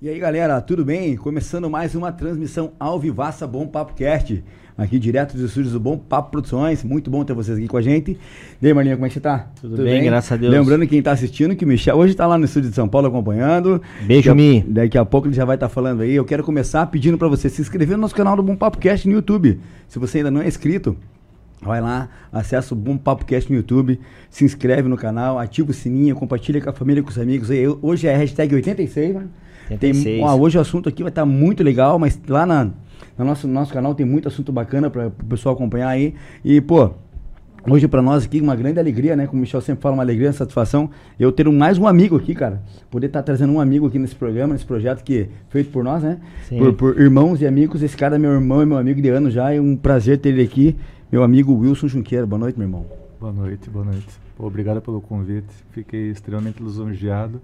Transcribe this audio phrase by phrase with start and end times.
[0.00, 1.16] E aí galera, tudo bem?
[1.16, 4.44] Começando mais uma transmissão ao Vivaça Bom Papo Cast,
[4.76, 6.84] aqui direto dos estúdios do Bom Papo Produções.
[6.84, 8.16] Muito bom ter vocês aqui com a gente.
[8.62, 9.48] E aí, Marlinha, como é que você tá?
[9.60, 10.52] Tudo, Tudo bem, bem, graças a Deus.
[10.52, 13.08] Lembrando quem tá assistindo que o Michel hoje tá lá no estúdio de São Paulo
[13.08, 13.82] acompanhando.
[14.06, 14.62] Beijo, Mi.
[14.68, 16.14] Daqui a pouco ele já vai estar tá falando aí.
[16.14, 19.08] Eu quero começar pedindo para você se inscrever no nosso canal do Bom Papo Cast
[19.08, 19.58] no YouTube.
[19.88, 20.96] Se você ainda não é inscrito,
[21.60, 23.98] Vai lá, acessa o Bom Papo Cast no YouTube,
[24.30, 27.48] se inscreve no canal, ativa o sininho, compartilha com a família, com os amigos.
[27.82, 29.26] Hoje é a hashtag 86, né?
[29.78, 32.70] Tem, ó, hoje o assunto aqui vai estar tá muito legal, mas lá na,
[33.18, 36.14] no nosso, nosso canal tem muito assunto bacana para o pessoal acompanhar aí.
[36.44, 36.92] E, pô,
[37.66, 39.26] Hoje para nós aqui uma grande alegria, né?
[39.26, 40.88] Como o Michel sempre fala, uma alegria, uma satisfação.
[41.18, 42.62] Eu ter mais um amigo aqui, cara.
[42.90, 45.84] Poder estar tá trazendo um amigo aqui nesse programa, nesse projeto que é feito por
[45.84, 46.18] nós, né?
[46.48, 47.82] Por, por, irmãos e amigos.
[47.82, 49.52] Esse cara é meu irmão e meu amigo de ano já.
[49.52, 50.76] É um prazer ter ele aqui.
[51.10, 52.26] Meu amigo Wilson Junqueira.
[52.26, 52.86] Boa noite, meu irmão.
[53.18, 54.06] Boa noite, boa noite.
[54.36, 55.48] Pô, obrigado pelo convite.
[55.70, 57.40] Fiquei extremamente lisonjeado.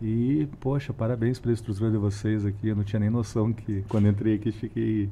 [0.00, 2.68] E, poxa, parabéns pela estrutura de vocês aqui.
[2.68, 5.10] Eu não tinha nem noção que quando entrei aqui fiquei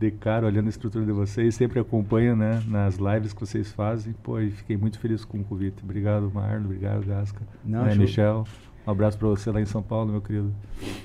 [0.00, 1.54] de cara olhando a estrutura de vocês.
[1.54, 4.12] Sempre acompanho, né, nas lives que vocês fazem.
[4.20, 5.84] Pô, e fiquei muito feliz com o convite.
[5.84, 6.64] Obrigado, Marlon.
[6.64, 7.42] Obrigado, Gasca.
[7.64, 8.44] Não, né, Michel.
[8.84, 10.52] Um abraço para você lá em São Paulo, meu querido.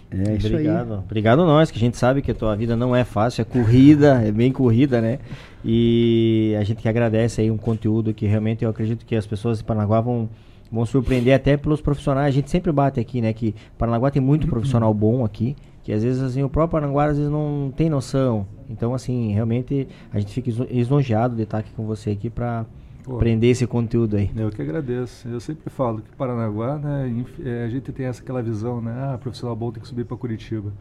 [0.10, 0.94] É, isso Obrigado.
[0.94, 1.00] Aí.
[1.00, 4.22] Obrigado nós, que a gente sabe que a tua vida não é fácil, é corrida,
[4.22, 5.20] é bem corrida, né?
[5.64, 9.58] E a gente que agradece aí um conteúdo que realmente eu acredito que as pessoas
[9.58, 10.30] de Paranaguá vão
[10.72, 12.28] vão surpreender até pelos profissionais.
[12.28, 13.34] A gente sempre bate aqui, né?
[13.34, 17.18] Que Paranaguá tem muito profissional bom aqui, que às vezes assim, o próprio Paranaguá às
[17.18, 18.46] vezes não tem noção.
[18.70, 22.66] Então, assim, realmente a gente fica lisonjeado de estar aqui com você aqui para
[23.08, 24.30] aprender esse conteúdo aí.
[24.36, 25.28] Eu que agradeço.
[25.28, 28.94] Eu sempre falo que Paranaguá, né, é, a gente tem essa aquela visão, né?
[28.96, 30.72] Ah, profissional bom tem que subir para Curitiba.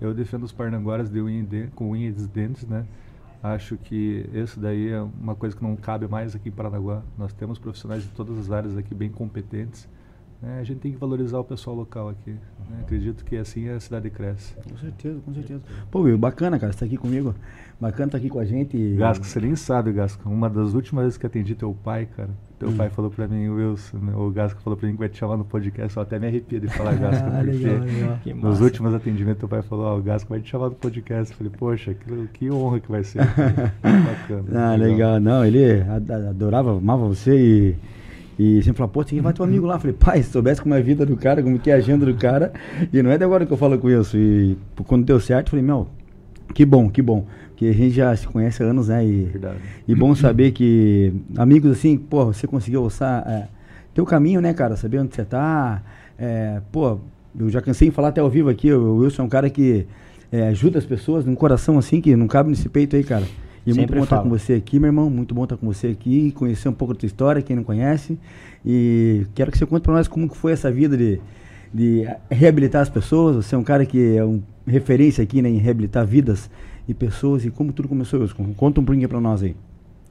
[0.00, 2.84] Eu defendo os paranaguaras de unha de, com unha e dentes, né?
[3.44, 7.02] Acho que isso daí é uma coisa que não cabe mais aqui em Paranaguá.
[7.18, 9.86] Nós temos profissionais de todas as áreas aqui bem competentes.
[10.40, 10.60] Né?
[10.60, 12.30] A gente tem que valorizar o pessoal local aqui.
[12.30, 12.80] Né?
[12.80, 14.54] Acredito que assim a cidade cresce.
[14.66, 15.60] Com certeza, com certeza.
[15.90, 17.34] Pô, Will, bacana, cara, você tá aqui comigo.
[17.78, 18.94] Bacana estar tá aqui com a gente.
[18.94, 20.26] Gasco, você nem sabe, Gasco.
[20.26, 22.30] Uma das últimas vezes que atendi teu pai, cara,
[22.64, 22.76] teu hum.
[22.76, 24.12] pai falou pra mim, Wilson, né?
[24.16, 25.94] o Gasco falou pra mim que vai te chamar no podcast.
[25.94, 27.26] Eu até me arrepio de falar Gasco.
[27.30, 28.36] ah, legal, legal.
[28.36, 31.32] Nos últimos atendimentos, teu pai falou, ó, oh, o Gasco vai te chamar no podcast.
[31.32, 33.18] Eu falei, poxa, que, que honra que vai ser.
[33.84, 34.44] bacana.
[34.54, 34.88] Ah, legal.
[34.88, 35.20] legal.
[35.20, 35.82] Não, ele
[36.30, 37.76] adorava, amava você e.
[38.36, 39.74] E sempre falava, pô, tem que vai teu amigo lá.
[39.74, 41.76] Eu falei, pai, se soubesse como é a vida do cara, como que é a
[41.76, 42.52] agenda do cara.
[42.92, 44.16] E não é de agora que eu falo com isso.
[44.16, 45.86] E quando deu certo, eu falei, meu,
[46.52, 47.26] que bom, que bom.
[47.54, 49.06] Porque a gente já se conhece há anos, né?
[49.06, 49.58] E, Verdade.
[49.86, 53.46] e bom saber que amigos assim, pô, você conseguiu alçar é,
[53.94, 54.76] teu caminho, né, cara?
[54.76, 55.80] Saber onde você tá.
[56.18, 56.98] É, pô,
[57.38, 59.86] eu já cansei de falar até ao vivo aqui, o Wilson é um cara que
[60.32, 63.24] é, ajuda as pessoas num coração assim que não cabe nesse peito aí, cara.
[63.64, 65.08] E Sempre muito bom estar com você aqui, meu irmão.
[65.08, 68.18] Muito bom estar com você aqui, conhecer um pouco da tua história, quem não conhece.
[68.66, 71.20] E quero que você conte para nós como que foi essa vida de,
[71.72, 73.36] de reabilitar as pessoas.
[73.36, 76.50] Você é um cara que é um referência aqui né, em reabilitar vidas
[76.86, 78.54] e pessoas e como tudo começou, Wilson.
[78.54, 79.56] Conta um pouquinho para nós aí.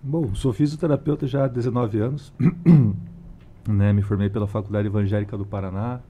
[0.02, 2.34] Bom, sou fisioterapeuta já há 19 anos.
[3.68, 6.02] né, me formei pela Faculdade Evangélica do Paraná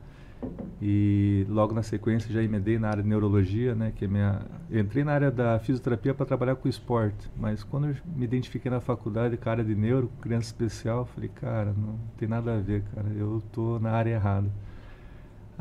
[0.81, 4.41] e logo na sequência já emendei na área de neurologia, né, que é minha
[4.71, 8.81] entrei na área da fisioterapia para trabalhar com esporte, mas quando eu me identifiquei na
[8.81, 12.83] faculdade com a área de neuro, criança especial, falei, cara, não tem nada a ver,
[12.93, 14.49] cara, eu tô na área errada.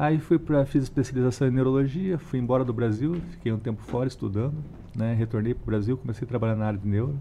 [0.03, 4.09] Aí fui para fiz especialização em neurologia, fui embora do Brasil, fiquei um tempo fora
[4.09, 4.57] estudando,
[4.97, 5.15] né?
[5.15, 7.17] Retornei para o Brasil, comecei a trabalhar na área de neuro,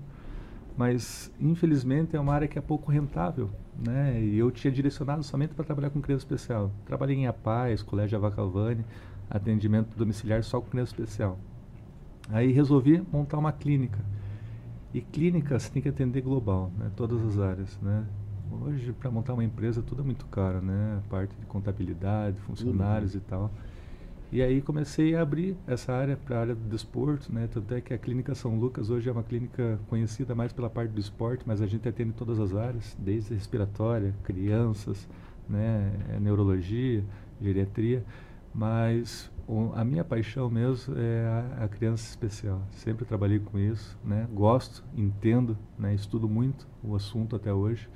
[0.75, 4.19] mas infelizmente é uma área que é pouco rentável, né?
[4.19, 6.71] E eu tinha direcionado somente para trabalhar com criança especial.
[6.83, 8.83] Trabalhei em Apaz, Colégio Avacalvani,
[9.29, 11.37] atendimento domiciliar só com criança especial.
[12.29, 13.99] Aí resolvi montar uma clínica.
[14.91, 16.89] E clínica você tem que atender global, né?
[16.95, 18.07] Todas as áreas, né?
[18.59, 20.99] Hoje, para montar uma empresa, tudo é muito caro, né?
[21.05, 23.19] A parte de contabilidade, funcionários uhum.
[23.19, 23.51] e tal.
[24.31, 27.47] E aí comecei a abrir essa área para a área do desporto, né?
[27.51, 30.91] Tanto é que a Clínica São Lucas hoje é uma clínica conhecida mais pela parte
[30.91, 35.07] do esporte, mas a gente atende todas as áreas, desde respiratória, crianças,
[35.49, 35.91] né?
[36.15, 37.03] É neurologia,
[37.41, 38.03] geriatria.
[38.53, 41.25] Mas o, a minha paixão mesmo é
[41.59, 42.61] a, a, criança especial.
[42.71, 44.27] Sempre trabalhei com isso, né?
[44.33, 45.93] Gosto, entendo, né?
[45.93, 47.89] Estudo muito o assunto até hoje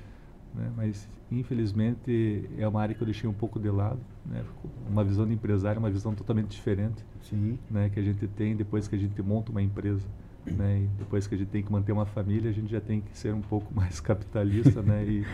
[0.56, 0.72] né?
[0.76, 4.44] mas infelizmente é uma área que eu deixei um pouco de lado, né?
[4.90, 7.58] uma visão de empresário, uma visão totalmente diferente Sim.
[7.70, 7.90] Né?
[7.94, 10.06] que a gente tem depois que a gente monta uma empresa.
[10.46, 10.84] Né?
[10.84, 13.18] E depois que a gente tem que manter uma família, a gente já tem que
[13.18, 15.04] ser um pouco mais capitalista né?
[15.04, 15.26] e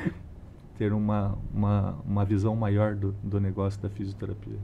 [0.77, 4.57] ter uma, uma, uma visão maior do, do negócio da fisioterapia.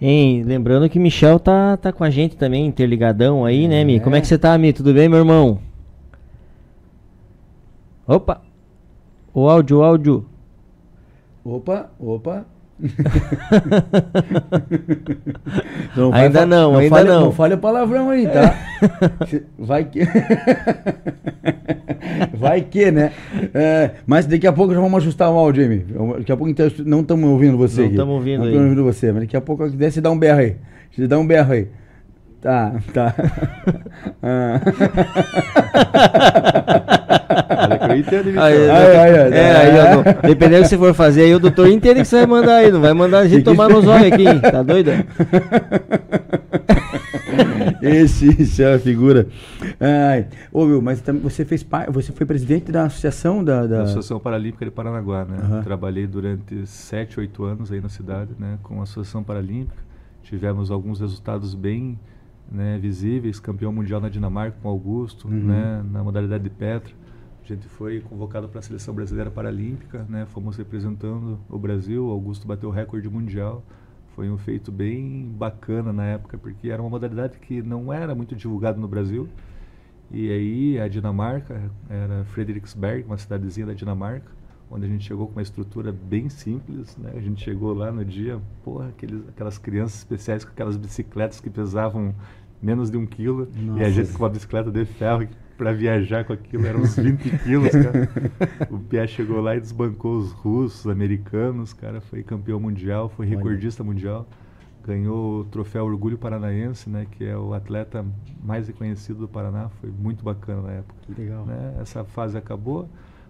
[0.00, 4.00] Hein, lembrando que Michel tá, tá com a gente também, interligadão aí, né, Mi?
[4.00, 4.72] Como é que você tá, Mi?
[4.72, 5.60] Tudo bem, meu irmão?
[8.04, 8.42] Opa!
[9.34, 10.26] O áudio, o áudio.
[11.44, 12.46] Opa, opa.
[15.96, 17.20] não ainda não, não ainda fale, não.
[17.20, 18.54] Não fale palavrão aí, tá?
[19.58, 20.00] Vai que.
[22.34, 23.12] Vai que, né?
[23.54, 25.86] É, mas daqui a pouco já vamos ajustar o áudio, Jamie.
[26.18, 27.82] Daqui a pouco então, não estamos ouvindo você.
[27.82, 28.54] Não estamos ouvindo não aí.
[28.54, 30.56] Não ouvindo você, mas daqui a pouco se dá um berro aí.
[30.94, 31.68] Se dá um berro aí.
[32.40, 33.14] Tá, tá.
[34.20, 34.60] ah.
[38.02, 41.68] Que aí, aí, é, aí, ó, dependendo do que você for fazer, aí o doutor
[41.68, 44.24] entende que você vai mandar aí, não vai mandar a gente tomar nos olhos aqui,
[44.40, 44.90] tá doido?
[47.82, 49.26] Esse, esse é a figura.
[49.80, 53.78] Ai, ô, meu, mas você fez você foi presidente da associação da, da...
[53.78, 55.38] da Associação Paralímpica de Paranaguá, né?
[55.42, 55.62] Uhum.
[55.62, 59.82] Trabalhei durante 7, 8 anos aí na cidade, né, com a Associação Paralímpica.
[60.22, 61.98] Tivemos alguns resultados bem
[62.50, 65.46] né, visíveis, campeão mundial na Dinamarca com Augusto, uhum.
[65.46, 66.92] né, na modalidade de Petra.
[67.52, 72.08] Gente foi convocado para a seleção brasileira paralímpica, né, fomos representando o Brasil.
[72.08, 73.62] Augusto bateu o recorde mundial.
[74.16, 78.34] Foi um feito bem bacana na época, porque era uma modalidade que não era muito
[78.34, 79.28] divulgada no Brasil.
[80.10, 84.32] E aí a Dinamarca era Frederiksberg, uma cidadezinha da Dinamarca,
[84.70, 87.12] onde a gente chegou com uma estrutura bem simples, né?
[87.14, 91.50] A gente chegou lá no dia, porra, aqueles, aquelas crianças especiais com aquelas bicicletas que
[91.50, 92.14] pesavam
[92.62, 93.46] menos de um quilo.
[93.54, 93.80] Nossa.
[93.80, 97.38] E a gente com uma bicicleta de ferro para viajar com aquilo, eram uns 20
[97.38, 98.08] quilos, cara.
[98.70, 103.84] O Pia chegou lá e desbancou os russos, americanos, cara, foi campeão mundial, foi recordista
[103.84, 104.26] mundial.
[104.84, 108.04] Ganhou o troféu Orgulho Paranaense, né, que é o atleta
[108.42, 110.94] mais reconhecido do Paraná, foi muito bacana na época.
[111.16, 111.46] Legal.
[111.46, 111.76] Né?
[111.80, 112.88] Essa fase acabou,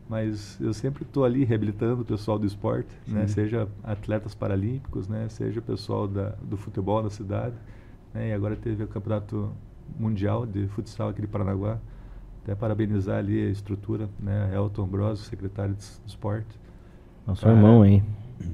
[0.08, 5.26] mas eu sempre estou ali reabilitando o pessoal do esporte, né, seja atletas paralímpicos, né,
[5.28, 7.56] seja o pessoal da, do futebol da cidade.
[8.14, 8.30] Né?
[8.30, 9.52] E agora teve o campeonato
[9.98, 11.78] mundial de futsal aqui de Paranaguá.
[12.42, 14.50] Até parabenizar ali a estrutura, né?
[14.54, 16.60] Elton Bros, secretário de esporte.
[17.26, 18.02] Nosso irmão aí.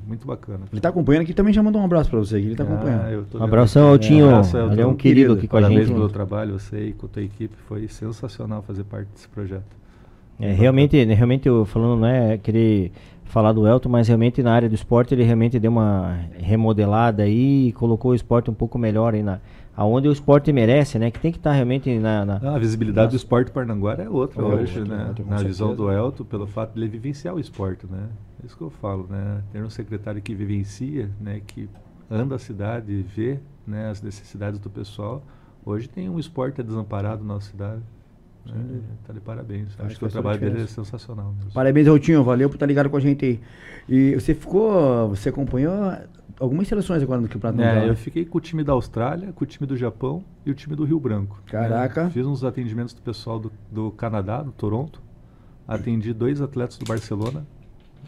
[0.07, 0.61] Muito bacana.
[0.71, 2.37] Ele está acompanhando aqui também já mandou um abraço para você.
[2.37, 3.27] Ele está ah, acompanhando.
[3.35, 4.27] Um abração, Altinho.
[4.27, 5.71] É, um abraço, Ele é um querido, aqui com a gente.
[5.71, 7.57] Parabéns pelo trabalho, você e com a tua equipe.
[7.67, 9.79] Foi sensacional fazer parte desse projeto.
[10.39, 12.93] É, realmente, realmente eu falando, não é querer
[13.25, 17.69] falar do Elton, mas realmente na área do esporte ele realmente deu uma remodelada aí
[17.69, 19.41] e colocou o esporte um pouco melhor aí na
[19.79, 21.09] aonde o esporte merece, né?
[21.09, 23.11] Que tem que estar tá realmente na, na não, a visibilidade na...
[23.13, 25.15] do esporte Parnanguara é outra é hoje, outra, né?
[25.25, 28.09] na visão do Elton, pelo fato de ele vivenciar o esporte, né?
[28.43, 29.41] É isso que eu falo, né?
[29.53, 31.41] Ter um secretário que vivencia, né?
[31.47, 31.71] Que
[32.11, 33.89] anda a cidade e vê, né?
[33.89, 35.23] As necessidades do pessoal.
[35.65, 37.83] Hoje tem um esporte desamparado na nossa cidade.
[38.47, 38.81] Né?
[39.07, 39.69] Tá de parabéns.
[39.75, 41.33] Acho, Acho que o trabalho dele é sensacional.
[41.37, 41.53] Mesmo.
[41.53, 42.25] Parabéns, Routinho.
[42.25, 43.41] Valeu por estar ligado com a gente aí.
[43.89, 45.09] E você ficou.
[45.11, 45.73] Você acompanhou
[46.41, 47.87] algumas seleções agora no Campeonato é, Mundial?
[47.87, 50.75] Eu fiquei com o time da Austrália, com o time do Japão e o time
[50.75, 51.41] do Rio Branco.
[51.47, 52.05] Caraca.
[52.05, 52.11] Né?
[52.11, 55.03] Fiz uns atendimentos do pessoal do, do Canadá, do Toronto.
[55.67, 57.47] Atendi dois atletas do Barcelona.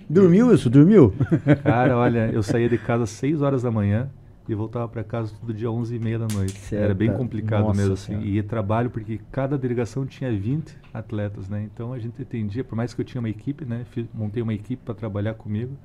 [0.09, 0.71] Dormiu isso?
[0.71, 1.13] Dormiu?
[1.63, 4.11] Cara, olha, eu saía de casa às 6 horas da manhã
[4.49, 6.59] e voltava para casa todo dia 11 e meia da noite.
[6.59, 6.83] Certo.
[6.83, 8.21] Era bem complicado Nossa mesmo assim.
[8.21, 11.69] E trabalho porque cada delegação tinha 20 atletas, né?
[11.73, 13.85] Então a gente atendia, por mais que eu tinha uma equipe, né?
[14.13, 15.77] Montei uma equipe para trabalhar comigo,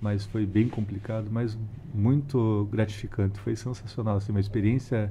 [0.00, 1.58] mas foi bem complicado, mas
[1.94, 3.38] muito gratificante.
[3.40, 5.10] Foi sensacional, assim, uma experiência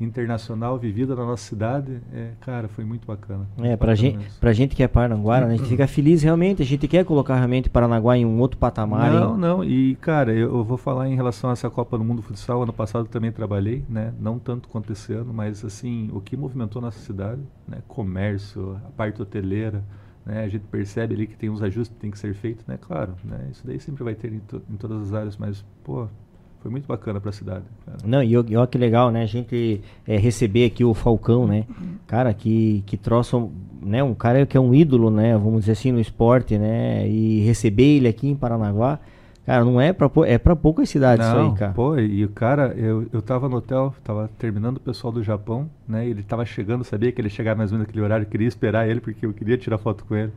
[0.00, 3.48] internacional vivida na nossa cidade, é, cara, foi muito bacana.
[3.60, 6.64] É, pra gente, pra gente que é Paranaguara, né, a gente fica feliz realmente, a
[6.64, 9.10] gente quer colocar realmente Paranaguá em um outro patamar.
[9.10, 9.38] Não, hein?
[9.40, 12.62] não, e cara, eu, eu, vou falar em relação a essa Copa do Mundo Futsal,
[12.62, 16.80] ano passado também trabalhei, né, não tanto quanto esse ano, mas assim, o que movimentou
[16.80, 19.82] nossa cidade, né, comércio, a parte hoteleira,
[20.28, 22.78] né, a gente percebe ali que tem uns ajustes que tem que ser feitos, né,
[22.80, 26.06] claro, né, isso daí sempre vai ter em, to, em todas as áreas, mas, pô,
[26.60, 27.64] foi muito bacana para a cidade.
[27.86, 27.98] Cara.
[28.04, 29.22] Não, e olha que legal, né?
[29.22, 31.64] A gente é, receber aqui o Falcão, né?
[32.04, 34.02] Cara, que, que troço, né?
[34.02, 35.36] Um cara que é um ídolo, né?
[35.36, 37.08] Vamos dizer assim, no esporte, né?
[37.08, 38.98] E receber ele aqui em Paranaguá,
[39.48, 41.72] cara, não é para é para poucas cidades não, isso aí, cara.
[41.72, 45.68] Pô, e o cara, eu, eu tava no hotel, tava terminando o pessoal do Japão,
[45.86, 46.06] né?
[46.06, 48.48] Ele tava chegando, sabia que ele ia chegar mais ou menos naquele horário, eu queria
[48.48, 50.32] esperar ele porque eu queria tirar foto com ele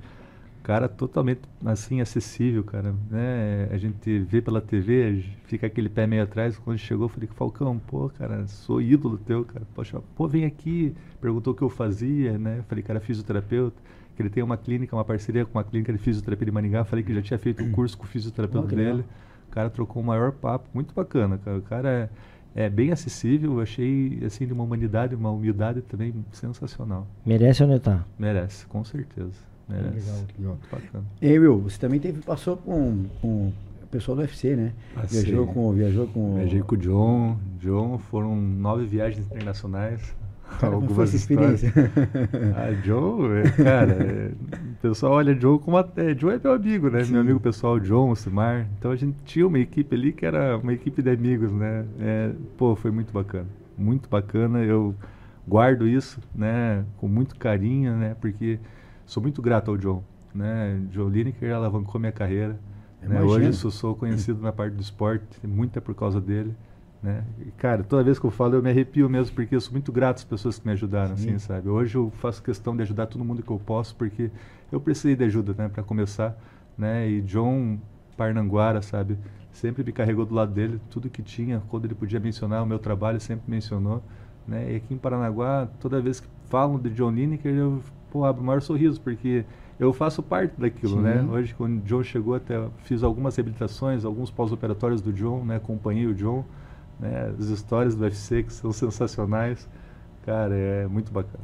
[0.62, 3.68] cara totalmente assim acessível, cara, né?
[3.72, 6.58] A gente vê pela TV, fica aquele pé meio atrás.
[6.58, 9.66] Quando chegou, eu falei Falcão, pô, cara, sou ídolo teu, cara.
[9.74, 10.96] Poxa, pô, vem aqui.
[11.20, 12.60] Perguntou o que eu fazia, né?
[12.60, 13.76] Eu falei, cara, fisioterapeuta.
[14.16, 16.84] Que ele tem uma clínica, uma parceria com uma clínica de fisioterapia de Maringá.
[16.84, 19.06] Falei que já tinha feito um curso com o fisioterapeuta oh, dele.
[19.48, 21.58] O cara trocou o maior papo, muito bacana, cara.
[21.58, 22.10] O cara
[22.56, 23.54] é, é bem acessível.
[23.54, 27.08] Eu achei assim de uma humanidade, uma humildade também sensacional.
[27.26, 28.06] Merece onde tá?
[28.18, 29.52] Merece, com certeza.
[29.70, 30.58] É, legal, legal.
[30.72, 31.04] Bacana.
[31.22, 33.54] E Will, você também teve, passou com, com
[33.84, 34.74] o pessoal do UFC, né?
[34.94, 35.24] Passei.
[35.24, 35.72] Viajou com.
[35.72, 36.36] Viajou com.
[36.36, 37.38] Viajei com o John.
[37.60, 40.16] John foram nove viagens internacionais.
[40.60, 41.74] Cara, algumas foi essa experiência?
[42.56, 44.32] ah, John, é, cara, é,
[44.82, 46.14] pessoal olha John como até.
[46.14, 47.04] John é meu amigo, né?
[47.04, 47.14] Sim.
[47.14, 48.68] Meu amigo pessoal, John, Simar.
[48.78, 51.86] Então a gente tinha uma equipe ali que era uma equipe de amigos, né?
[52.00, 53.48] É, pô, foi muito bacana.
[53.78, 54.64] Muito bacana.
[54.64, 54.96] Eu
[55.48, 56.86] guardo isso, né?
[56.98, 58.16] Com muito carinho, né?
[58.20, 58.60] Porque
[59.06, 60.04] sou muito grato ao John,
[60.34, 60.80] né?
[60.92, 62.60] John Lineker alavancou minha carreira.
[63.02, 63.22] Né?
[63.22, 66.56] Hoje eu sou conhecido na parte do esporte, muita por causa dele.
[67.02, 67.24] Né?
[67.40, 69.92] E, cara, toda vez que eu falo eu me arrepio mesmo, porque eu sou muito
[69.92, 71.30] grato às pessoas que me ajudaram, Sim.
[71.30, 71.68] assim, sabe?
[71.68, 74.30] Hoje eu faço questão de ajudar todo mundo que eu posso, porque
[74.72, 76.38] eu precisei de ajuda, né, para começar,
[76.78, 77.10] né?
[77.10, 77.80] E John
[78.16, 79.18] Parnanguara, sabe?
[79.52, 82.78] Sempre me carregou do lado dele, tudo que tinha, quando ele podia mencionar o meu
[82.78, 84.04] trabalho, sempre mencionou,
[84.48, 84.74] né?
[84.74, 87.82] E aqui em Paranaguá, toda vez que falam de John Lineker, eu
[88.12, 89.44] pô, abro o maior sorriso, porque
[89.80, 91.18] eu faço parte daquilo, né?
[91.18, 91.26] Sim.
[91.26, 91.34] né?
[91.34, 95.56] Hoje, quando o John chegou, até fiz algumas reabilitações, alguns pós-operatórios do John, né?
[95.56, 96.46] Acompanhei o John,
[97.02, 97.32] né?
[97.38, 99.68] As histórias do UFC que são sensacionais.
[100.26, 101.44] Cara, é muito bacana.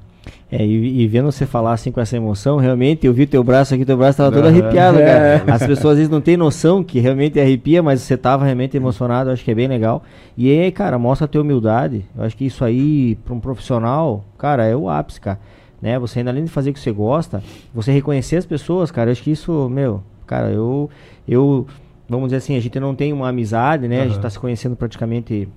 [0.51, 3.73] É, e, e, vendo você falar assim com essa emoção, realmente eu vi teu braço
[3.73, 5.43] aqui, teu braço tava todo arrepiado, cara.
[5.51, 9.29] As pessoas às vezes não têm noção que realmente arrepia, mas você tava realmente emocionado,
[9.29, 10.03] acho que é bem legal.
[10.37, 12.05] E aí, cara, mostra a tua humildade.
[12.15, 15.39] Eu acho que isso aí, para um profissional, cara, é o ápice, cara.
[15.81, 15.97] Né?
[15.99, 17.41] Você ainda além de fazer o que você gosta,
[17.73, 20.89] você reconhecer as pessoas, cara, eu acho que isso, meu, cara, eu
[21.27, 21.67] eu
[22.09, 23.97] vamos dizer assim, a gente não tem uma amizade, né?
[23.97, 24.03] Uhum.
[24.03, 25.47] A gente tá se conhecendo praticamente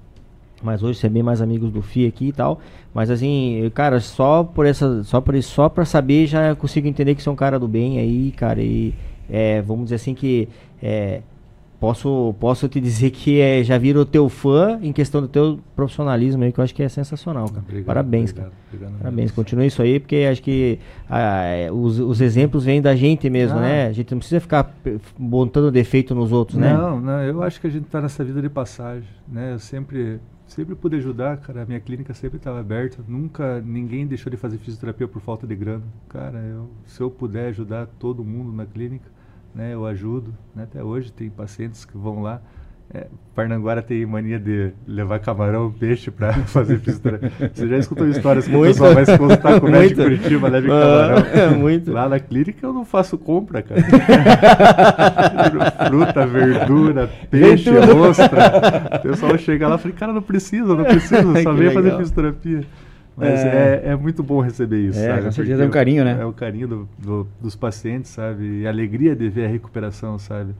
[0.62, 2.60] mas hoje você é bem mais amigos do FI aqui e tal.
[2.92, 5.02] Mas assim, cara, só por essa.
[5.04, 7.66] Só por isso, só pra saber já consigo entender que você é um cara do
[7.66, 8.60] bem aí, cara.
[8.60, 8.94] E
[9.28, 10.48] é, vamos dizer assim que
[10.82, 11.22] é,
[11.80, 16.44] posso, posso te dizer que é, já viro teu fã em questão do teu profissionalismo
[16.44, 17.60] aí, que eu acho que é sensacional, cara.
[17.60, 18.62] Obrigado, Parabéns, obrigado, cara.
[18.68, 22.94] Obrigado, Parabéns, continue isso aí, porque acho que ah, é, os, os exemplos vêm da
[22.94, 23.62] gente mesmo, ah.
[23.62, 23.86] né?
[23.86, 24.72] A gente não precisa ficar
[25.18, 26.74] montando defeito nos outros, não, né?
[26.74, 29.54] Não, não, eu acho que a gente está nessa vida de passagem, né?
[29.54, 31.62] Eu sempre, sempre pude ajudar, cara.
[31.62, 35.56] A minha clínica sempre estava aberta, nunca ninguém deixou de fazer fisioterapia por falta de
[35.56, 35.84] grana.
[36.10, 39.08] Cara, eu, se eu puder ajudar todo mundo na clínica,
[39.54, 40.34] né, eu ajudo.
[40.54, 42.40] Né, até hoje tem pacientes que vão lá.
[42.92, 47.30] É, Parnanguara tem mania de levar camarão, peixe para fazer fisioterapia.
[47.54, 48.64] Você já escutou histórias que muito.
[48.64, 51.18] o pessoal vai se consultar com o médico Curitiba, leva camarão.
[51.32, 51.92] É, muito.
[51.92, 53.80] Lá na clínica eu não faço compra, cara.
[55.86, 58.96] Fruta, verdura, peixe, ostra.
[58.96, 62.64] O pessoal chega lá e fala, cara, não precisa, não precisa, só vem fazer fisioterapia.
[63.16, 65.22] Mas é, é, é, muito bom receber isso, é, sabe?
[65.24, 66.18] Com certeza é um carinho, né?
[66.20, 68.60] É o carinho do, do, dos pacientes, sabe?
[68.60, 70.54] E a alegria de ver a recuperação, sabe?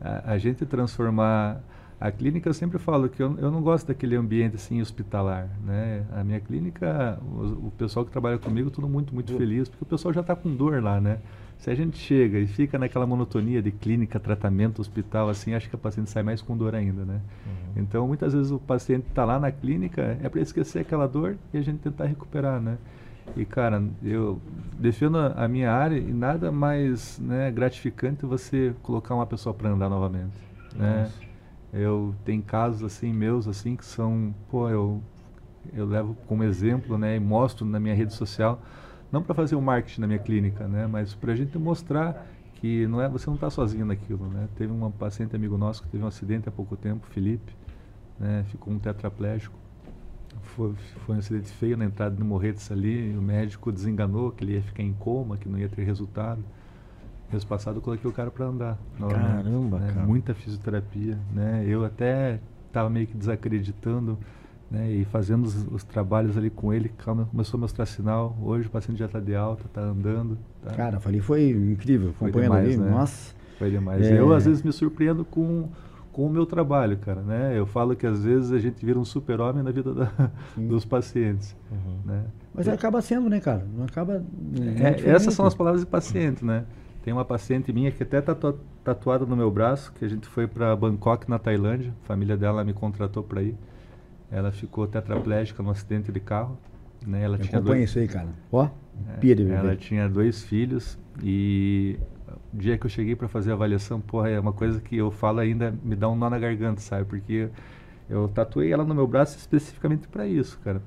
[0.00, 1.62] A, a, gente transformar...
[2.00, 6.06] A clínica, eu sempre falo que eu, eu não gosto daquele ambiente assim hospitalar, né?
[6.12, 9.86] A minha clínica, o, o pessoal que trabalha comigo, tudo muito, muito feliz, porque o
[9.86, 11.18] pessoal já está com dor lá, né?
[11.58, 15.76] Se a gente chega e fica naquela monotonia de clínica, tratamento, hospital, assim, acho que
[15.76, 17.20] a paciente sai mais com dor ainda, né?
[17.46, 17.82] Uhum.
[17.82, 21.58] Então, muitas vezes o paciente está lá na clínica, é para esquecer aquela dor e
[21.58, 22.78] a gente tentar recuperar, né?
[23.36, 24.40] E, cara, eu
[24.78, 29.90] defendo a minha área e nada mais né, gratificante você colocar uma pessoa para andar
[29.90, 30.38] novamente,
[30.74, 31.10] né?
[31.72, 35.00] Eu tenho casos, assim, meus, assim, que são, pô, eu,
[35.72, 38.60] eu levo como exemplo, né, e mostro na minha rede social,
[39.12, 42.86] não para fazer o marketing na minha clínica, né, mas para a gente mostrar que
[42.88, 44.48] não é, você não está sozinho naquilo, né.
[44.56, 47.52] Teve um paciente amigo nosso que teve um acidente há pouco tempo, Felipe,
[48.18, 49.56] né, ficou um tetraplégico,
[50.42, 50.74] foi,
[51.06, 54.62] foi um acidente feio na entrada do Morretes ali, o médico desenganou que ele ia
[54.62, 56.42] ficar em coma, que não ia ter resultado.
[57.32, 58.78] Mês passado eu coloquei o cara para andar.
[58.98, 60.06] Caramba, né, cara.
[60.06, 64.18] Muita fisioterapia, né, eu até estava meio que desacreditando,
[64.70, 66.92] né, e fazendo os, os, trabalhos ali com ele,
[67.32, 68.36] começou a mostrar sinal.
[68.40, 70.38] Hoje o paciente já está de alta, está andando.
[70.62, 70.70] Tá.
[70.72, 72.90] Cara, falei, foi incrível, foi demais, ali, né?
[72.90, 73.34] nossa.
[73.58, 74.06] Foi demais.
[74.06, 74.18] É...
[74.18, 75.68] Eu às vezes me surpreendo com
[76.12, 77.56] com o meu trabalho, cara, né?
[77.56, 81.56] Eu falo que às vezes a gente vira um super-homem na vida da, dos pacientes,
[81.70, 81.98] uhum.
[82.04, 82.24] né?
[82.52, 83.64] Mas acaba sendo, né, cara?
[83.76, 84.22] Não acaba...
[84.52, 86.64] Não é, essas são as palavras de paciente, né?
[87.10, 88.36] Tem uma paciente minha que até está
[88.84, 91.92] tatuada no meu braço, que a gente foi para Bangkok, na Tailândia.
[92.04, 93.56] A família dela me contratou para ir.
[94.30, 96.56] Ela ficou tetraplégica no acidente de carro.
[97.04, 97.24] Né?
[97.24, 97.82] Ela Eu tinha dois...
[97.82, 98.28] isso aí, cara.
[98.52, 99.16] Ó, é,
[99.58, 101.98] Ela tinha dois filhos e
[102.54, 105.10] o dia que eu cheguei para fazer a avaliação, porra, é uma coisa que eu
[105.10, 107.06] falo ainda me dá um nó na garganta, sabe?
[107.06, 107.48] Porque
[108.08, 110.80] eu tatuei ela no meu braço especificamente para isso, cara.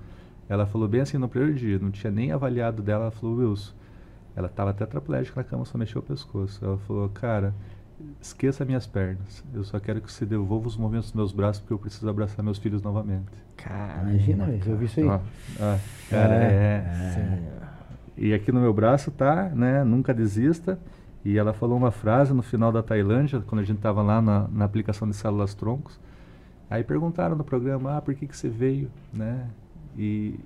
[0.47, 3.73] Ela falou bem assim no primeiro dia, não tinha nem avaliado dela, ela falou, Wilson,
[4.35, 6.63] ela estava tetraplégica na cama, só mexeu o pescoço.
[6.63, 7.53] Ela falou, cara,
[8.21, 9.43] esqueça minhas pernas.
[9.53, 12.43] Eu só quero que você devolva os movimentos dos meus braços porque eu preciso abraçar
[12.43, 13.31] meus filhos novamente.
[13.55, 15.05] Cara, imagina, eu vi isso aí.
[15.05, 15.77] Ó, ó,
[16.09, 16.45] cara, é.
[16.45, 17.63] é, é.
[18.17, 19.83] E aqui no meu braço tá, né?
[19.83, 20.79] Nunca desista.
[21.25, 24.47] E ela falou uma frase no final da Tailândia, quando a gente estava lá na,
[24.49, 25.97] na, aplicação de células troncos.
[26.69, 29.47] Aí perguntaram no programa, ah, por que, que você veio, né?
[29.97, 30.37] E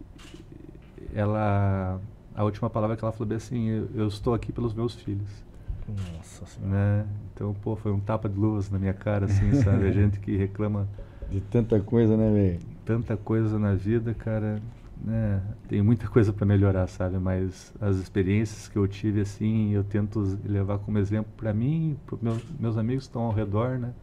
[1.16, 2.00] ela
[2.38, 5.44] a última palavra que ela falou bem assim, eu, eu estou aqui pelos meus filhos.
[5.88, 6.72] Nossa senhora.
[6.72, 7.08] Né?
[7.34, 9.88] Então, pô, foi um tapa de luvas na minha cara, assim, sabe?
[9.88, 10.88] A gente que reclama
[11.32, 12.60] de tanta coisa, né, velho?
[12.86, 14.62] Tanta coisa na vida, cara.
[15.04, 15.42] Né?
[15.68, 17.18] Tem muita coisa para melhorar, sabe?
[17.18, 22.20] Mas as experiências que eu tive, assim, eu tento levar como exemplo para mim, para
[22.22, 23.94] meus, meus amigos que estão ao redor, né?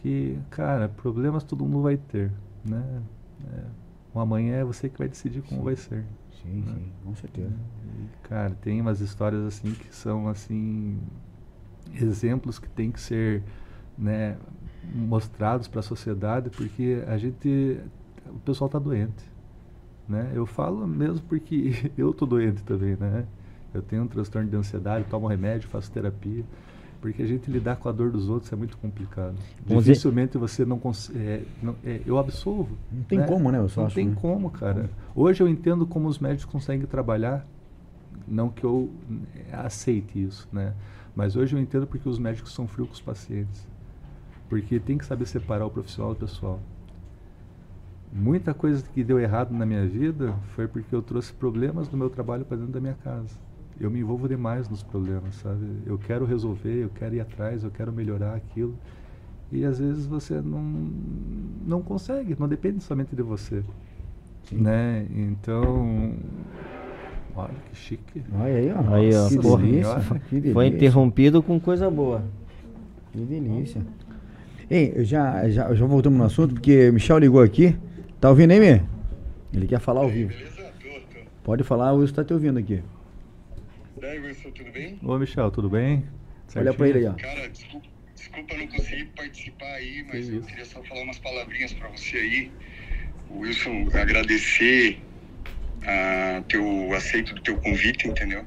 [0.00, 2.32] Que, cara, problemas todo mundo vai ter,
[2.64, 3.02] né?
[3.52, 3.64] É,
[4.14, 5.64] o amanhã é você que vai decidir como sim.
[5.64, 6.04] vai ser.
[6.42, 6.74] Sim, né?
[6.74, 7.54] sim, com certeza.
[7.84, 10.98] E, cara, tem umas histórias assim que são assim
[11.94, 13.42] exemplos que tem que ser,
[13.96, 14.36] né,
[14.94, 17.80] mostrados para a sociedade, porque a gente,
[18.26, 19.24] o pessoal está doente,
[20.08, 20.30] né?
[20.34, 23.26] Eu falo mesmo porque eu tô doente também, né?
[23.72, 26.44] Eu tenho um transtorno de ansiedade, tomo remédio, faço terapia,
[27.00, 29.36] porque a gente lidar com a dor dos outros é muito complicado.
[29.66, 30.38] Vamos Dificilmente dizer...
[30.38, 31.42] você não consegue, é,
[31.84, 32.76] é, eu absolvo.
[32.90, 33.26] Não tem né?
[33.26, 33.58] como, né?
[33.58, 34.16] Eu só não acho, tem né?
[34.20, 34.90] como, cara.
[35.14, 37.46] Hoje eu entendo como os médicos conseguem trabalhar,
[38.26, 38.90] não que eu
[39.50, 40.74] é, aceite isso, né?
[41.14, 43.66] Mas hoje eu entendo porque os médicos são frios com os pacientes.
[44.48, 46.60] Porque tem que saber separar o profissional do pessoal.
[48.12, 52.08] Muita coisa que deu errado na minha vida foi porque eu trouxe problemas do meu
[52.08, 53.47] trabalho para dentro da minha casa.
[53.80, 55.64] Eu me envolvo demais nos problemas, sabe?
[55.86, 58.74] Eu quero resolver, eu quero ir atrás, eu quero melhorar aquilo.
[59.52, 60.90] E às vezes você não,
[61.66, 63.62] não consegue, não depende somente de você.
[64.44, 64.56] Sim.
[64.56, 65.06] Né?
[65.14, 66.14] Então,
[67.36, 68.22] olha que chique.
[68.34, 68.94] Olha aí, ó.
[68.94, 69.28] Aí, ó.
[69.28, 70.54] Que, porra, delícia, que delícia.
[70.54, 72.24] Foi interrompido com coisa boa.
[73.12, 73.80] Que delícia.
[74.68, 77.76] Ei, já, já, já voltamos no assunto, porque Michel ligou aqui.
[78.20, 78.82] Tá ouvindo aí, Mê?
[79.52, 80.32] Ele quer falar ao vivo.
[81.42, 82.82] Pode falar, o Wilson tá te ouvindo aqui.
[84.00, 84.98] Daí, Wilson, tudo bem?
[85.02, 86.06] Ô, Michel, tudo bem?
[86.46, 86.68] Certinho?
[86.68, 87.14] Olha pra ele aí, ó.
[87.14, 90.48] Cara, desculpa, desculpa não conseguir participar aí, mas que eu isso?
[90.48, 92.52] queria só falar umas palavrinhas pra você aí.
[93.30, 95.00] Wilson, agradecer
[95.84, 98.44] a teu aceito do teu convite, entendeu?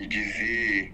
[0.00, 0.92] E dizer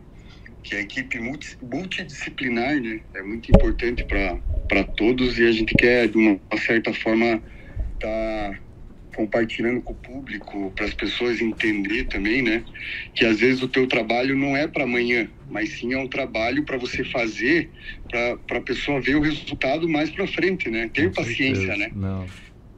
[0.63, 6.09] que a equipe multi, multidisciplinar né, é muito importante para todos e a gente quer,
[6.09, 7.43] de uma certa forma,
[7.99, 8.59] tá
[9.15, 12.65] compartilhando com o público para as pessoas entender também, né,
[13.15, 16.65] que às vezes o teu trabalho não é para amanhã, mas sim é um trabalho
[16.65, 17.71] para você fazer
[18.11, 20.91] para a pessoa ver o resultado mais para frente, né?
[20.93, 21.77] Ter com paciência, certeza.
[21.77, 21.91] né?
[21.95, 22.27] Não.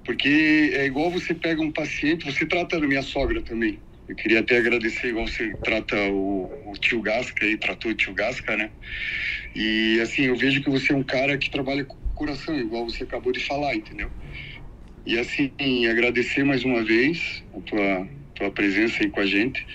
[0.04, 3.80] Porque é igual você pega um paciente, você trata da minha sogra também.
[4.06, 8.12] Eu queria até agradecer, igual você trata o, o tio Gasca aí, tratou o tio
[8.12, 8.70] Gasca, né?
[9.56, 13.02] E assim, eu vejo que você é um cara que trabalha com coração, igual você
[13.02, 14.10] acabou de falar, entendeu?
[15.06, 19.66] E assim, agradecer mais uma vez a tua, tua presença aí com a gente.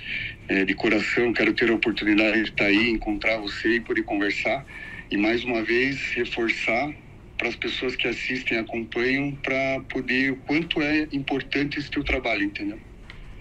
[0.47, 4.65] É, de coração, quero ter a oportunidade de estar aí, encontrar você e poder conversar.
[5.11, 6.91] E mais uma vez, reforçar
[7.37, 12.43] para as pessoas que assistem acompanham para poder o quanto é importante esse teu trabalho,
[12.43, 12.79] entendeu?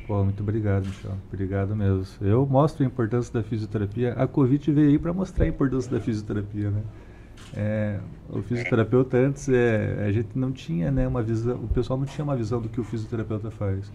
[0.06, 1.18] Pô, muito obrigado, Michel.
[1.32, 2.06] Obrigado mesmo.
[2.20, 4.12] Eu mostro a importância da fisioterapia.
[4.12, 6.82] A Covid veio aí para mostrar a importância da fisioterapia, né?
[7.56, 12.06] É, o fisioterapeuta antes é, a gente não tinha né, uma visão, o pessoal não
[12.06, 13.90] tinha uma visão do que o fisioterapeuta faz.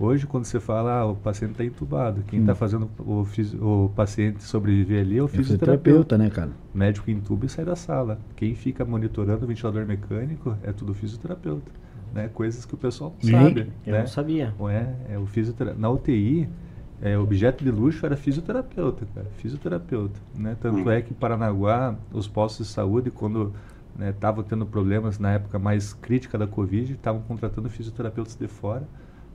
[0.00, 2.54] Hoje, quando você fala, ah, o paciente está entubado, quem está hum.
[2.54, 3.26] fazendo o,
[3.60, 6.16] o, paciente sobreviver ali é o é fisioterapeuta.
[6.16, 6.50] né, cara?
[6.72, 8.20] O médico entuba e sai da sala.
[8.36, 11.72] Quem fica monitorando o ventilador mecânico é tudo fisioterapeuta.
[12.14, 12.30] Né?
[12.32, 13.72] Coisas que o pessoal Sim, sabe.
[13.84, 14.00] Eu né?
[14.00, 14.54] não sabia.
[14.70, 15.80] É, é o fisioterapeuta.
[15.80, 16.48] Na UTI,
[17.00, 19.26] é, objeto de luxo era fisioterapeuta, cara.
[19.36, 20.18] Fisioterapeuta.
[20.34, 20.56] Né?
[20.60, 20.90] Tanto hum.
[20.90, 23.52] é que em Paranaguá, os postos de saúde, quando
[23.98, 28.86] estavam né, tendo problemas na época mais crítica da Covid, estavam contratando fisioterapeutas de fora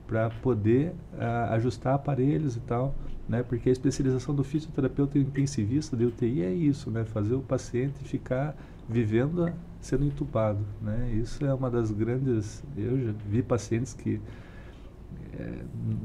[0.06, 2.94] para poder uh, ajustar aparelhos e tal,
[3.26, 3.42] né?
[3.42, 7.04] Porque a especialização do fisioterapeuta intensivista de UTI é isso, né?
[7.04, 8.54] Fazer o paciente ficar
[8.86, 9.50] vivendo
[9.80, 11.10] sendo entubado, né?
[11.14, 12.62] Isso é uma das grandes.
[12.76, 14.20] Eu já vi pacientes que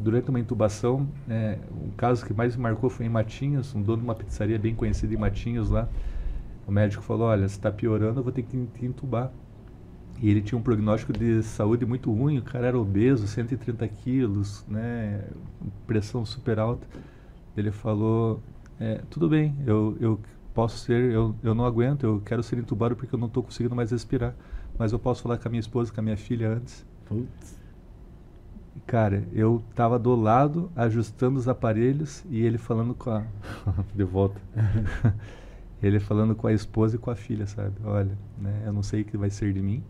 [0.02, 3.98] durante uma intubação, é, um caso que mais me marcou foi em Matinhos, um dono
[3.98, 5.88] de uma pizzaria bem conhecida em Matinhos lá.
[6.68, 9.32] O médico falou: Olha, se está piorando, eu vou ter que te entubar.
[10.22, 14.66] E ele tinha um prognóstico de saúde muito ruim, o cara era obeso, 130 quilos,
[14.68, 15.24] né,
[15.88, 16.86] pressão super alta.
[17.56, 18.42] Ele falou,
[18.80, 20.20] é, tudo bem, eu, eu
[20.54, 23.76] posso ser, eu, eu não aguento, eu quero ser entubado porque eu não estou conseguindo
[23.76, 24.36] mais respirar.
[24.78, 26.86] Mas eu posso falar com a minha esposa, com a minha filha antes.
[27.06, 27.59] Putz.
[28.86, 33.24] Cara, eu estava do lado, ajustando os aparelhos e ele falando com a...
[33.94, 34.40] de volta.
[35.82, 37.76] ele falando com a esposa e com a filha, sabe?
[37.84, 39.84] Olha, né, eu não sei o que vai ser de mim,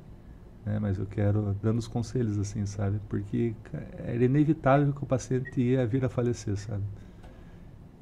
[0.65, 0.79] né?
[0.79, 2.99] Mas eu quero dando os conselhos assim, sabe?
[3.09, 3.53] Porque
[3.97, 6.83] era inevitável que o paciente ia vir a falecer, sabe?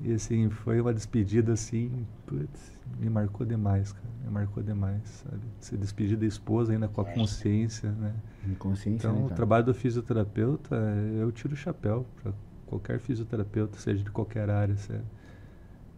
[0.02, 4.06] E assim, foi uma despedida assim, putz, me marcou demais, cara.
[4.24, 5.42] Me marcou demais, sabe?
[5.60, 8.14] Se despedir da esposa ainda com a consciência, né?
[8.56, 10.76] Consciência, então, né, o trabalho do fisioterapeuta,
[11.20, 12.06] eu tiro o chapéu
[12.68, 14.76] qualquer fisioterapeuta, seja de qualquer área.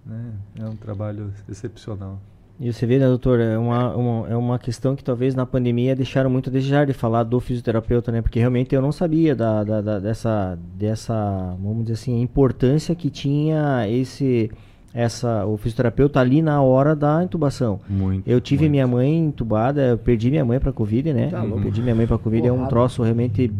[0.05, 0.33] né?
[0.59, 2.19] É um trabalho excepcional.
[2.59, 5.95] E você vê, né, doutor, é uma, uma, é uma questão que talvez na pandemia
[5.95, 8.21] deixaram muito a desejar de falar do fisioterapeuta, né?
[8.21, 13.09] Porque realmente eu não sabia da, da, da, dessa, dessa, vamos dizer assim, importância que
[13.09, 14.51] tinha esse,
[14.93, 17.79] essa, o fisioterapeuta ali na hora da intubação.
[17.89, 18.27] Muito.
[18.27, 18.71] Eu tive muito.
[18.71, 21.27] minha mãe entubada, eu perdi minha mãe para Covid, né?
[21.27, 22.61] Tá perdi minha mãe para Covid, Porrada.
[22.61, 23.51] é um troço realmente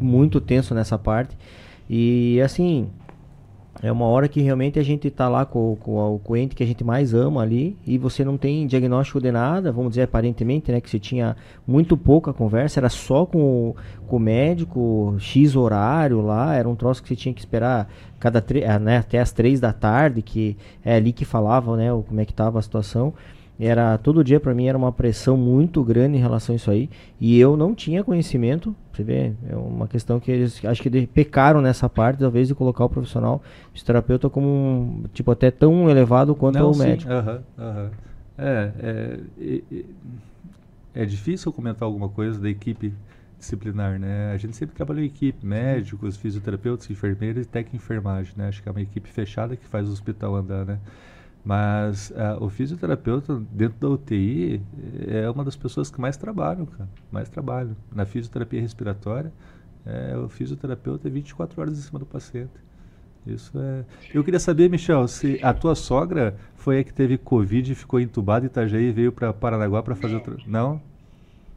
[0.00, 1.36] muito tenso nessa parte.
[1.88, 2.88] E assim,
[3.82, 6.66] é uma hora que realmente a gente está lá com, com, o cliente que a
[6.66, 10.80] gente mais ama ali e você não tem diagnóstico de nada, vamos dizer aparentemente, né?
[10.80, 11.36] Que você tinha
[11.66, 13.74] muito pouca conversa, era só com,
[14.06, 18.42] com o médico, X horário lá, era um troço que você tinha que esperar cada
[18.66, 21.90] ah, né, até as três da tarde, que é ali que falavam, né?
[22.06, 23.12] Como é que estava a situação.
[23.58, 26.90] Era todo dia para mim era uma pressão muito grande em relação a isso aí
[27.18, 28.74] e eu não tinha conhecimento.
[28.96, 32.86] Você vê, é uma questão que eles acho que pecaram nessa parte, talvez de colocar
[32.86, 33.42] o profissional,
[33.74, 37.12] o terapeuta como um, tipo até tão elevado quanto não, o médico.
[37.12, 37.90] Uh -huh, uh -huh.
[38.38, 39.84] É, é, é,
[41.02, 42.94] é difícil comentar alguma coisa da equipe
[43.38, 44.32] disciplinar, né?
[44.32, 48.48] A gente sempre trabalhou em equipe, médicos, fisioterapeutas, enfermeiros e técnico enfermagem, né?
[48.48, 50.78] Acho que é uma equipe fechada que faz o hospital andar, né?
[51.46, 54.60] Mas uh, o fisioterapeuta dentro da UTI
[55.06, 56.88] é uma das pessoas que mais trabalham, cara.
[57.08, 57.76] Mais trabalham.
[57.94, 59.32] Na fisioterapia respiratória,
[59.86, 62.50] é, o fisioterapeuta é 24 horas em cima do paciente.
[63.24, 63.84] Isso é.
[64.12, 68.00] Eu queria saber, Michel, se a tua sogra foi a que teve Covid e ficou
[68.00, 70.36] entubada em Itajaí e veio para Paranaguá para fazer outra.
[70.48, 70.82] Não?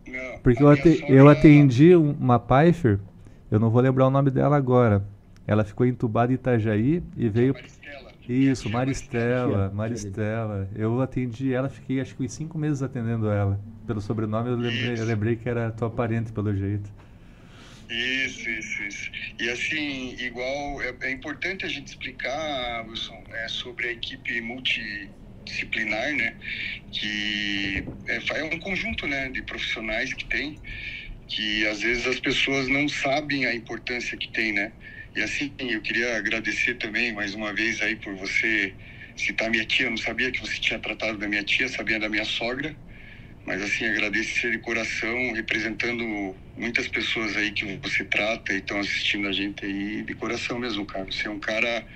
[0.07, 0.39] Não.
[0.43, 1.03] Porque eu, ate...
[1.07, 2.99] eu atendi uma Pfeiffer,
[3.49, 5.03] eu não vou lembrar o nome dela agora.
[5.47, 7.55] Ela ficou entubada em Itajaí e veio.
[7.55, 8.08] Maristela.
[8.29, 10.69] Isso, Maristela, Maristela.
[10.75, 13.59] Eu atendi ela, fiquei acho que uns cinco meses atendendo ela.
[13.87, 16.93] Pelo sobrenome eu lembrei, eu lembrei que era tua parente pelo jeito.
[17.89, 19.11] Isso, isso, isso.
[19.39, 26.15] E assim, igual, é, é importante a gente explicar, Wilson, é, sobre a equipe multidisciplinar,
[26.15, 26.35] né?
[26.91, 30.59] Que é, é um conjunto né, de profissionais que tem,
[31.27, 34.71] que às vezes as pessoas não sabem a importância que tem, né?
[35.15, 38.75] E assim, eu queria agradecer também mais uma vez aí por você
[39.15, 39.87] citar minha tia.
[39.87, 42.75] Eu não sabia que você tinha tratado da minha tia, sabia da minha sogra.
[43.45, 49.27] Mas assim, agradecer de coração, representando muitas pessoas aí que você trata e estão assistindo
[49.27, 51.05] a gente aí de coração mesmo, cara.
[51.05, 51.87] Você é um cara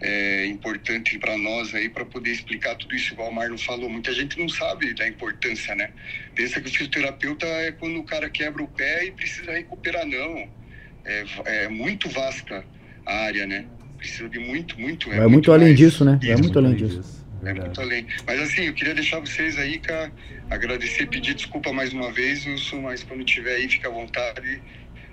[0.00, 3.90] é, importante para nós aí para poder explicar tudo isso, igual o Marlon falou.
[3.90, 5.92] Muita gente não sabe da importância, né?
[6.34, 10.06] Pensa que o fisioterapeuta é quando o cara quebra o pé e precisa recuperar.
[10.06, 10.63] Não
[11.04, 11.24] é,
[11.64, 12.64] é muito vasta
[13.06, 13.66] a área, né?
[13.98, 15.10] Precisa de muito, muito.
[15.10, 16.18] É, é muito, muito além disso, né?
[16.22, 17.24] É muito além disso.
[17.44, 18.06] É muito além.
[18.26, 20.10] Mas assim, eu queria deixar vocês aí, cara,
[20.50, 24.62] agradecer, pedir desculpa mais uma vez, Wilson, mas quando tiver aí, fica à vontade.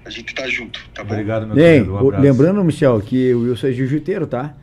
[0.04, 1.13] A gente tá junto, tá bom?
[1.13, 4.56] Obrigado, meu Bem, um lembrando, Michel, que o Wilson é jiu-jiteiro, tá?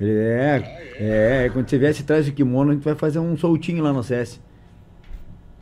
[0.00, 1.50] Ele é, ah, é, é.
[1.50, 4.02] Quando você vier, se traz o kimono, a gente vai fazer um soltinho lá no
[4.02, 4.40] CS.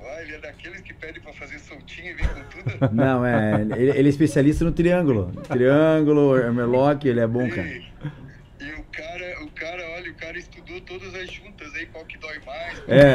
[0.00, 2.47] Ah, ele é daqueles que pede pra fazer soltinho e vem com?
[2.92, 3.62] Não, é.
[3.76, 5.30] Ele, ele é especialista no triângulo.
[5.48, 7.68] Triângulo, armlock, ele é bom, cara.
[7.68, 12.18] E o cara, o cara, olha, o cara estudou todas as juntas aí, qual que
[12.18, 12.82] dói mais.
[12.88, 13.14] É,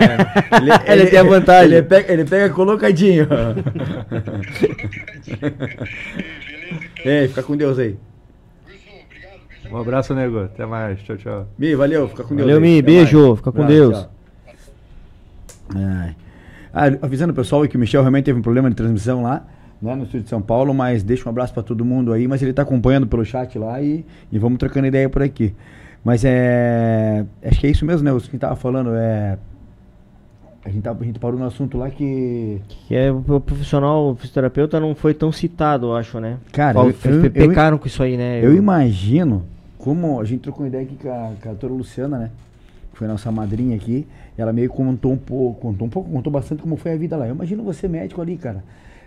[0.57, 1.77] ele, ele, ele tem a vantagem.
[1.77, 3.27] Ele pega, ele pega colocadinho.
[3.27, 3.63] colocadinho.
[6.45, 7.11] Beleza, então.
[7.11, 7.97] Ei, fica com Deus aí.
[9.71, 10.43] Um abraço, nego.
[10.43, 11.01] Até mais.
[11.01, 11.47] Tchau, tchau.
[11.57, 12.07] Mi, valeu.
[12.07, 12.47] Fica com Deus.
[12.47, 12.81] Valeu, Mi.
[12.81, 13.27] Beijo.
[13.27, 13.37] Mais.
[13.37, 14.07] Fica com Deus.
[15.75, 16.15] Ai.
[16.73, 19.45] Ah, avisando o pessoal que o Michel realmente teve um problema de transmissão lá,
[19.79, 22.41] né, no estúdio de São Paulo, mas deixa um abraço para todo mundo aí, mas
[22.41, 25.53] ele está acompanhando pelo chat lá e, e vamos trocando ideia por aqui.
[26.03, 27.25] Mas é.
[27.43, 28.11] Acho que é isso mesmo, né?
[28.11, 29.37] O que tava falando é.
[30.65, 32.59] A gente, tá, a gente parou no assunto lá que.
[32.67, 36.37] Que é o profissional, o fisioterapeuta não foi tão citado, eu acho, né?
[36.51, 38.39] Cara, eu, eu, pecaram eu, com isso aí, né?
[38.39, 39.43] Eu, eu, imagino
[39.77, 40.19] como.
[40.19, 42.31] A gente trocou uma ideia aqui com a, com a doutora Luciana, né?
[42.91, 46.61] Que foi nossa madrinha aqui ela meio contou um pouco, contou um pouco, contou bastante
[46.61, 47.27] como foi a vida lá.
[47.27, 48.63] Eu imagino você médico ali, cara,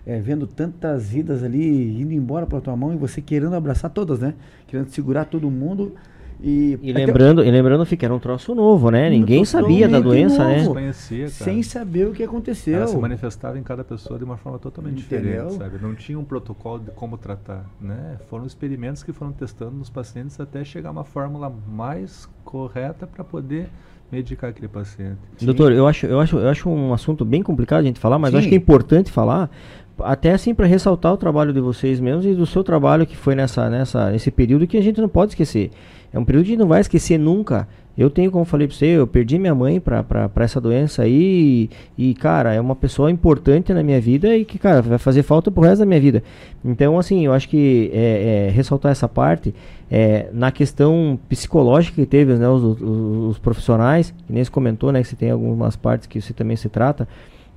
[0.07, 4.21] é, vendo tantas vidas ali indo embora pela tua mão e você querendo abraçar todas,
[4.21, 4.35] né?
[4.67, 5.95] Querendo segurar todo mundo.
[6.41, 9.09] E, e lembrando, e lembrando que era um troço novo, né?
[9.09, 10.59] Ninguém sabia da doença, né?
[10.59, 10.81] novo, né?
[10.83, 12.77] Conhecia, Sem saber o que aconteceu.
[12.77, 15.47] Ela se manifestava em cada pessoa de uma forma totalmente Entendeu?
[15.47, 15.83] diferente, sabe?
[15.83, 18.19] Não tinha um protocolo de como tratar, né?
[18.29, 23.25] Foram experimentos que foram testando nos pacientes até chegar a uma fórmula mais correta para
[23.25, 23.71] poder
[24.11, 25.19] medicar aquele paciente.
[25.37, 25.47] Sim.
[25.47, 28.35] Doutor, eu acho, eu, acho, eu acho um assunto bem complicado a gente falar, mas
[28.35, 29.51] acho que é importante falar,
[29.99, 33.35] até assim para ressaltar o trabalho de vocês mesmos e do seu trabalho que foi
[33.35, 35.71] nessa, nessa, nesse período que a gente não pode esquecer.
[36.13, 37.69] é um período que a gente não vai esquecer nunca.
[37.97, 42.11] Eu tenho, como falei para você, eu perdi minha mãe para essa doença aí e,
[42.11, 45.51] e, cara, é uma pessoa importante na minha vida e que, cara, vai fazer falta
[45.51, 46.23] pro resto da minha vida.
[46.63, 49.55] Então, assim, eu acho que é, é, ressaltar essa parte
[49.91, 54.93] é, na questão psicológica que teve, né, os, os, os, profissionais, que nem você comentou,
[54.93, 57.09] né, que você tem algumas partes que você também se trata,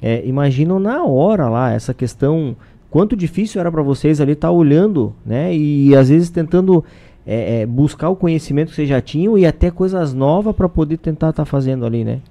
[0.02, 0.24] é,
[0.80, 2.56] na hora lá essa questão,
[2.90, 6.84] quanto difícil era para vocês ali estar tá olhando, né, e às vezes tentando
[7.32, 10.98] é, é, buscar o conhecimento que vocês já tinham e até coisas novas para poder
[10.98, 12.24] tentar estar tá fazendo ali, né?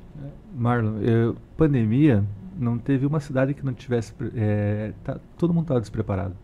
[0.53, 2.25] Marlon, eu, pandemia,
[2.59, 4.13] não teve uma cidade que não tivesse.
[4.35, 6.35] É, tá, todo mundo estava despreparado.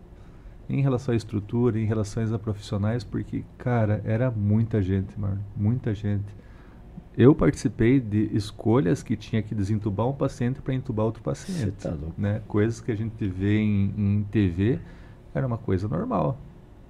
[0.70, 5.38] Em relação à estrutura, em relação a profissionais, porque, cara, era muita gente, Marlon.
[5.56, 6.24] Muita gente.
[7.18, 11.72] Eu participei de escolhas que tinha que desentubar um paciente para entubar outro paciente.
[11.72, 12.40] Tá né?
[12.46, 14.78] Coisas que a gente vê em, em TV
[15.34, 16.38] era uma coisa normal.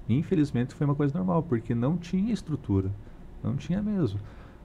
[0.09, 2.91] Infelizmente foi uma coisa normal, porque não tinha estrutura.
[3.43, 4.19] Não tinha mesmo.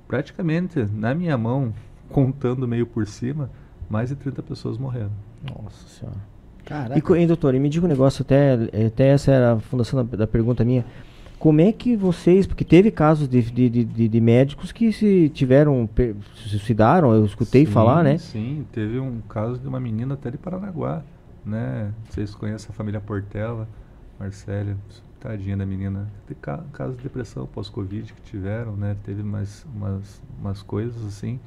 [0.07, 1.73] Praticamente, na minha mão,
[2.09, 3.49] contando meio por cima,
[3.89, 5.11] mais de 30 pessoas morreram.
[5.43, 6.19] Nossa Senhora.
[6.65, 7.17] Caraca.
[7.17, 8.53] E, e doutor, e me diga um negócio, até,
[8.85, 10.85] até essa era a fundação da, da pergunta minha.
[11.39, 15.89] Como é que vocês, porque teve casos de, de, de, de médicos que se tiveram,
[16.35, 18.17] se suicidaram, eu escutei sim, falar, né?
[18.17, 21.01] Sim, teve um caso de uma menina até de Paranaguá,
[21.45, 21.93] né?
[22.09, 23.69] Vocês conhecem a família Portela,
[24.19, 24.75] Marcélia,
[25.19, 26.07] Tadinha da menina.
[26.73, 28.95] Casos de depressão pós-Covid que tiveram, né?
[29.03, 31.39] Teve mais umas, umas coisas assim.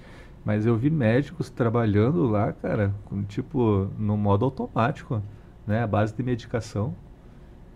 [0.44, 5.22] Mas eu vi médicos trabalhando lá, cara, com, tipo, no modo automático,
[5.66, 5.82] né?
[5.82, 6.94] A base de medicação.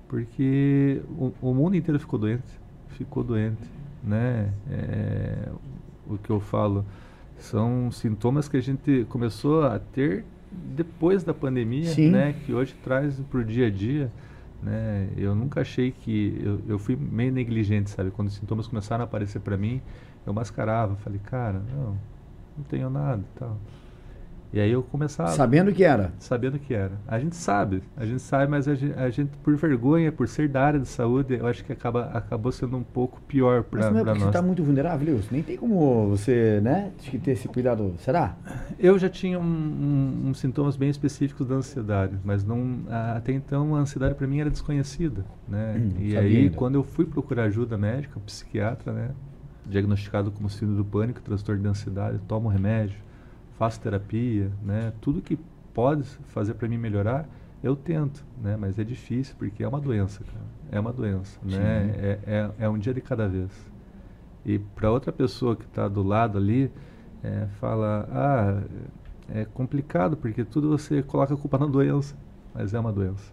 [0.08, 2.60] Porque o, o mundo inteiro ficou doente.
[2.88, 3.70] Ficou doente,
[4.02, 4.52] né?
[4.70, 5.48] É,
[6.08, 6.84] o que eu falo
[7.38, 12.10] são sintomas que a gente começou a ter depois da pandemia, Sim.
[12.10, 12.34] né?
[12.44, 14.10] Que hoje traz para o dia a dia.
[14.62, 15.12] Né?
[15.16, 16.40] Eu nunca achei que.
[16.42, 18.10] Eu, eu fui meio negligente, sabe?
[18.10, 19.82] Quando os sintomas começaram a aparecer para mim,
[20.26, 20.96] eu mascarava.
[20.96, 22.00] Falei, cara, não,
[22.56, 23.58] não tenho nada tal.
[24.56, 25.32] E aí eu começava.
[25.32, 26.14] Sabendo que era?
[26.18, 26.92] Sabendo que era.
[27.06, 30.48] A gente sabe, a gente sabe, mas a gente, a gente, por vergonha, por ser
[30.48, 33.92] da área de saúde, eu acho que acaba, acabou sendo um pouco pior para nós.
[33.92, 35.28] Mas não é porque você está muito vulnerável, Wilson?
[35.30, 36.90] Nem tem como você, né,
[37.22, 38.34] ter esse cuidado, será?
[38.78, 42.78] Eu já tinha um, um, uns sintomas bem específicos da ansiedade, mas não,
[43.14, 45.76] até então a ansiedade para mim era desconhecida, né?
[45.76, 46.56] Hum, e aí, ainda.
[46.56, 49.10] quando eu fui procurar ajuda médica, psiquiatra, né,
[49.66, 53.04] diagnosticado como síndrome do pânico, transtorno de ansiedade, tomo remédio,
[53.58, 54.92] faço terapia, né?
[55.00, 55.38] Tudo que
[55.74, 57.28] pode fazer para mim melhorar,
[57.62, 58.56] eu tento, né?
[58.56, 60.46] Mas é difícil porque é uma doença, cara.
[60.70, 61.50] É uma doença, né?
[61.50, 61.58] Sim.
[61.58, 61.94] né?
[61.98, 63.50] É, é, é, um dia de cada vez.
[64.44, 66.70] E para outra pessoa que está do lado ali,
[67.22, 68.62] é, fala, ah,
[69.34, 72.14] é complicado porque tudo você coloca a culpa na doença,
[72.54, 73.32] mas é uma doença.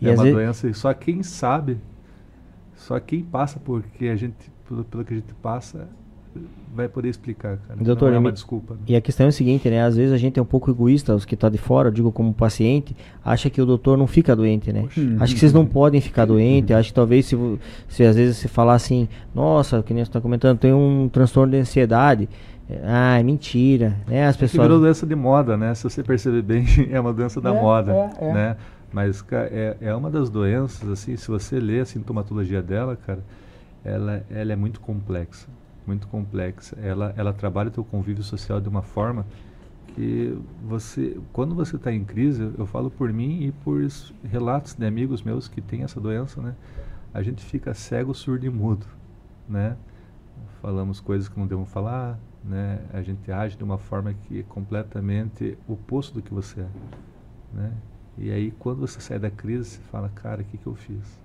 [0.00, 0.32] E é uma vezes...
[0.32, 1.80] doença e só quem sabe,
[2.76, 5.88] só quem passa porque a gente, pelo, pelo que a gente passa,
[6.74, 7.78] vai poder explicar, cara.
[7.82, 8.74] Doutor, não é uma desculpa.
[8.74, 8.80] Né?
[8.88, 9.82] E a questão é a seguinte, né?
[9.82, 11.92] Às vezes a gente é um pouco egoísta, os que estão tá de fora, eu
[11.92, 14.82] digo como paciente, acha que o doutor não fica doente, né?
[14.82, 15.16] Poxa.
[15.20, 17.36] Acho que vocês não podem ficar doente, acho que talvez se,
[17.88, 21.52] se às vezes você falar assim, nossa, que nem você está comentando, tem um transtorno
[21.52, 22.28] de ansiedade,
[22.84, 24.26] ah, é mentira, né?
[24.26, 24.60] As pessoas...
[24.60, 25.74] É virou doença de moda, né?
[25.74, 28.32] Se você perceber bem, é uma doença da é, moda, é, é.
[28.32, 28.56] né?
[28.90, 33.20] Mas é, é uma das doenças, assim, se você lê a sintomatologia dela, cara,
[33.84, 35.48] ela, ela é muito complexa
[35.86, 36.76] muito complexa.
[36.80, 39.26] Ela, ela trabalha o teu convívio social de uma forma
[39.94, 43.80] que você, quando você está em crise, eu falo por mim e por
[44.24, 46.54] relatos de amigos meus que têm essa doença, né?
[47.12, 48.86] A gente fica cego, surdo e mudo,
[49.48, 49.76] né?
[50.62, 52.80] Falamos coisas que não devemos falar, né?
[52.92, 56.68] A gente age de uma forma que é completamente oposto do que você é,
[57.52, 57.72] né?
[58.16, 61.20] E aí quando você sai da crise, você fala, cara, o que que eu fiz?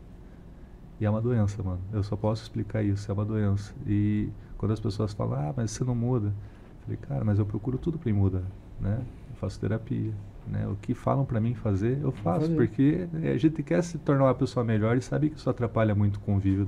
[0.99, 1.79] E é uma doença, mano.
[1.93, 3.73] Eu só posso explicar isso, é uma doença.
[3.85, 6.27] E quando as pessoas falam, ah, mas você não muda.
[6.27, 8.43] Eu falei, cara, mas eu procuro tudo para mudar,
[8.79, 8.99] né?
[9.29, 10.11] Eu faço terapia,
[10.47, 10.67] né?
[10.67, 14.35] O que falam para mim fazer, eu faço, porque a gente quer se tornar uma
[14.35, 16.67] pessoa melhor e sabe que isso atrapalha muito o convívio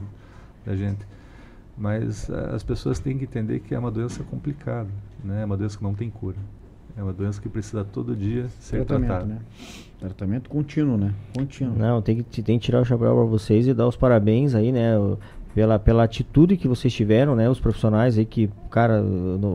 [0.66, 1.06] da gente.
[1.78, 4.90] Mas uh, as pessoas têm que entender que é uma doença complicada,
[5.24, 5.42] né?
[5.42, 6.36] É uma doença que não tem cura.
[6.98, 9.26] É uma doença que precisa todo dia ser tratada.
[9.26, 9.40] Né?
[10.00, 11.14] Tratamento contínuo, né?
[11.34, 11.78] Contínuo.
[11.78, 14.74] Não, tem que, tem que tirar o chapéu para vocês e dar os parabéns aí,
[14.74, 14.96] né?
[15.54, 17.50] Pela, pela atitude que vocês tiveram, né?
[17.50, 19.04] Os profissionais aí que, cara,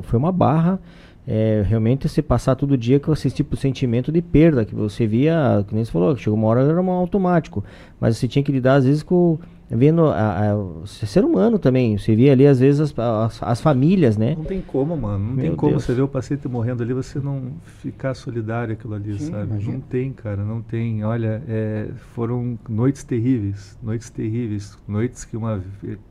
[0.02, 0.78] foi uma barra.
[1.26, 5.06] É, realmente você passar todo dia com esse tipo de sentimento de perda que você
[5.06, 7.64] via, que nem você falou, chegou uma hora era um automático,
[7.98, 9.38] mas você tinha que lidar às vezes com
[9.70, 11.96] vendo a, a, o ser humano também.
[11.98, 14.34] Você vê ali, às vezes, as, as, as famílias, né?
[14.36, 15.18] Não tem como, mano.
[15.24, 15.84] Não Meu tem como Deus.
[15.84, 19.50] você ver o paciente morrendo ali, você não ficar solidário aquilo ali, Sim, sabe?
[19.50, 19.72] Imagina.
[19.74, 21.04] Não tem, cara, não tem.
[21.04, 25.62] Olha, é, foram noites terríveis, noites terríveis, noites que uma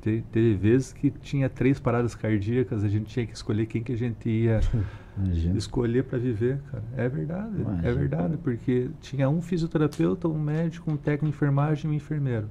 [0.02, 3.94] te, teve vezes que tinha três paradas cardíacas, a gente tinha que escolher quem que
[3.94, 4.60] a gente ia
[5.18, 5.58] Imagina.
[5.58, 6.84] escolher para viver, cara.
[6.98, 7.88] É verdade, Imagina.
[7.88, 12.48] é verdade, porque tinha um fisioterapeuta, um médico, um técnico de enfermagem e um enfermeiro.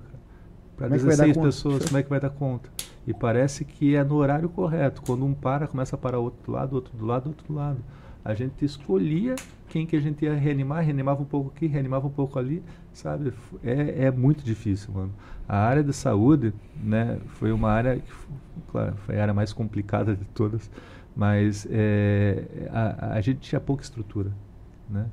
[0.82, 2.68] Para 16 é pessoas, como é que vai dar conta?
[3.06, 5.00] E parece que é no horário correto.
[5.02, 7.78] Quando um para, começa a parar outro do lado, outro do lado, outro do lado.
[8.24, 9.36] A gente escolhia
[9.68, 13.32] quem que a gente ia reanimar, reanimava um pouco aqui, reanimava um pouco ali, sabe?
[13.62, 15.12] É, é muito difícil, mano.
[15.48, 18.12] A área de saúde, né, foi uma área que,
[18.72, 20.68] claro, foi a área mais complicada de todas,
[21.14, 24.32] mas é, a, a gente tinha pouca estrutura,
[24.90, 25.06] né?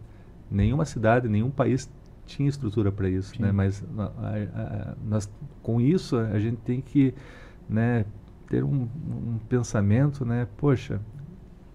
[0.50, 1.88] Nenhuma cidade, nenhum país
[2.30, 3.52] tinha estrutura para isso, né?
[3.52, 5.30] Mas a, a, nós,
[5.64, 7.14] com isso a gente tem que,
[7.68, 8.06] né,
[8.48, 10.48] ter um, um pensamento, né?
[10.58, 11.02] Poxa,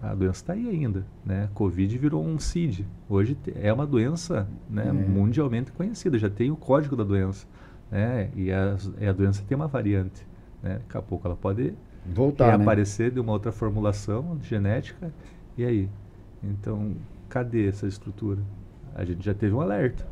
[0.01, 1.49] a doença está aí ainda, né?
[1.53, 2.85] Covid virou um CID.
[3.09, 4.91] Hoje é uma doença, né, é.
[4.91, 6.17] mundialmente conhecida.
[6.17, 7.45] Já tem o código da doença,
[7.91, 8.29] né?
[8.35, 8.75] E a,
[9.09, 10.25] a doença tem uma variante,
[10.63, 10.79] né?
[10.79, 11.73] Daqui a pouco ela pode
[12.05, 13.09] voltar, aparecer né?
[13.11, 15.11] de uma outra formulação genética.
[15.57, 15.89] E aí?
[16.43, 16.95] Então,
[17.27, 18.39] cadê essa estrutura?
[18.93, 20.05] A gente já teve um alerta,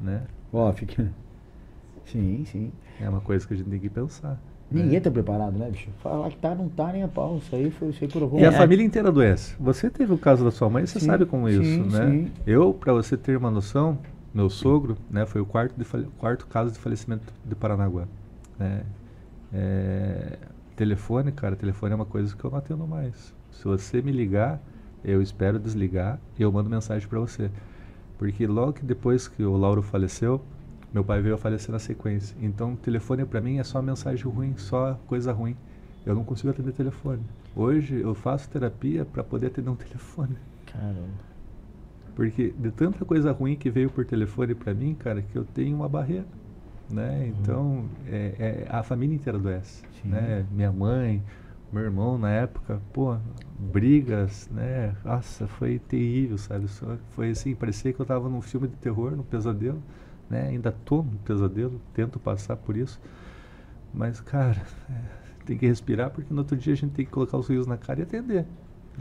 [0.00, 0.22] né?
[0.52, 1.08] Ó, fica.
[2.06, 2.72] Sim, sim.
[3.00, 4.40] É uma coisa que a gente tem que pensar.
[4.70, 5.90] Ninguém está preparado, né, bicho?
[6.00, 7.38] Falar que tá, não tá nem a pau.
[7.38, 8.38] Isso aí foi, isso aí provou.
[8.38, 9.54] E a família inteira adoece.
[9.58, 12.10] Você teve o caso da sua mãe, você sim, sabe como é isso, sim, né?
[12.10, 12.32] Sim.
[12.46, 13.98] Eu, para você ter uma noção,
[14.32, 15.84] meu sogro, né, foi o quarto, de,
[16.18, 18.06] quarto caso de falecimento de Paranaguá.
[18.58, 18.82] Né?
[19.52, 20.38] É,
[20.76, 23.34] telefone, cara, telefone é uma coisa que eu não atendo mais.
[23.50, 24.60] Se você me ligar,
[25.04, 27.50] eu espero desligar e eu mando mensagem para você.
[28.20, 30.42] Porque logo que depois que o Lauro faleceu,
[30.92, 32.36] meu pai veio a falecer na sequência.
[32.38, 35.56] Então, telefone para mim é só mensagem ruim, só coisa ruim.
[36.04, 37.22] Eu não consigo atender telefone.
[37.56, 40.36] Hoje eu faço terapia para poder atender um telefone.
[40.66, 41.08] Caramba.
[42.14, 45.74] Porque de tanta coisa ruim que veio por telefone para mim, cara, que eu tenho
[45.74, 46.26] uma barreira,
[46.90, 47.20] né?
[47.20, 47.26] Uhum.
[47.26, 50.10] Então, é, é, a família inteira adoece, Sim.
[50.10, 50.44] né?
[50.50, 51.22] Minha mãe,
[51.72, 53.16] meu irmão na época, pô,
[53.58, 54.94] brigas, né?
[55.04, 56.66] Nossa, foi terrível, sabe?
[57.10, 59.82] Foi assim, parecia que eu estava num filme de terror, num pesadelo,
[60.28, 60.48] né?
[60.48, 63.00] Ainda tô no pesadelo, tento passar por isso.
[63.92, 67.38] Mas, cara, é, tem que respirar porque no outro dia a gente tem que colocar
[67.38, 68.46] os rios na cara e atender.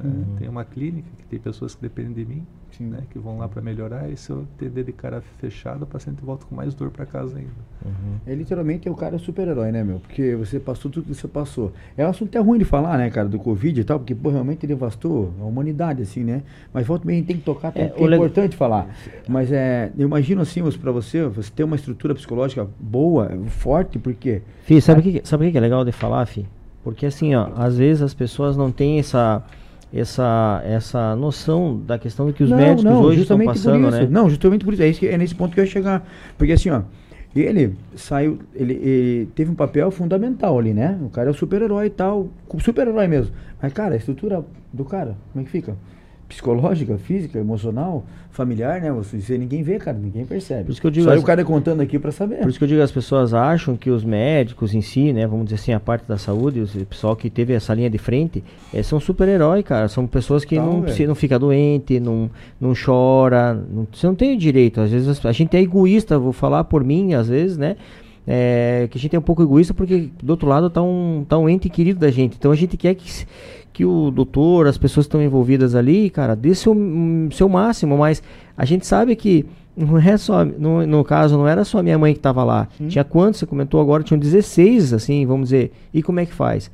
[0.03, 0.25] Né?
[0.27, 0.35] Uhum.
[0.37, 2.45] Tem uma clínica que tem pessoas que dependem de mim,
[2.79, 4.09] né, que vão lá para melhorar.
[4.09, 7.37] E se eu atender de cara fechada, o paciente volta com mais dor para casa
[7.37, 7.49] ainda.
[7.85, 8.17] Uhum.
[8.25, 9.99] É literalmente é o cara super-herói, né, meu?
[9.99, 11.73] Porque você passou tudo que você passou.
[11.97, 14.29] É um assunto até ruim de falar, né, cara, do Covid e tal, porque pô,
[14.29, 16.43] realmente devastou a humanidade, assim, né?
[16.73, 18.87] Mas volta bem, a gente tem que tocar, é, é importante falar.
[19.27, 24.41] Mas é, eu imagino assim, para você, você ter uma estrutura psicológica boa, forte, porque.
[24.63, 26.45] Fih, sabe o que, sabe que é legal de falar, Fih?
[26.83, 29.43] Porque assim, ó, às vezes as pessoas não têm essa
[29.93, 34.07] essa, essa noção da questão que os não, médicos não, hoje estão passando, né?
[34.09, 34.83] Não, justamente por isso.
[34.83, 36.07] É, isso que, é nesse ponto que eu ia chegar.
[36.37, 36.81] Porque assim, ó,
[37.35, 40.97] ele saiu, ele, ele, teve um papel fundamental ali, né?
[41.01, 43.33] O cara é o super-herói e tal, super-herói mesmo.
[43.61, 45.75] Mas, cara, a estrutura do cara, como é que fica?
[46.29, 48.91] Psicológica, física, emocional, familiar, né?
[48.91, 50.65] Você, ninguém vê, cara, ninguém percebe.
[50.65, 52.37] Por isso que eu digo Só as, o cara contando aqui para saber.
[52.37, 55.45] Por isso que eu digo, as pessoas acham que os médicos em si, né, vamos
[55.45, 58.83] dizer assim, a parte da saúde, o pessoal que teve essa linha de frente, é,
[58.83, 59.87] são super-heróis, cara.
[59.87, 62.29] São pessoas que não, não fica doente, não,
[62.61, 64.79] não chora, não, você não tem o direito.
[64.79, 67.75] Às vezes a gente é egoísta, vou falar por mim, às vezes, né?
[68.31, 71.35] É, que a gente é um pouco egoísta porque do outro lado tá um, tá
[71.35, 72.35] um ente querido da gente.
[72.37, 73.25] Então a gente quer que
[73.79, 76.75] que o doutor, as pessoas que estão envolvidas ali, cara, dê seu,
[77.31, 78.21] seu máximo, mas
[78.57, 82.11] a gente sabe que não é só, no, no caso, não era só minha mãe
[82.11, 82.67] que estava lá.
[82.77, 82.89] Sim.
[82.89, 83.39] Tinha quantos?
[83.39, 85.71] Você comentou agora, tinham 16, assim, vamos dizer.
[85.93, 86.69] E como é que faz?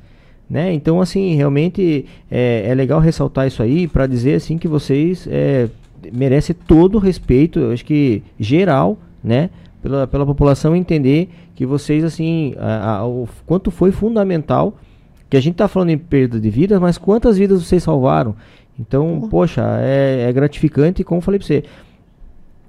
[0.50, 0.72] Né?
[0.72, 5.68] Então, assim, realmente é, é legal ressaltar isso aí para dizer, assim, que vocês é,
[6.12, 9.48] merecem todo o respeito, eu acho que geral, né?
[9.80, 14.76] Pela, pela população entender que vocês, assim, a, a, o quanto foi fundamental
[15.28, 18.34] que a gente está falando em perda de vidas, mas quantas vidas vocês salvaram?
[18.78, 19.28] Então, uhum.
[19.28, 21.64] poxa, é, é, gratificante, como falei para você.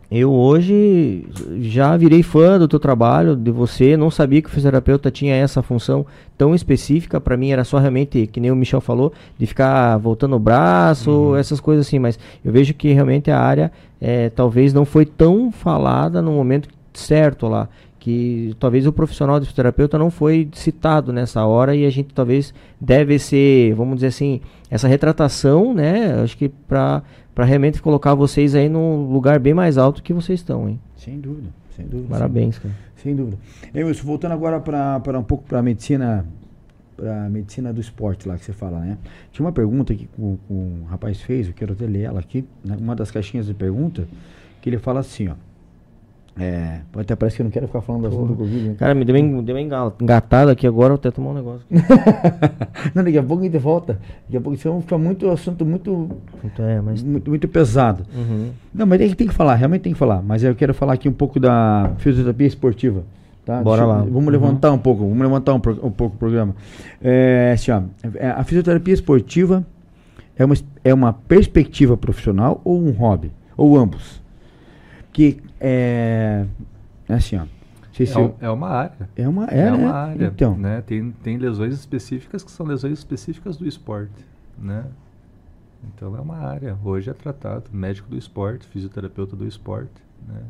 [0.09, 1.27] Eu hoje
[1.59, 3.97] já virei fã do teu trabalho, de você.
[3.97, 6.05] Não sabia que o fisioterapeuta tinha essa função
[6.37, 7.19] tão específica.
[7.19, 11.11] Para mim era só realmente, que nem o Michel falou, de ficar voltando o braço,
[11.11, 11.35] uhum.
[11.35, 11.99] essas coisas assim.
[11.99, 16.69] Mas eu vejo que realmente a área é, talvez não foi tão falada no momento
[16.93, 17.67] certo lá
[17.99, 22.53] que talvez o profissional de fisioterapeuta não foi citado nessa hora e a gente talvez
[22.79, 26.21] deve ser, vamos dizer assim, essa retratação, né?
[26.21, 27.03] Acho que para
[27.37, 30.79] realmente colocar vocês aí num lugar bem mais alto que vocês estão, hein?
[30.95, 32.09] Sem dúvida, sem dúvida.
[32.09, 32.73] Parabéns, cara.
[32.95, 33.37] Sem dúvida.
[33.73, 36.25] Emerson, voltando agora para um pouco para a medicina
[36.97, 38.97] para medicina do esporte lá que você fala, né?
[39.31, 42.75] Tinha uma pergunta que o, o rapaz fez, eu quero até ler ela aqui, né?
[42.75, 44.07] uma das caixinhas de pergunta,
[44.59, 45.35] que ele fala assim, ó.
[46.39, 48.69] É, até parece que eu não quero ficar falando do assunto do Covid.
[48.69, 48.75] Né?
[48.77, 51.65] Cara, me deu uma, deu uma engatada aqui agora, eu até tomar um negócio.
[52.93, 53.99] não, daqui a pouco a gente volta.
[54.25, 56.09] Daqui a pouco isso fica muito assunto muito,
[56.59, 57.01] é, mas...
[57.01, 58.05] muito, muito pesado.
[58.15, 58.49] Uhum.
[58.73, 60.21] Não, mas tem, tem que falar, realmente tem que falar.
[60.21, 63.03] Mas eu quero falar aqui um pouco da fisioterapia esportiva.
[63.43, 63.61] Tá?
[63.61, 64.03] Bora Deixa, lá.
[64.03, 64.29] Vamos uhum.
[64.29, 66.55] levantar um pouco, vamos levantar um, um pouco o programa.
[67.01, 67.81] É, assim, ó,
[68.15, 69.65] é, a fisioterapia esportiva
[70.37, 73.31] é uma, é uma perspectiva profissional ou um hobby?
[73.55, 74.21] Ou ambos?
[75.17, 76.45] Que é,
[77.09, 77.47] é assim, ó.
[78.39, 79.09] É, é, uma área.
[79.15, 79.91] É uma, é, é uma né?
[79.91, 80.25] área.
[80.27, 80.55] Então.
[80.55, 80.79] Né?
[80.81, 84.23] Tem, tem lesões específicas que são lesões específicas do esporte.
[84.55, 84.85] Né?
[85.85, 86.77] Então é uma área.
[86.85, 90.03] Hoje é tratado médico do esporte, fisioterapeuta do esporte.
[90.27, 90.43] Né?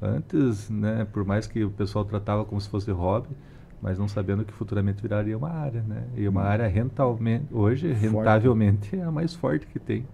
[0.00, 3.28] Antes, né, por mais que o pessoal tratava como se fosse hobby,
[3.82, 6.04] mas não sabendo que futuramente viraria uma área, né?
[6.16, 10.06] E uma área rentavelmente, hoje, rentavelmente, é a mais forte que tem.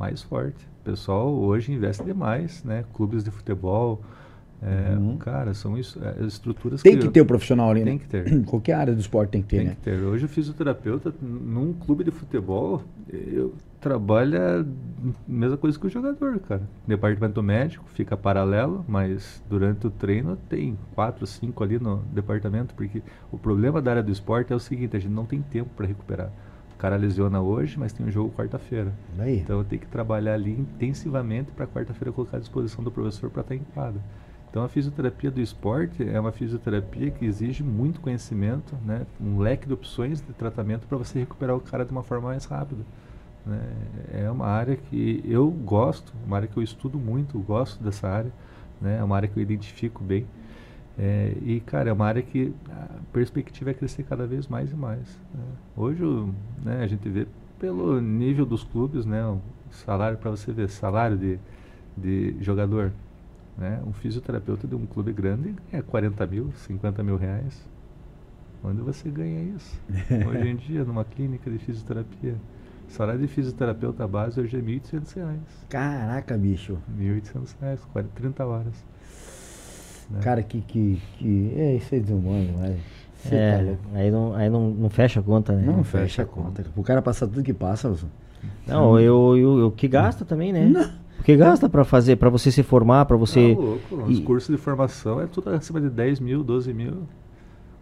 [0.00, 0.73] Mais forte.
[0.84, 2.84] O pessoal hoje investe demais, né?
[2.92, 4.02] Clubes de futebol,
[4.62, 5.18] é, uhum.
[5.18, 6.98] Cara, são isso, é, estruturas tem que...
[6.98, 7.98] Tem que ter o profissional ali, Tem né?
[7.98, 8.44] que ter.
[8.46, 9.74] Qualquer área do esporte tem que ter, tem né?
[9.74, 10.02] que ter.
[10.02, 14.66] Hoje o fisioterapeuta, num clube de futebol, eu trabalha
[15.28, 16.62] mesma coisa que o jogador, cara.
[16.86, 23.02] Departamento médico fica paralelo, mas durante o treino tem quatro, cinco ali no departamento, porque
[23.30, 25.86] o problema da área do esporte é o seguinte, a gente não tem tempo para
[25.86, 26.30] recuperar
[26.84, 28.92] cara lesiona hoje, mas tem um jogo quarta-feira.
[29.40, 33.40] Então eu tenho que trabalhar ali intensivamente para quarta-feira colocar à disposição do professor para
[33.40, 34.02] estar em quadra.
[34.50, 39.06] Então a fisioterapia do esporte é uma fisioterapia que exige muito conhecimento, né?
[39.18, 42.44] um leque de opções de tratamento para você recuperar o cara de uma forma mais
[42.44, 42.82] rápida.
[43.46, 43.60] Né?
[44.12, 48.32] É uma área que eu gosto, uma área que eu estudo muito, gosto dessa área,
[48.78, 48.98] né?
[48.98, 50.26] é uma área que eu identifico bem.
[50.98, 54.76] É, e, cara, é uma área que a perspectiva é crescer cada vez mais e
[54.76, 55.20] mais.
[55.34, 55.44] Né?
[55.76, 56.02] Hoje,
[56.62, 57.26] né, a gente vê
[57.58, 59.40] pelo nível dos clubes, né, o
[59.70, 61.38] salário, para você ver, salário de,
[61.96, 62.92] de jogador.
[63.58, 63.80] Né?
[63.86, 67.68] Um fisioterapeuta de um clube grande é 40 mil, 50 mil reais.
[68.62, 69.78] Onde você ganha isso?
[70.28, 72.36] Hoje em dia, numa clínica de fisioterapia.
[72.88, 75.38] Salário de fisioterapeuta base hoje é R$ 1.800.
[75.68, 76.78] Caraca, bicho.
[76.98, 77.78] R$ 1.800,
[78.14, 78.84] 30 horas.
[80.10, 80.20] Né?
[80.22, 81.52] Cara, que, que, que.
[81.56, 82.76] É, isso é desumano, mas.
[83.32, 85.62] É, tá aí, não, aí não, não fecha a conta, né?
[85.64, 86.62] Não, não fecha, fecha a conta.
[86.62, 86.80] conta.
[86.80, 88.08] O cara passa tudo que passa, Wilson.
[88.66, 90.66] Não, eu, eu, eu que gasta também, né?
[90.66, 91.04] Não.
[91.16, 93.54] Porque gasta para fazer, para você se formar, para você.
[93.54, 97.04] Tá louco, os cursos de formação é tudo acima de 10 mil, 12 mil.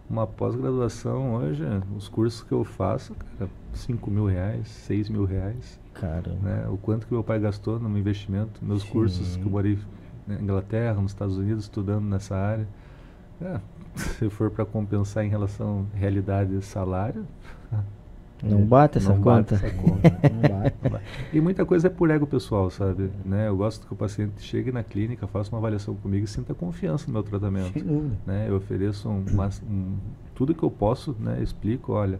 [0.09, 1.65] Uma pós-graduação hoje,
[1.97, 5.81] os cursos que eu faço, cara, 5 mil reais, 6 mil reais.
[5.95, 6.37] Cara.
[6.43, 6.67] Né?
[6.71, 8.91] O quanto que meu pai gastou no investimento, meus Sim.
[8.91, 9.79] cursos que eu morei
[10.27, 12.67] na Inglaterra, nos Estados Unidos, estudando nessa área.
[13.41, 13.61] É,
[13.95, 17.27] se for para compensar em relação à realidade e salário.
[18.43, 19.55] Não bate essa não conta.
[19.55, 20.11] Bate essa conta.
[20.11, 21.05] não bate, não bate.
[21.33, 23.09] E muita coisa é por ego pessoal, sabe?
[23.25, 23.47] Né?
[23.47, 27.07] Eu gosto que o paciente chegue na clínica, faça uma avaliação comigo e sinta confiança
[27.07, 27.79] no meu tratamento.
[28.27, 28.47] Né?
[28.49, 29.25] Eu ofereço um,
[29.71, 29.97] um,
[30.35, 31.41] tudo que eu posso, né?
[31.41, 32.19] explico, olha,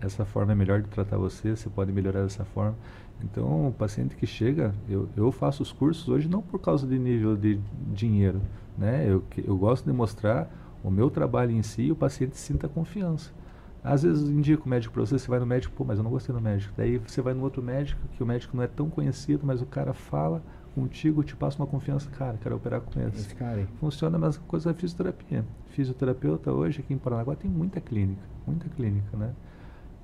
[0.00, 2.74] essa forma é melhor de tratar você, você pode melhorar dessa forma.
[3.22, 6.98] Então, o paciente que chega, eu, eu faço os cursos hoje não por causa de
[6.98, 7.60] nível de
[7.92, 8.40] dinheiro,
[8.76, 9.04] né?
[9.08, 10.48] Eu, eu gosto de mostrar
[10.84, 13.32] o meu trabalho em si e o paciente sinta confiança.
[13.82, 16.10] Às vezes indica o médico para você, você vai no médico, pô, mas eu não
[16.10, 16.72] gostei do médico.
[16.76, 19.66] Daí você vai no outro médico, que o médico não é tão conhecido, mas o
[19.66, 20.42] cara fala
[20.74, 23.18] contigo, te passa uma confiança, cara, quero operar com esse.
[23.18, 25.44] esse cara Funciona a mesma coisa da fisioterapia.
[25.70, 29.32] Fisioterapeuta hoje aqui em Paranaguá tem muita clínica, muita clínica, né?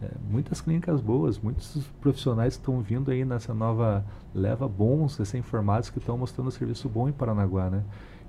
[0.05, 5.99] É, muitas clínicas boas, muitos profissionais estão vindo aí nessa nova leva bons recém-formados que
[5.99, 7.83] estão mostrando serviço bom em Paranaguá, né?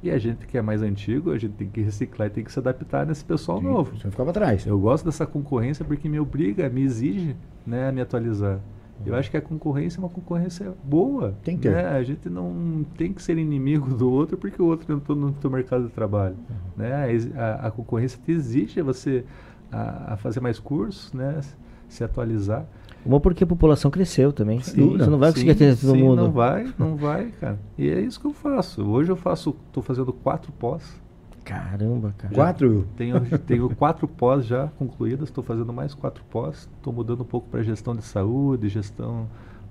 [0.04, 2.52] E a gente que é mais antigo, a gente tem que reciclar e tem que
[2.52, 3.98] se adaptar nesse pessoal Sim, novo.
[3.98, 4.66] Você ficava atrás.
[4.66, 8.60] Eu gosto dessa concorrência porque me obriga, me exige né, a me atualizar.
[9.04, 9.20] Eu uhum.
[9.20, 11.36] acho que a concorrência é uma concorrência boa.
[11.44, 11.88] Tem que né?
[11.88, 15.50] A gente não tem que ser inimigo do outro porque o outro entrou no teu
[15.50, 16.36] mercado de trabalho.
[16.50, 16.56] Uhum.
[16.78, 17.18] Né?
[17.36, 19.26] A, a, concorrência te exige você
[19.72, 21.42] a, a fazer mais cursos, né?
[21.88, 22.66] Se atualizar.
[23.06, 24.60] Uma porque a população cresceu também.
[24.62, 26.24] Sim, você não vai conseguir atender todo sim, mundo.
[26.24, 27.60] Não vai, não vai, cara.
[27.78, 28.84] E é isso que eu faço.
[28.84, 31.00] Hoje eu faço, estou fazendo quatro pós.
[31.44, 32.34] Caramba, cara.
[32.34, 32.88] Quatro?
[32.98, 36.68] Tenho, tenho quatro pós já concluídas, estou fazendo mais quatro pós.
[36.78, 39.28] Estou mudando um pouco para gestão de saúde, gestão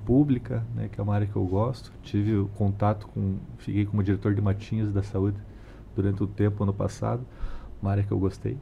[0.07, 1.93] pública, né, que é uma área que eu gosto.
[2.03, 5.39] Tive contato com, fiquei como diretor de Matinhos da Saúde
[5.97, 7.23] durante o tempo ano passado,
[7.83, 8.57] uma área que eu gostei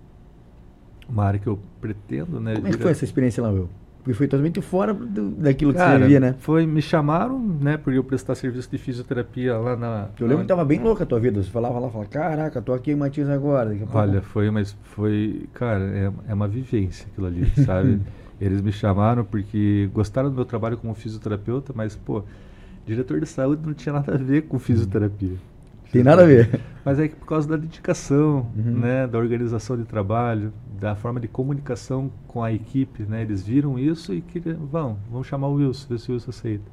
[1.13, 2.55] uma área que eu pretendo, né?
[2.57, 3.69] Como é que foi essa experiência lá, Will?
[3.99, 6.35] Porque foi totalmente fora do, daquilo Cara, que você via, né?
[6.41, 10.09] Foi, me chamaram, né, por eu prestar serviço de fisioterapia lá na.
[10.19, 11.41] Eu lembro que tava bem louca a tua vida.
[11.41, 13.77] Você falava lá, falava, caraca, tô aqui em Matias agora.
[13.93, 18.01] Olha, foi, mas foi, cara, é, é uma vivência aquilo ali, sabe?
[18.41, 22.25] Eles me chamaram porque gostaram do meu trabalho como fisioterapeuta, mas, pô,
[22.85, 25.37] diretor de saúde não tinha nada a ver com fisioterapia.
[25.93, 26.61] Tem nada a ver.
[26.85, 28.79] Mas é que por causa da dedicação, uhum.
[28.79, 33.79] né, da organização de trabalho, da forma de comunicação com a equipe, né, eles viram
[33.79, 36.65] isso e queriam, vão, vamos chamar o Wilson, ver se o Wilson aceita.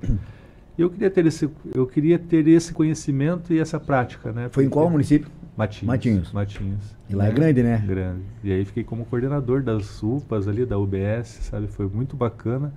[0.77, 4.47] Eu queria ter esse, eu queria ter esse conhecimento e essa prática, né?
[4.49, 5.29] Foi em qual município?
[5.57, 5.87] Matinhos.
[5.87, 6.31] Matinhos.
[6.31, 6.95] Matinhos.
[7.09, 7.83] E lá é grande, né?
[7.85, 8.21] Grande.
[8.41, 11.67] E aí fiquei como coordenador das UPAs ali, da UBS, sabe?
[11.67, 12.73] Foi muito bacana,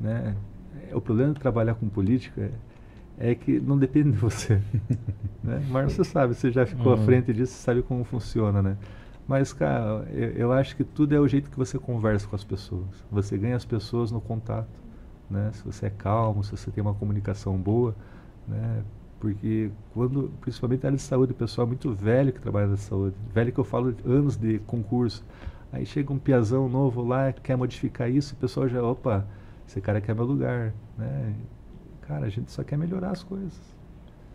[0.00, 0.34] né?
[0.92, 2.50] O problema de trabalhar com política
[3.18, 4.60] é que não depende de você.
[5.42, 5.64] né?
[5.70, 7.02] Mas você sabe, você já ficou uhum.
[7.02, 8.76] à frente disso, você sabe como funciona, né?
[9.26, 12.44] Mas, cara, eu, eu, acho que tudo é o jeito que você conversa com as
[12.44, 13.04] pessoas.
[13.10, 14.68] Você ganha as pessoas no contato,
[15.30, 15.50] né?
[15.52, 17.94] Se você é calmo, se você tem uma comunicação boa,
[18.46, 18.82] né?
[19.20, 22.76] Porque quando, principalmente na área de saúde, o pessoal é muito velho que trabalha na
[22.76, 23.16] saúde.
[23.34, 25.24] Velho que eu falo anos de concurso.
[25.72, 29.26] Aí chega um piazão novo lá, quer modificar isso, o pessoal já, opa,
[29.66, 31.34] esse cara quer meu lugar, né?
[32.08, 33.52] Cara, a gente só quer melhorar as coisas.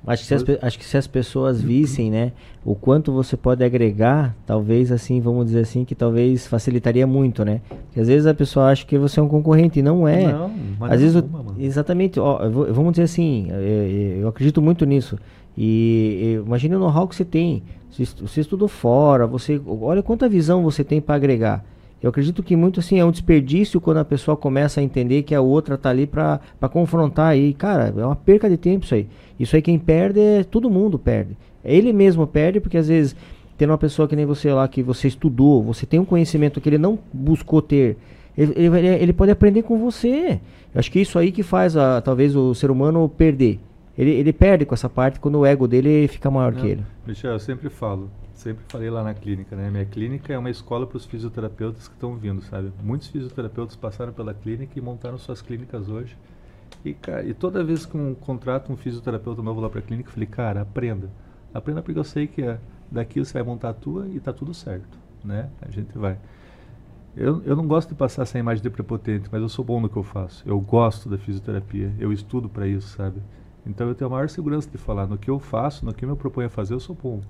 [0.06, 3.64] Acho que, se as, acho que se as pessoas vissem, né, o quanto você pode
[3.64, 7.62] agregar, talvez assim, vamos dizer assim, que talvez facilitaria muito, né?
[7.70, 10.32] Porque às vezes a pessoa acha que você é um concorrente e não é.
[10.32, 10.52] Não,
[10.82, 15.18] às vezes, nenhuma, exatamente, ó, vamos dizer assim, eu, eu acredito muito nisso.
[15.58, 17.64] E, e imagine o know-how que você tem.
[17.90, 21.64] Você, você estudou fora, você olha quanta visão você tem para agregar.
[22.04, 25.34] Eu acredito que muito assim é um desperdício quando a pessoa começa a entender que
[25.34, 27.54] a outra tá ali para confrontar aí.
[27.54, 29.08] Cara, é uma perca de tempo isso aí.
[29.40, 31.38] Isso aí quem perde é todo mundo perde.
[31.64, 33.16] Ele mesmo perde porque às vezes
[33.58, 36.68] tendo uma pessoa que nem você lá que você estudou, você tem um conhecimento que
[36.68, 37.98] ele não buscou ter,
[38.38, 40.42] ele, ele, ele pode aprender com você.
[40.74, 43.60] Eu acho que isso aí que faz a, talvez o ser humano perder.
[43.98, 46.84] Ele, ele perde com essa parte quando o ego dele fica maior não, que ele.
[47.06, 48.10] Michel, eu sempre falo,
[48.44, 49.70] sempre falei lá na clínica, né?
[49.70, 52.74] Minha clínica é uma escola para os fisioterapeutas que estão vindo, sabe?
[52.84, 56.18] Muitos fisioterapeutas passaram pela clínica e montaram suas clínicas hoje.
[56.84, 60.10] E, cara, e toda vez que um contrato um fisioterapeuta novo lá para a clínica,
[60.10, 61.10] eu falei, cara, aprenda.
[61.54, 62.60] Aprenda porque eu sei que é,
[62.92, 65.50] daqui você vai montar a tua e tá tudo certo, né?
[65.62, 66.18] A gente vai.
[67.16, 69.88] Eu, eu não gosto de passar essa imagem de prepotente, mas eu sou bom no
[69.88, 70.44] que eu faço.
[70.46, 73.22] Eu gosto da fisioterapia, eu estudo para isso, sabe?
[73.66, 76.10] Então eu tenho a maior segurança de falar no que eu faço, no que eu
[76.10, 77.22] me proponho a fazer, eu sou bom.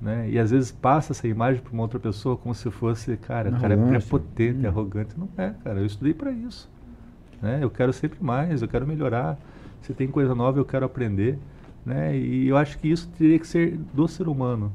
[0.00, 0.30] Né?
[0.30, 3.60] E às vezes passa essa imagem para uma outra pessoa como se fosse, cara, o
[3.60, 4.68] cara é prepotente, hum.
[4.68, 5.18] arrogante.
[5.18, 5.80] Não é, cara.
[5.80, 6.70] Eu estudei para isso.
[7.42, 7.58] Né?
[7.62, 9.38] Eu quero sempre mais, eu quero melhorar.
[9.82, 11.38] Se tem coisa nova, eu quero aprender.
[11.84, 12.16] Né?
[12.16, 14.72] E eu acho que isso teria que ser do ser humano.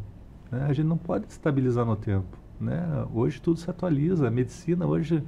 [0.51, 0.65] Né?
[0.67, 2.37] A gente não pode estabilizar no tempo.
[2.59, 2.81] Né?
[3.13, 4.27] Hoje tudo se atualiza.
[4.27, 5.23] A medicina, hoje,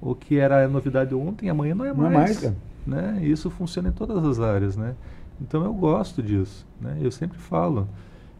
[0.00, 2.00] o que era novidade ontem, amanhã não é mais.
[2.00, 2.54] Não é mais
[2.86, 3.18] né?
[3.22, 4.76] E isso funciona em todas as áreas.
[4.76, 4.94] Né?
[5.40, 6.66] Então eu gosto disso.
[6.80, 6.98] Né?
[7.00, 7.88] Eu sempre falo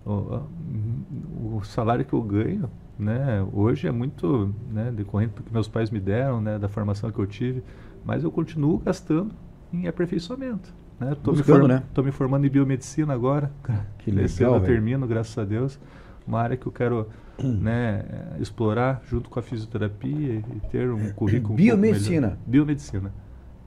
[0.07, 5.67] o, o, salário que eu ganho, né, hoje é muito né, decorrente do que meus
[5.67, 7.63] pais me deram, né, da formação que eu tive,
[8.05, 9.35] mas eu continuo gastando
[9.73, 10.73] em aperfeiçoamento.
[11.01, 11.17] Né?
[11.27, 11.83] me, form né?
[11.97, 13.51] me formando em biomedicina agora.
[13.99, 15.79] Que legal, Esse ano eu termino, graças a Deus.
[16.27, 17.09] Uma área que eu quero
[17.43, 18.05] né,
[18.39, 21.55] explorar junto com a fisioterapia e ter um currículo.
[21.55, 22.39] Biomedicina.
[22.47, 23.13] Um biomedicina.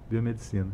[0.10, 0.72] Biomedicina.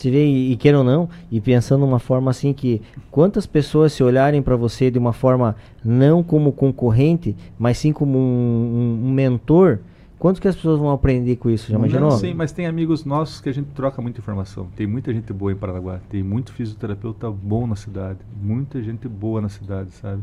[0.00, 2.80] Você vê, e, e queira ou não, e pensando uma forma assim que
[3.10, 8.16] quantas pessoas se olharem para você de uma forma não como concorrente, mas sim como
[8.16, 9.80] um, um, um mentor,
[10.18, 11.70] quanto que as pessoas vão aprender com isso?
[11.70, 12.12] Já imaginou?
[12.12, 14.68] Não, sim, mas tem amigos nossos que a gente troca muita informação.
[14.74, 19.42] Tem muita gente boa em Paranaguá, tem muito fisioterapeuta bom na cidade, muita gente boa
[19.42, 20.22] na cidade, sabe?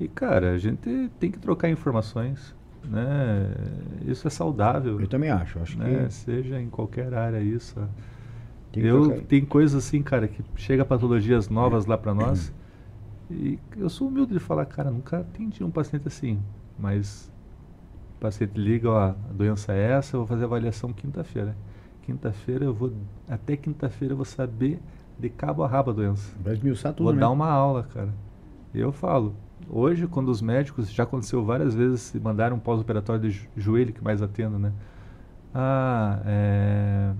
[0.00, 2.52] E cara, a gente tem que trocar informações,
[2.82, 3.52] né?
[4.04, 5.00] Isso é saudável.
[5.00, 6.06] Eu também acho, acho né?
[6.06, 7.76] que seja em qualquer área isso.
[8.80, 12.52] Tem eu tem coisas assim, cara, que chega patologias novas lá para nós.
[13.30, 16.38] E eu sou humilde de falar, cara, nunca atendi um paciente assim,
[16.78, 17.32] mas
[18.16, 21.56] o paciente liga, ó, a doença é essa, eu vou fazer avaliação quinta-feira.
[22.02, 22.92] Quinta-feira eu vou
[23.28, 24.78] até quinta-feira eu vou saber
[25.18, 26.32] de cabo a rabo a doença.
[26.40, 27.20] Vai esmiuçar tudo, Vou né?
[27.20, 28.14] dar uma aula, cara.
[28.72, 29.34] Eu falo,
[29.68, 34.22] hoje quando os médicos, já aconteceu várias vezes, mandaram um pós-operatório de joelho que mais
[34.22, 34.72] atendo, né?
[35.52, 37.12] Ah, é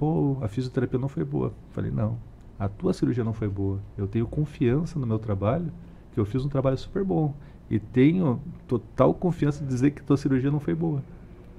[0.00, 1.52] pô, a fisioterapia não foi boa.
[1.72, 2.16] Falei, não,
[2.58, 3.78] a tua cirurgia não foi boa.
[3.98, 5.70] Eu tenho confiança no meu trabalho,
[6.14, 7.34] que eu fiz um trabalho super bom.
[7.68, 11.02] E tenho total confiança de dizer que tua cirurgia não foi boa.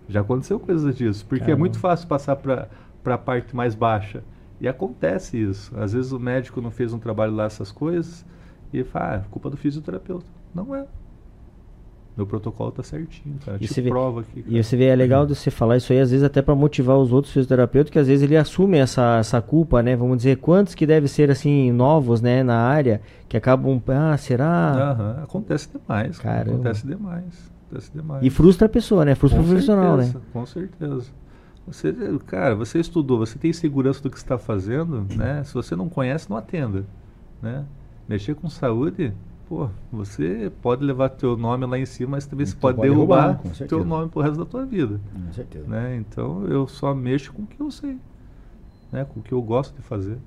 [0.10, 1.56] Já aconteceu coisas disso, porque Caramba.
[1.56, 2.68] é muito fácil passar para
[3.06, 4.24] a parte mais baixa.
[4.60, 5.72] E acontece isso.
[5.78, 8.26] Às vezes o médico não fez um trabalho lá, essas coisas,
[8.74, 10.26] e fala, ah, culpa do fisioterapeuta.
[10.52, 10.88] Não é.
[12.18, 13.58] Meu protocolo tá certinho, cara.
[13.62, 14.44] E você vê- prova aqui.
[14.46, 16.98] E você vê, é legal de você falar isso aí, às vezes até para motivar
[16.98, 19.96] os outros fisioterapeutas, que às vezes ele assume essa, essa culpa, né?
[19.96, 24.92] Vamos dizer, quantos que devem ser assim, novos, né, na área, que acabam, ah, será?
[24.92, 26.20] Aham, Acontece demais.
[26.20, 26.52] cara.
[26.52, 27.52] Acontece demais.
[27.70, 28.24] Acontece demais.
[28.26, 29.16] E frustra a pessoa, né?
[29.16, 30.26] Frustra o Com profissional, certeza, né?
[30.34, 31.06] Com certeza.
[31.66, 31.94] Você,
[32.28, 35.44] cara, você estudou, você tem segurança do que está fazendo, né?
[35.46, 36.84] Se você não conhece, não atenda,
[37.42, 37.64] né?
[38.10, 39.14] Mexer com saúde,
[39.52, 42.88] pô, você pode levar teu nome lá em cima, mas também você Tu pode, pode
[42.90, 45.68] derrubar, derrubar teu nome pro resto da tua vida, Com certeza.
[45.68, 45.98] né?
[45.98, 47.98] Então eu só mexo com o que eu sei,
[48.94, 49.06] né?
[49.14, 50.18] Com o que eu gosto de fazer.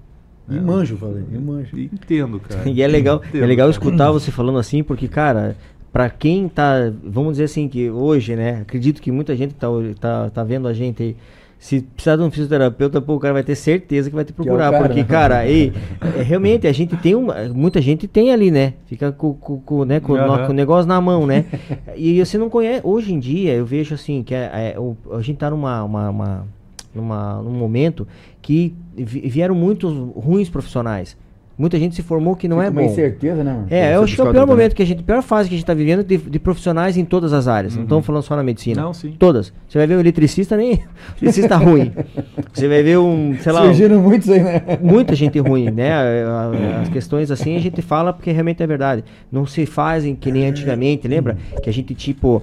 [0.46, 0.60] E né?
[0.60, 1.74] manjo, falei, e manjo.
[1.74, 2.64] E entendo, cara.
[2.68, 3.70] E é legal, é Entendo, legal cara.
[3.70, 5.56] escutar você falando assim, porque, cara,
[5.90, 9.68] pra quem tá, vamos dizer assim, que hoje, né, acredito que muita gente tá,
[9.98, 11.16] tá, tá vendo a gente aí,
[11.64, 14.34] se precisar de um fisioterapeuta, pô, o cara vai ter certeza que vai te é
[14.34, 15.06] procurar, cara, porque, né?
[15.08, 15.72] cara, e,
[16.18, 19.82] é, realmente, a gente tem uma, muita gente tem ali, né, fica com, com, com,
[19.86, 21.46] né, com, o no- com o negócio na mão, né,
[21.96, 24.76] e você não conhece, hoje em dia, eu vejo assim, que é, é,
[25.16, 26.46] a gente tá numa, uma, uma-
[26.94, 28.06] numa, num momento
[28.42, 31.16] que vi- vieram muitos ruins profissionais,
[31.56, 32.86] muita gente se formou que não Fica é uma bom.
[32.88, 33.66] incerteza, né, mano?
[33.70, 35.54] É, eu acho que é o pior momento que a gente, a pior fase que
[35.54, 37.74] a gente está vivendo de, de profissionais em todas as áreas.
[37.74, 37.84] Não Uhum.
[37.84, 38.82] estamos falando só na medicina.
[38.82, 39.14] Não, sim.
[39.18, 39.52] Todas.
[39.68, 40.82] Você vai ver um eletricista, nem.
[41.20, 41.92] eletricista ruim.
[42.52, 44.62] Você vai ver um, sei lá, Surgiram muitos aí, né?
[44.82, 45.90] muita gente ruim, né?
[46.82, 49.04] As questões assim a gente fala porque realmente é verdade.
[49.30, 51.36] Não se fazem que nem antigamente, lembra?
[51.62, 52.42] Que a gente, tipo.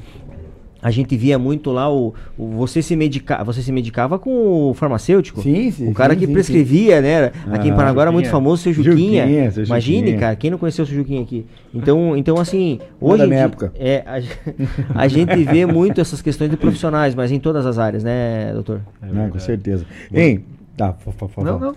[0.82, 4.74] A gente via muito lá o, o- você se medica, você se medicava com o
[4.74, 5.42] farmacêutico.
[5.42, 7.32] Sim, sim, O cara sim, que sim, prescrevia, né?
[7.52, 9.24] Aqui em Ah, Paraguai era muito famoso o seu Juquinha.
[9.24, 10.18] Juquinha, seu Imagine, Juquinha.
[10.20, 11.46] cara, quem não conheceu o seu Juquinha aqui?
[11.74, 13.72] Então, então assim, hoje da em minha época.
[13.76, 18.04] é, a, a gente vê muito essas questões de profissionais, mas em todas as áreas,
[18.04, 18.82] né, doutor?
[19.02, 19.44] É Não, com verdade.
[19.44, 19.86] certeza.
[20.14, 20.44] Hein?
[20.76, 21.76] Tá, fa- fa- fa- Não, não.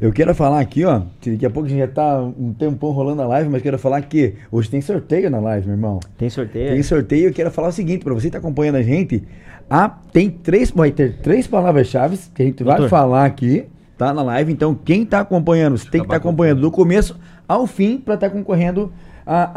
[0.00, 1.02] Eu quero falar aqui, ó.
[1.24, 4.02] Daqui a pouco a gente já tá um tempão rolando a live, mas quero falar
[4.02, 6.00] que hoje tem sorteio na live, meu irmão.
[6.16, 6.70] Tem sorteio?
[6.70, 9.22] Tem sorteio, eu quero falar o seguinte, pra você que tá acompanhando a gente,
[9.68, 12.90] ah, tem três, vai ter três palavras-chave que a gente vai Doutor.
[12.90, 13.66] falar aqui,
[13.96, 14.52] tá na live.
[14.52, 17.18] Então, quem tá acompanhando, você tem que estar com acompanhando do começo
[17.48, 18.92] ao fim pra estar concorrendo
[19.26, 19.50] a,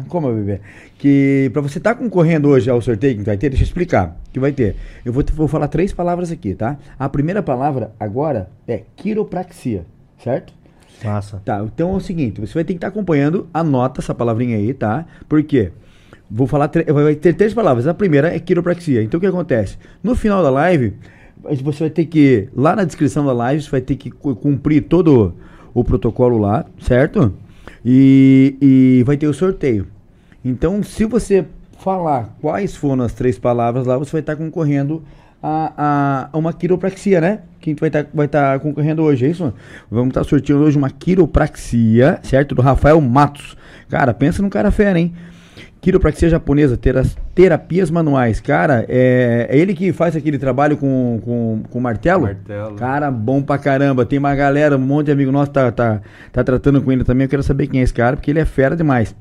[0.00, 0.60] a como é, bebê?
[0.98, 4.40] Que pra você estar concorrendo hoje ao sorteio que vai ter, deixa eu explicar, que
[4.40, 4.76] vai ter.
[5.04, 6.76] Eu vou, vou falar três palavras aqui, tá?
[6.98, 9.84] A primeira palavra agora é quiropraxia,
[10.18, 10.52] certo?
[11.04, 11.42] Massa.
[11.44, 14.72] Tá, então é o seguinte, você vai ter que estar acompanhando, anota essa palavrinha aí,
[14.72, 15.04] tá?
[15.28, 15.72] Por quê?
[16.30, 17.86] Vou falar, vai ter três palavras.
[17.86, 19.02] A primeira é quiropraxia.
[19.02, 19.76] Então o que acontece?
[20.02, 20.94] No final da live,
[21.62, 24.84] você vai ter que, lá na descrição da live, você vai ter que cu- cumprir
[24.84, 25.34] todo
[25.74, 27.34] o protocolo lá, certo?
[27.84, 29.86] E, e vai ter o sorteio.
[30.44, 31.44] Então, se você
[31.78, 35.02] falar quais foram as três palavras lá, você vai estar concorrendo
[35.42, 37.40] a, a- uma quiropraxia, né?
[37.60, 39.52] Que a gente vai estar vai tá concorrendo hoje, é isso?
[39.90, 42.54] Vamos estar sorteando hoje uma quiropraxia, certo?
[42.54, 43.56] Do Rafael Matos.
[43.88, 45.12] Cara, pensa num cara fera, hein?
[45.84, 48.40] Quiropraxia japonesa, teras- terapias manuais.
[48.40, 52.22] Cara, é, é ele que faz aquele trabalho com, com, com martelo?
[52.22, 52.74] Martelo.
[52.76, 54.06] Cara, bom pra caramba.
[54.06, 56.00] Tem uma galera, um monte de amigo nosso tá, tá,
[56.32, 57.26] tá tratando com ele também.
[57.26, 59.14] Eu quero saber quem é esse cara, porque ele é fera demais.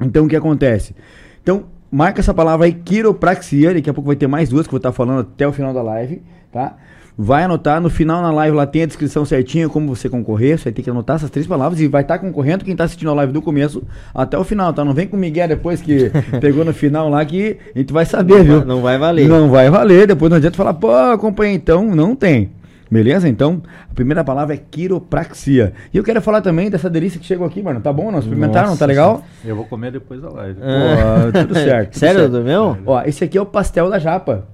[0.00, 0.96] Então, o que acontece?
[1.40, 3.72] Então, marca essa palavra aí, quiropraxia.
[3.72, 5.72] Daqui a pouco vai ter mais duas que eu vou estar falando até o final
[5.72, 6.20] da live,
[6.50, 6.76] tá?
[7.16, 10.58] Vai anotar, no final na live lá tem a descrição certinha como você concorrer.
[10.58, 13.08] Você vai ter que anotar essas três palavras e vai estar concorrendo quem está assistindo
[13.10, 14.84] a live do começo até o final, tá?
[14.84, 16.10] Não vem com o Miguel depois que
[16.40, 18.64] pegou no final lá que a gente vai saber, viu?
[18.64, 19.28] Não vai valer.
[19.28, 22.50] Não vai valer, depois não adianta falar, pô, acompanhei então, não tem.
[22.90, 23.28] Beleza?
[23.28, 25.72] Então, a primeira palavra é quiropraxia.
[25.92, 27.80] E eu quero falar também dessa delícia que chegou aqui, mano.
[27.80, 28.10] Tá bom?
[28.10, 29.24] Não experimentaram, Nossa tá legal?
[29.44, 30.58] Eu vou comer depois da live.
[30.62, 31.30] Ah.
[31.32, 31.90] Tudo certo.
[31.90, 32.40] tudo Sério, certo.
[32.42, 32.76] meu?
[32.86, 34.46] Ó, esse aqui é o pastel da Japa.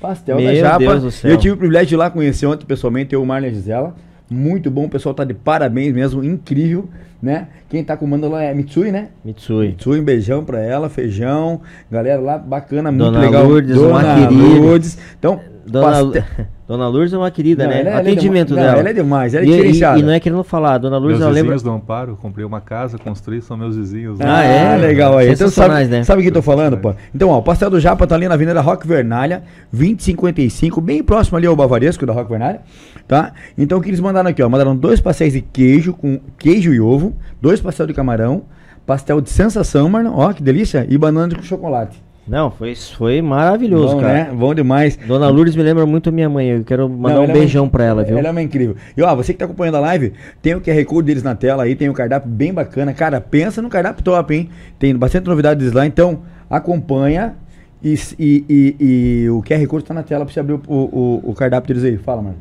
[0.00, 0.78] Pastel da Meu Japa.
[0.78, 1.30] Deus do céu.
[1.30, 3.94] Eu tive o privilégio de ir lá conhecer ontem pessoalmente, eu, o Marlon Gisela.
[4.30, 6.88] Muito bom, o pessoal tá de parabéns mesmo, incrível,
[7.20, 7.48] né?
[7.68, 9.08] Quem tá comandando lá é Mitsui, né?
[9.24, 9.68] Mitsui.
[9.68, 11.60] Mitsui, um beijão pra ela, feijão.
[11.90, 13.48] Galera lá, bacana, Dona muito legal.
[13.48, 14.60] Lourdes, querida.
[14.60, 14.98] Lourdes.
[15.18, 15.40] Então,
[15.70, 16.24] Dona, pastel-
[16.68, 17.80] Dona Lourdes é uma querida, Não, né?
[17.80, 18.80] ela é- o ela é atendimento dema- não, dela.
[18.80, 19.98] ela é demais, ela é e, e, diferenciada.
[19.98, 21.52] e não é querendo falar, Dona Lourdes, Meus ela lembra...
[21.54, 24.20] vizinhos do Amparo, comprei uma casa, construí, são meus vizinhos.
[24.20, 24.76] Ah, é?
[24.76, 25.30] legal aí.
[25.32, 26.04] Então sabe, né?
[26.04, 26.94] sabe o que eu tô falando, pô?
[27.14, 29.42] Então, ó, o Pastel do Japa tá ali na Avenida Rock Vernalha,
[29.72, 32.60] 2055, bem próximo ali ao Bavaresco da Rock Vernalha,
[33.06, 33.32] tá?
[33.58, 34.48] Então o que eles mandaram aqui, ó?
[34.48, 38.42] Mandaram dois pastéis de queijo com queijo e ovo, dois pastel de camarão,
[38.86, 42.00] pastel de sensação, mano, ó, que delícia, e banana com chocolate.
[42.28, 44.12] Não, foi, foi maravilhoso, Bom, cara.
[44.12, 44.30] né?
[44.32, 44.96] Bom demais.
[44.96, 46.46] Dona Lourdes me lembra muito a minha mãe.
[46.48, 48.16] Eu quero mandar Não, um é beijão uma- pra ela, viu?
[48.18, 48.76] Ela é uma incrível.
[48.96, 51.64] E ó, você que tá acompanhando a live, tem o QR Code deles na tela
[51.64, 52.92] aí, tem o cardápio bem bacana.
[52.92, 54.48] Cara, pensa no cardápio top, hein?
[54.78, 57.34] Tem bastante novidades lá, então acompanha.
[57.82, 58.76] E, e, e-
[59.24, 61.82] e o QR Code tá na tela pra você abrir o, o, o cardápio deles
[61.90, 61.96] aí.
[61.98, 62.36] Fala, mano.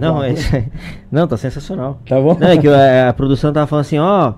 [0.00, 0.32] Não, é,
[1.10, 2.00] não, tá sensacional.
[2.08, 2.36] Tá bom?
[2.38, 4.34] Não, é que a, a produção tava falando assim, ó,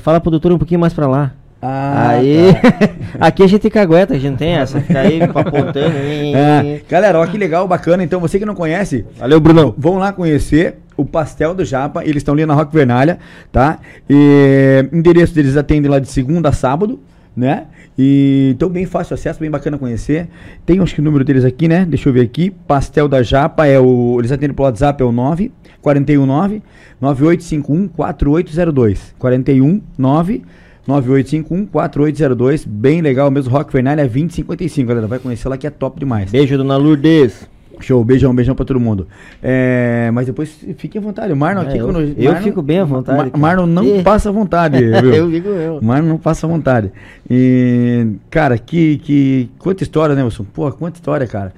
[0.00, 1.32] fala pro doutor um pouquinho mais pra lá.
[1.66, 2.90] Ah, aí, tá.
[3.26, 5.96] aqui a gente cagueta, a gente não tem essa, fica aí apontando.
[5.96, 6.82] É.
[6.86, 8.04] Galera, ó que legal, bacana.
[8.04, 9.74] Então, você que não conhece, valeu, Bruno.
[9.78, 12.02] Vão lá conhecer o Pastel do Japa.
[12.04, 13.18] Eles estão ali na Rock Vernalha,
[13.50, 13.78] tá?
[14.10, 17.00] E, endereço deles atendem lá de segunda a sábado,
[17.34, 17.64] né?
[17.96, 20.28] E então bem fácil acesso, bem bacana conhecer.
[20.66, 21.86] Tem acho que o número deles aqui, né?
[21.86, 22.50] Deixa eu ver aqui.
[22.50, 25.50] Pastel da Japa é o eles atendem pelo WhatsApp é o 9
[25.80, 26.62] 419
[27.00, 29.14] 9851 4802.
[29.18, 30.42] 419
[30.88, 32.66] 9851-4802.
[32.66, 33.50] Bem legal mesmo.
[33.52, 35.06] Rock Fernalha é 2055, galera.
[35.06, 36.30] Vai conhecer lá que é top demais.
[36.30, 37.48] Beijo, dona Lourdes.
[37.80, 39.08] Show, beijão, beijão pra todo mundo.
[39.42, 41.32] É, mas depois fique à vontade.
[41.32, 41.76] O Marlon aqui.
[41.76, 43.18] É, eu, quando, eu Marlon, fico bem à vontade.
[43.18, 44.02] Mar, Marlon não e...
[44.02, 44.82] passa à vontade.
[44.84, 45.80] eu fico eu.
[45.82, 46.92] Marlon não passa à vontade.
[47.28, 49.50] E, cara, que, que.
[49.58, 50.44] Quanta história, né, Wilson?
[50.44, 51.52] Pô, quanta história, cara.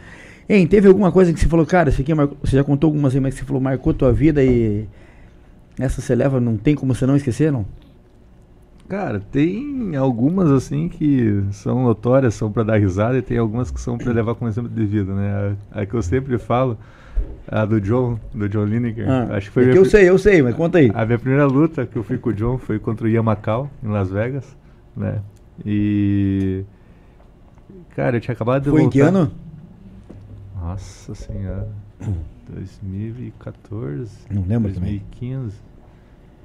[0.49, 3.15] Hein, teve alguma coisa que você falou, cara, isso aqui marcou, você já contou algumas
[3.15, 4.85] aí, mas que você falou, marcou tua vida e.
[5.79, 7.67] Essa você leva, não tem como você não esquecer, não?
[8.89, 13.81] Cara, tem algumas assim que são notórias, são para dar risada, e tem algumas que
[13.81, 15.57] são para levar como exemplo de vida, né?
[15.73, 16.79] A, a, que eu sempre falo,
[17.49, 19.09] a do John, do John Lineker.
[19.11, 20.91] Ah, acho que foi é que eu sei, eu sei, mas conta aí.
[20.95, 23.69] A minha primeira luta que eu fui com o John foi contra o Ian Macau,
[23.83, 24.57] em Las Vegas,
[24.97, 25.21] né?
[25.65, 26.65] E.
[27.97, 28.87] Cara, eu tinha acabado de foi voltar.
[28.87, 29.33] Em que ano?
[30.61, 31.69] Nossa senhora.
[32.49, 34.11] 2014.
[34.31, 35.57] Não lembro 2015.
[35.57, 35.76] Também.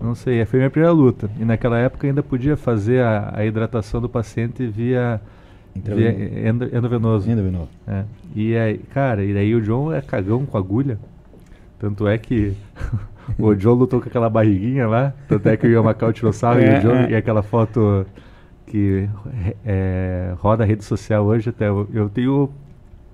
[0.02, 1.30] Não sei, foi minha primeira luta.
[1.40, 5.22] E naquela época ainda podia fazer a, a hidratação do paciente via,
[5.76, 7.30] via endo, endovenoso.
[7.30, 7.70] Endovenoso.
[7.88, 8.04] É.
[8.36, 10.98] E aí, cara, e aí o John é cagão com agulha.
[11.78, 12.54] Tanto é que
[13.38, 15.14] o John lutou com aquela barriguinha lá.
[15.28, 17.12] Tanto é que o Yamacau tirou sarro é, e o John, é.
[17.12, 18.06] e aquela foto
[18.66, 19.08] que
[19.66, 21.68] é, roda a rede social hoje até.
[21.68, 22.50] Eu, eu tenho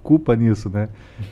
[0.07, 0.87] culpa nisso, né?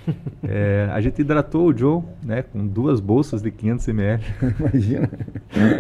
[0.48, 4.24] É, a gente hidratou o John, né, com duas bolsas de 500 ml.
[4.60, 5.10] Imagina.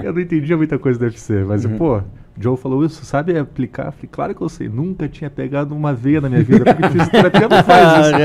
[0.04, 1.78] Eu não entendia muita coisa do UFC, mas, uhum.
[1.78, 2.02] pô,
[2.40, 3.92] Joe falou isso, sabe aplicar?
[3.92, 7.48] Falei, claro que eu sei, nunca tinha pegado uma veia na minha vida, porque fisioterapia
[7.48, 8.16] não faz isso.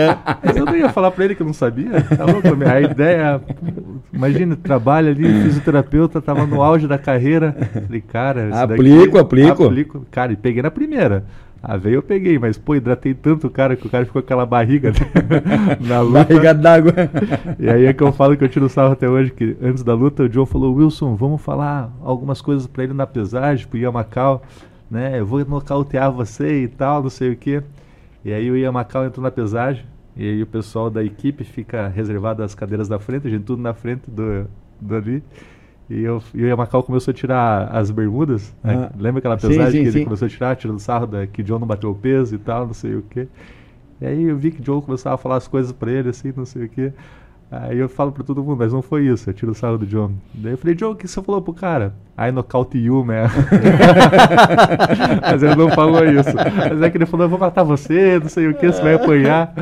[0.43, 2.03] Mas eu não ia falar pra ele que eu não sabia.
[2.03, 2.49] Tá louco?
[2.67, 3.41] A ideia,
[4.13, 7.55] imagina, trabalha ali, fisioterapeuta, tava no auge da carreira.
[7.87, 9.65] Falei, cara, aplico, daqui, aplico.
[9.65, 10.07] Aplico.
[10.11, 11.25] Cara, e peguei na primeira.
[11.63, 14.27] A veia eu peguei, mas pô, hidratei tanto o cara que o cara ficou com
[14.27, 14.93] aquela barriga
[15.79, 16.25] na luta.
[16.25, 16.93] Barriga d'água.
[17.59, 19.93] E aí é que eu falo que eu tiro sarro até hoje, que antes da
[19.93, 24.43] luta o Joe falou, Wilson, vamos falar algumas coisas para ele na pesagem, pro Yamacau,
[24.91, 25.21] né?
[25.21, 27.63] Eu vou nocautear você e tal, não sei o quê.
[28.25, 29.85] E aí o Yamacau entrou na pesagem,
[30.17, 33.63] e aí o pessoal da equipe fica reservado as cadeiras da frente, a gente tudo
[33.63, 34.47] na frente do,
[34.81, 35.23] do ali.
[35.91, 38.55] E, eu, e o Yamacau começou a tirar as bermudas.
[38.63, 38.89] Né?
[38.89, 38.93] Ah.
[38.97, 41.59] Lembra aquela pesagem sim, sim, que ele começou a tirar, tirando sarro da, que John
[41.59, 43.27] não bateu o peso e tal, não sei o quê.
[44.01, 46.47] E aí eu vi que John começava a falar as coisas pra ele, assim, não
[46.47, 46.93] sei o quê.
[47.51, 49.85] Aí eu falo pra todo mundo, mas não foi isso, eu tiro o sarro do
[49.85, 50.13] John.
[50.33, 51.93] Daí eu falei, John, o que você falou pro cara?
[52.17, 53.25] I knockout you, man.
[55.21, 56.31] mas ele não falou isso.
[56.71, 58.95] Mas é que ele falou, eu vou matar você, não sei o que, você vai
[58.95, 59.53] apanhar.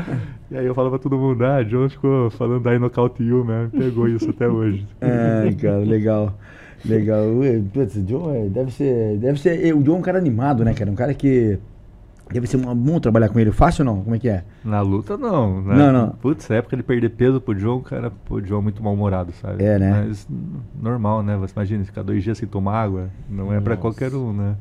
[0.51, 3.69] E aí eu falo pra todo mundo, ah, John ficou falando knockout you, man.
[3.71, 4.87] Pegou isso até hoje.
[5.01, 6.35] É, cara, legal.
[6.85, 7.25] Legal.
[7.73, 9.19] Putz, o John é, deve ser.
[9.19, 9.75] Deve ser.
[9.75, 10.91] O John é um cara animado, né, cara?
[10.91, 11.59] Um cara que
[12.31, 13.51] Deve ser bom trabalhar com ele.
[13.51, 14.03] Fácil ou não?
[14.03, 14.45] Como é que é?
[14.63, 15.63] Na luta, não.
[15.63, 15.75] Né?
[15.77, 16.11] Não, não.
[16.11, 19.65] Putz, na época ele perder peso pro John, cara, o John é muito mal-humorado, sabe?
[19.65, 20.05] É, né?
[20.07, 20.29] Mas
[20.81, 21.37] normal, né?
[21.39, 23.09] Você imagina, ficar dois dias sem tomar água.
[23.29, 24.57] Não é para qualquer um, né?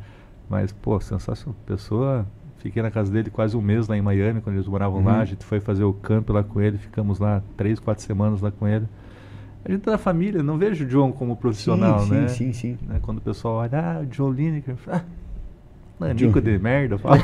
[0.49, 1.55] Mas, pô, sensacional.
[1.65, 2.25] Pessoa.
[2.59, 5.05] Fiquei na casa dele quase um mês lá em Miami, quando eles moravam uhum.
[5.05, 5.21] lá.
[5.21, 6.77] A gente foi fazer o camp lá com ele.
[6.77, 8.85] Ficamos lá três, quatro semanas lá com ele.
[9.63, 12.27] A gente é da família, não vejo o John como profissional, sim, né?
[12.29, 12.77] Sim, sim, sim.
[12.87, 12.99] Né?
[13.01, 14.75] Quando o pessoal olha, ah, o John Lineker.
[14.87, 15.01] Ah,
[15.99, 17.17] Nanico de merda, fala.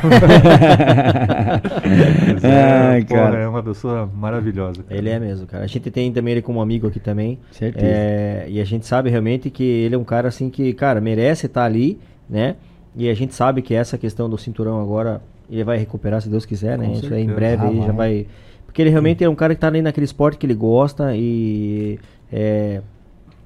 [2.42, 4.82] é, Ai, porra, é uma pessoa maravilhosa.
[4.82, 4.98] Cara.
[4.98, 5.64] Ele é mesmo, cara.
[5.64, 7.38] A gente tem também ele como amigo aqui também.
[7.52, 7.86] Certeza.
[7.86, 11.46] É, e a gente sabe realmente que ele é um cara assim que, cara, merece
[11.46, 12.56] estar ali, né?
[12.96, 16.46] E a gente sabe que essa questão do cinturão agora ele vai recuperar se Deus
[16.46, 16.88] quiser, né?
[16.88, 18.28] Com Isso aí em breve ah, já vai.
[18.66, 22.00] Porque ele realmente é um cara que tá ali naquele esporte que ele gosta e.
[22.32, 22.82] É,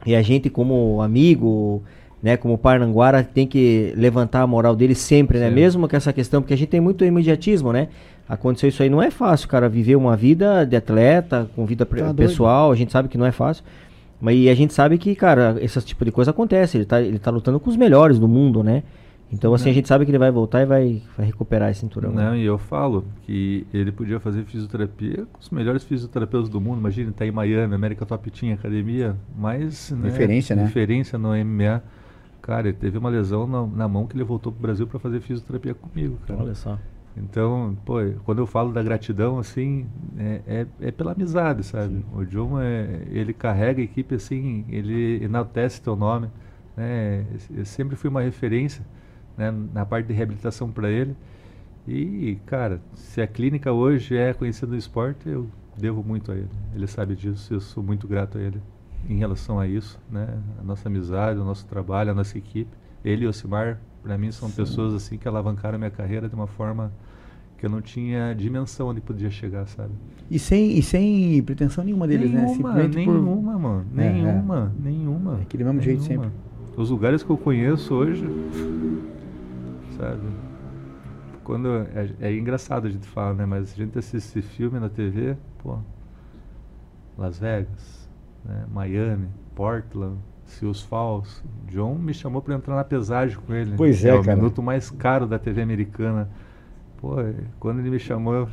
[0.06, 1.84] e a gente, como amigo,
[2.22, 5.50] né, como Parnanguara, tem que levantar a moral dele sempre, né?
[5.50, 7.90] Mesmo com essa questão, porque a gente tem muito imediatismo, né?
[8.30, 12.14] Aconteceu isso aí, não é fácil, cara, viver uma vida de atleta, com vida tá
[12.14, 12.74] pessoal, doido.
[12.74, 13.64] a gente sabe que não é fácil.
[14.20, 16.78] Mas a gente sabe que, cara, esse tipo de coisa acontece.
[16.78, 18.84] Ele tá, ele tá lutando com os melhores do mundo, né?
[19.32, 19.72] Então, assim, não.
[19.72, 22.12] a gente sabe que ele vai voltar e vai, vai recuperar esse cinturão.
[22.12, 22.40] Não, né?
[22.40, 26.80] e eu falo que ele podia fazer fisioterapia com os melhores fisioterapeutas do mundo.
[26.80, 29.92] Imagina, tá em Miami, América Top Team, academia, mais...
[29.92, 30.64] Né, referência, né?
[30.64, 31.84] Referência no MMA.
[32.42, 35.20] Cara, ele teve uma lesão na, na mão que ele voltou pro Brasil para fazer
[35.20, 36.42] fisioterapia comigo, cara.
[36.42, 36.80] Olha só.
[37.18, 41.96] Então, pô, quando eu falo da gratidão, assim, é, é, é pela amizade, sabe?
[41.96, 42.06] Sim.
[42.14, 46.30] O John, é, ele carrega a equipe, assim, ele enaltece teu nome,
[46.76, 47.26] né?
[47.54, 48.86] Eu sempre fui uma referência,
[49.38, 51.16] né, na parte de reabilitação para ele.
[51.88, 56.50] E, cara, se a clínica hoje é conhecida no esporte, eu devo muito a ele.
[56.76, 58.62] Ele sabe disso, eu sou muito grato a ele
[59.08, 60.28] em relação a isso, né?
[60.60, 62.72] A nossa amizade, o nosso trabalho, a nossa equipe.
[63.06, 64.56] Ele e o Osimar, para mim, são Sim.
[64.56, 66.92] pessoas assim que alavancaram a minha carreira de uma forma
[67.58, 69.92] que eu não tinha dimensão onde podia chegar, sabe?
[70.30, 72.56] E sem, e sem pretensão nenhuma deles, nenhuma, né?
[72.56, 73.60] Simplesmente nenhuma, por...
[73.60, 73.86] mano.
[73.96, 74.84] É, nenhuma, é.
[74.84, 75.38] nenhuma.
[75.40, 76.02] É aquele mesmo nenhuma.
[76.02, 76.30] jeito sempre.
[76.76, 78.24] Os lugares que eu conheço hoje,
[79.98, 80.22] sabe?
[81.44, 83.46] Quando é, é engraçado a gente falar, né?
[83.46, 85.80] Mas a gente assiste filme na TV, pô,
[87.18, 88.10] Las Vegas,
[88.44, 88.66] né?
[88.72, 91.44] Miami, Portland, Seals Falls.
[91.68, 93.76] John me chamou para entrar na pesagem com ele.
[93.76, 94.36] Pois é, é o cara.
[94.36, 96.30] minuto mais caro da TV americana.
[96.98, 97.16] Pô,
[97.60, 98.50] quando ele me chamou,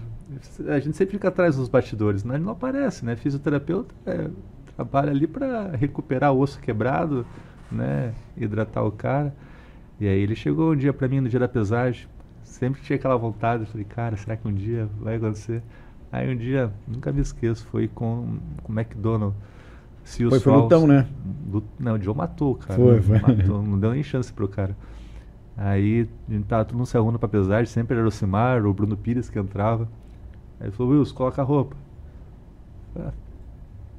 [0.68, 2.36] a gente sempre fica atrás dos bastidores, né?
[2.36, 3.16] Ele não aparece, né?
[3.16, 4.28] Fisioterapeuta é,
[4.76, 7.26] trabalha ali para recuperar o osso quebrado,
[7.70, 8.12] né?
[8.36, 9.34] Hidratar o cara.
[10.00, 12.08] E aí ele chegou um dia para mim no dia da pesagem,
[12.42, 15.62] sempre tinha aquela vontade, eu falei, cara, será que um dia vai acontecer?
[16.10, 18.38] Aí um dia, nunca me esqueço, foi com
[18.68, 19.36] o McDonald's.
[20.04, 21.08] Se foi pro lutão, né?
[21.78, 22.78] não, o Joe matou, cara.
[22.78, 23.18] Foi, foi.
[23.18, 24.76] Matou, não deu nem chance pro cara.
[25.56, 28.74] Aí a gente tava todo mundo se arrumando pra pesagem, sempre era o Simar, o
[28.74, 29.88] Bruno Pires que entrava.
[30.60, 31.76] Aí ele falou, Wilson, coloca a roupa.
[32.96, 33.12] Ah,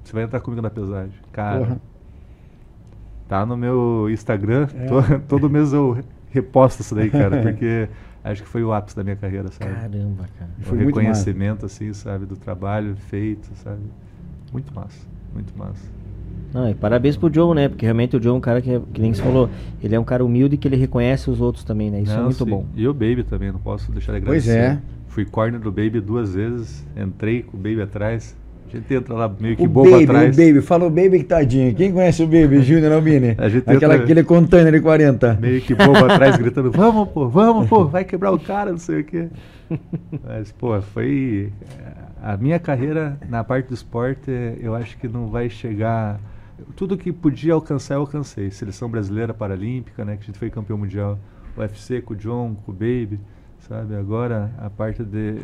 [0.03, 1.17] você vai entrar comigo na pesagem.
[1.31, 1.81] Cara, Porra.
[3.27, 4.85] Tá no meu Instagram, é.
[4.85, 5.97] to, todo mês eu
[6.29, 7.87] reposto isso daí, cara, porque
[8.23, 9.73] acho que foi o ápice da minha carreira, sabe?
[9.73, 10.51] Caramba, cara.
[10.59, 13.81] O foi reconhecimento, assim, sabe, do trabalho feito, sabe?
[14.51, 15.85] Muito massa, muito massa.
[16.53, 17.67] Não, e parabéns pro John, né?
[17.67, 19.49] Porque realmente o John é um cara que, que nem você falou,
[19.83, 22.01] ele é um cara humilde que ele reconhece os outros também, né?
[22.01, 22.49] Isso é não, é muito sim.
[22.49, 22.65] bom.
[22.75, 24.51] E o Baby também, não posso deixar de agradecer.
[24.51, 24.81] Pois é.
[25.09, 28.35] Fui corner do Baby duas vezes, entrei com o Baby atrás.
[28.67, 30.35] A gente entra lá meio que bobo baby, atrás.
[30.35, 31.73] O Baby, fala o Baby que tadinho.
[31.75, 33.35] Quem conhece o Baby, Júnior Albini?
[33.37, 35.37] A gente Aquela, entra, aquele container de 40.
[35.41, 39.01] Meio que bobo atrás, gritando, vamos, pô, vamos, pô, vai quebrar o cara, não sei
[39.01, 39.27] o quê.
[40.23, 41.51] Mas, pô, foi...
[42.21, 46.19] A minha carreira na parte do esporte, eu acho que não vai chegar
[46.75, 48.49] tudo que podia alcançar, eu alcancei.
[48.51, 50.15] Seleção brasileira paralímpica, né?
[50.15, 51.19] Que a gente foi campeão mundial.
[51.57, 53.19] UFC com o John, com o Baby,
[53.59, 53.95] sabe?
[53.95, 55.37] Agora a parte de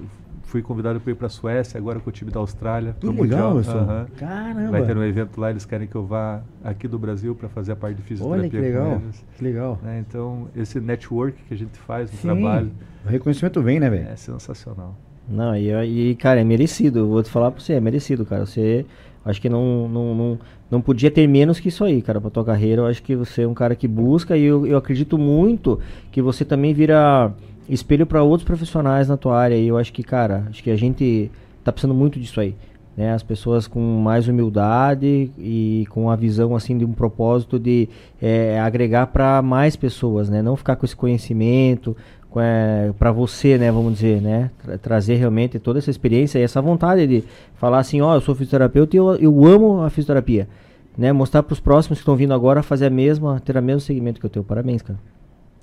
[0.44, 2.96] fui convidado para ir para a Suécia, agora com o time da Austrália.
[3.00, 3.78] Que legal, mundial.
[3.78, 4.06] Uhum.
[4.18, 4.72] Caramba!
[4.72, 7.72] Vai ter um evento lá, eles querem que eu vá aqui do Brasil para fazer
[7.72, 9.02] a parte de fisioterapia Olha que legal,
[9.38, 9.80] que legal.
[9.82, 10.04] Né?
[10.08, 12.28] Então, esse network que a gente faz no Sim.
[12.28, 12.72] trabalho...
[13.06, 14.08] O reconhecimento vem, né, velho?
[14.10, 14.96] É sensacional.
[15.28, 17.00] Não, e, e, cara, é merecido.
[17.00, 18.46] Eu vou te falar para você, é merecido, cara.
[18.46, 18.86] Você
[19.24, 20.40] Acho que não, não, não,
[20.70, 22.82] não podia ter menos que isso aí, cara, pra tua carreira.
[22.82, 25.80] Eu acho que você é um cara que busca e eu, eu acredito muito
[26.12, 27.32] que você também vira
[27.70, 29.56] espelho para outros profissionais na tua área.
[29.56, 31.32] E eu acho que, cara, acho que a gente
[31.64, 32.56] tá precisando muito disso aí.
[32.96, 33.14] Né?
[33.14, 37.88] As pessoas com mais humildade e com a visão assim de um propósito de
[38.22, 40.42] é, agregar para mais pessoas, né?
[40.42, 41.96] Não ficar com esse conhecimento,
[42.40, 46.62] é, para você, né, vamos dizer, né, tra trazer realmente toda essa experiência e essa
[46.62, 47.24] vontade de
[47.56, 50.48] falar assim, ó, oh, eu sou fisioterapeuta e eu, eu amo a fisioterapia,
[50.98, 53.82] né, mostrar para os próximos que estão vindo agora fazer a mesma, ter o mesmo
[53.82, 54.46] segmento que eu tenho.
[54.46, 55.00] Parabéns, cara.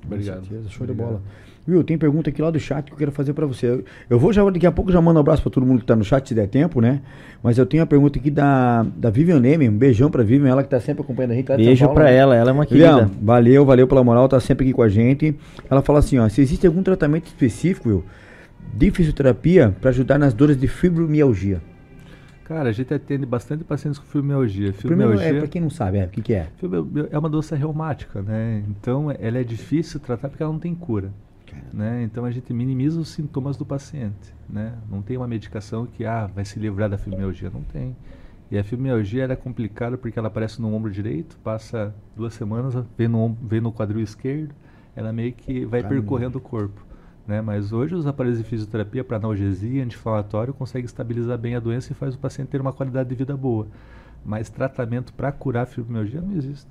[0.05, 0.41] Obrigado.
[0.41, 1.07] Certeza, show Obrigado.
[1.07, 1.23] de bola.
[1.69, 3.85] Will, tem pergunta aqui lá do chat que eu quero fazer para você.
[4.09, 5.95] Eu vou já, daqui a pouco já mando um abraço para todo mundo que tá
[5.95, 7.03] no chat, se der tempo, né?
[7.43, 10.63] Mas eu tenho uma pergunta aqui da, da Vivian Neme, um beijão pra Vivian, ela
[10.63, 11.47] que tá sempre acompanhando a gente.
[11.57, 12.17] Beijo Paulo, pra né?
[12.17, 13.05] ela, ela é uma querida.
[13.05, 15.37] Vivian, valeu, valeu pela moral, tá sempre aqui com a gente.
[15.71, 18.05] Ela fala assim, ó, se existe algum tratamento específico, Will,
[18.73, 21.61] de fisioterapia para ajudar nas dores de fibromialgia?
[22.45, 24.73] Cara, a gente atende bastante pacientes com fibromialgia.
[24.73, 26.49] Fibromialgia Primeiro, é, para quem não sabe, é, o que, que é?
[27.11, 28.65] É uma doença reumática, né?
[28.71, 31.13] Então, ela é difícil tratar porque ela não tem cura.
[31.73, 32.03] Né?
[32.03, 34.35] Então a gente minimiza os sintomas do paciente.
[34.49, 34.75] Né?
[34.91, 37.51] Não tem uma medicação que ah, vai se livrar da fibromialgia.
[37.51, 37.97] Não tem.
[38.51, 43.09] E a fibromialgia era complicada porque ela aparece no ombro direito, passa duas semanas, vem
[43.09, 44.55] no, vem no quadril esquerdo,
[44.97, 46.01] ela meio que vai Caramba.
[46.01, 46.87] percorrendo o corpo.
[47.27, 47.43] Né?
[47.43, 51.95] Mas hoje os aparelhos de fisioterapia para analgesia, anti-inflamatório, conseguem estabilizar bem a doença e
[51.95, 53.67] faz o paciente ter uma qualidade de vida boa.
[54.25, 56.71] Mas tratamento para curar a fibromialgia não existe.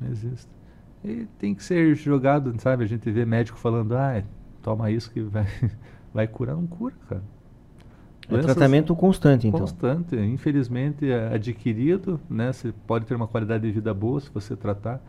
[0.00, 0.59] Não existe.
[1.04, 2.84] E tem que ser jogado, sabe?
[2.84, 4.22] A gente vê médico falando, ah,
[4.62, 5.46] toma isso que vai,
[6.12, 6.54] vai curar.
[6.54, 7.22] Não cura, cara.
[8.28, 9.60] É tratamento constante, então.
[9.60, 10.14] Constante.
[10.16, 12.52] Infelizmente, é adquirido, né?
[12.52, 15.00] Você pode ter uma qualidade de vida boa se você tratar.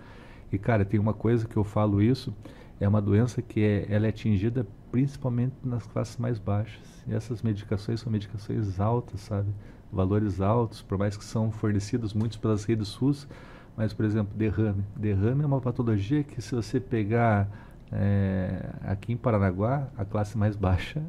[0.52, 2.34] E, cara, tem uma coisa que eu falo isso,
[2.80, 7.04] é uma doença que é, ela é atingida principalmente nas classes mais baixas.
[7.08, 9.50] E essas medicações são medicações altas, sabe?
[9.92, 13.28] Valores altos, por mais que são fornecidos muitos pelas redes SUS,
[13.76, 14.84] mas, por exemplo, derrame.
[14.96, 17.50] Derrame é uma patologia que, se você pegar
[17.92, 21.02] é, aqui em Paranaguá, a classe mais baixa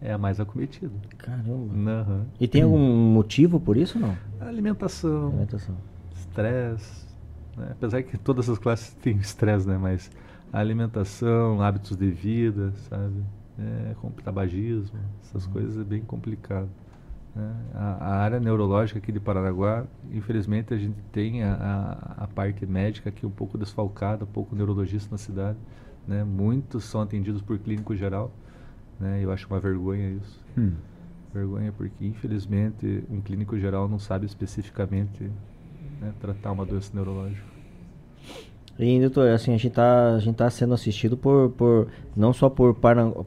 [0.00, 0.92] é a mais acometida.
[1.18, 1.50] Caramba.
[1.50, 2.24] Uhum.
[2.38, 4.16] E tem algum motivo por isso não?
[4.40, 5.28] Alimentação.
[5.28, 5.76] Alimentação.
[6.14, 7.06] Estresse.
[7.56, 7.68] Né?
[7.70, 9.78] Apesar que todas as classes têm estresse, né?
[9.78, 10.10] Mas
[10.52, 13.22] alimentação, hábitos de vida, sabe?
[13.58, 15.52] É, com tabagismo, essas uhum.
[15.52, 16.68] coisas é bem complicado.
[17.36, 17.54] Né?
[17.74, 22.64] A, a, área neurológica aqui de Paranaguá, infelizmente a gente tem a, a, a, parte
[22.64, 25.58] médica aqui um pouco desfalcada, pouco neurologista na cidade.
[26.08, 26.24] Né?
[26.24, 28.32] Muitos são atendidos por clínico geral.
[28.98, 29.20] Né?
[29.22, 30.42] Eu acho uma vergonha isso.
[30.56, 30.72] Hum.
[31.34, 35.30] Vergonha porque, infelizmente, um clínico geral não sabe especificamente
[36.00, 37.55] né, tratar uma doença neurológica.
[38.78, 42.50] E, doutor, assim, a gente tá, a gente tá sendo assistido por, por não só
[42.50, 42.76] por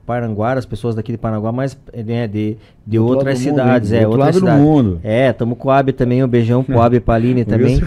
[0.06, 1.76] Paranguara, as pessoas daqui de Paranguá, mas
[2.06, 3.92] né, de, de outras cidades.
[3.92, 4.64] Mundo, é, outras cidades.
[4.64, 5.00] mundo.
[5.04, 7.82] É, estamos com o Ab também, um beijão pro Ab e pra Aline também.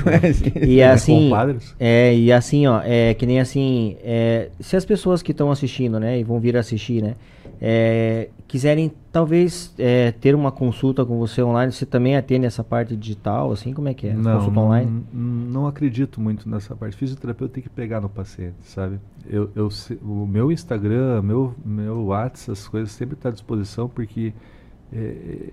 [0.61, 1.31] e assim,
[1.79, 6.01] é, e assim, ó, é que nem assim, é, se as pessoas que estão assistindo,
[6.01, 7.15] né, e vão vir assistir, né,
[7.65, 12.97] é, quiserem talvez é, ter uma consulta com você online, você também atende essa parte
[12.97, 14.15] digital, assim, como é que é?
[14.15, 15.05] Não, consulta online?
[15.13, 16.97] Não, acredito muito nessa parte.
[16.97, 18.99] Fisioterapeuta tem que pegar no paciente, sabe?
[19.25, 19.69] Eu, eu,
[20.03, 24.35] o meu Instagram, meu, meu WhatsApp, essas coisas sempre está à disposição, porque
[24.93, 25.53] é,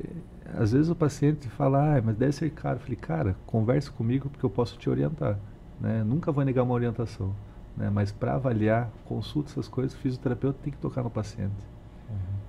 [0.58, 2.78] às vezes o paciente fala, ah, mas deve ser caro.
[2.78, 5.38] Eu falei, cara, converse comigo porque eu posso te orientar.
[5.80, 6.04] Né?
[6.04, 7.36] Nunca vou negar uma orientação.
[7.78, 7.88] Né?
[7.94, 11.54] Mas para avaliar, consulta essas coisas, o fisioterapeuta tem que tocar no paciente.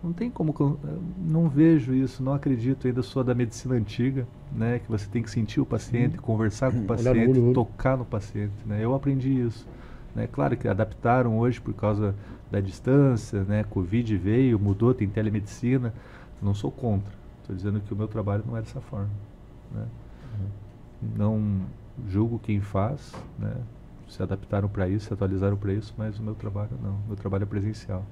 [0.03, 0.79] Não tem como,
[1.19, 5.31] não vejo isso, não acredito ainda, sou da medicina antiga, né, que você tem que
[5.31, 6.23] sentir o paciente, hum.
[6.23, 8.83] conversar com o paciente, no tocar no paciente, né?
[8.83, 9.69] Eu aprendi isso,
[10.15, 10.27] né?
[10.27, 12.15] Claro que adaptaram hoje por causa
[12.51, 13.63] da distância, né?
[13.65, 15.93] Covid veio, mudou, tem telemedicina,
[16.41, 17.13] não sou contra.
[17.43, 19.11] Estou dizendo que o meu trabalho não é dessa forma,
[19.71, 19.87] né?
[20.39, 21.09] Uhum.
[21.15, 21.61] Não
[22.09, 23.55] julgo quem faz, né?
[24.09, 27.17] Se adaptaram para isso, se atualizaram para isso, mas o meu trabalho não, o meu
[27.17, 28.03] trabalho é presencial.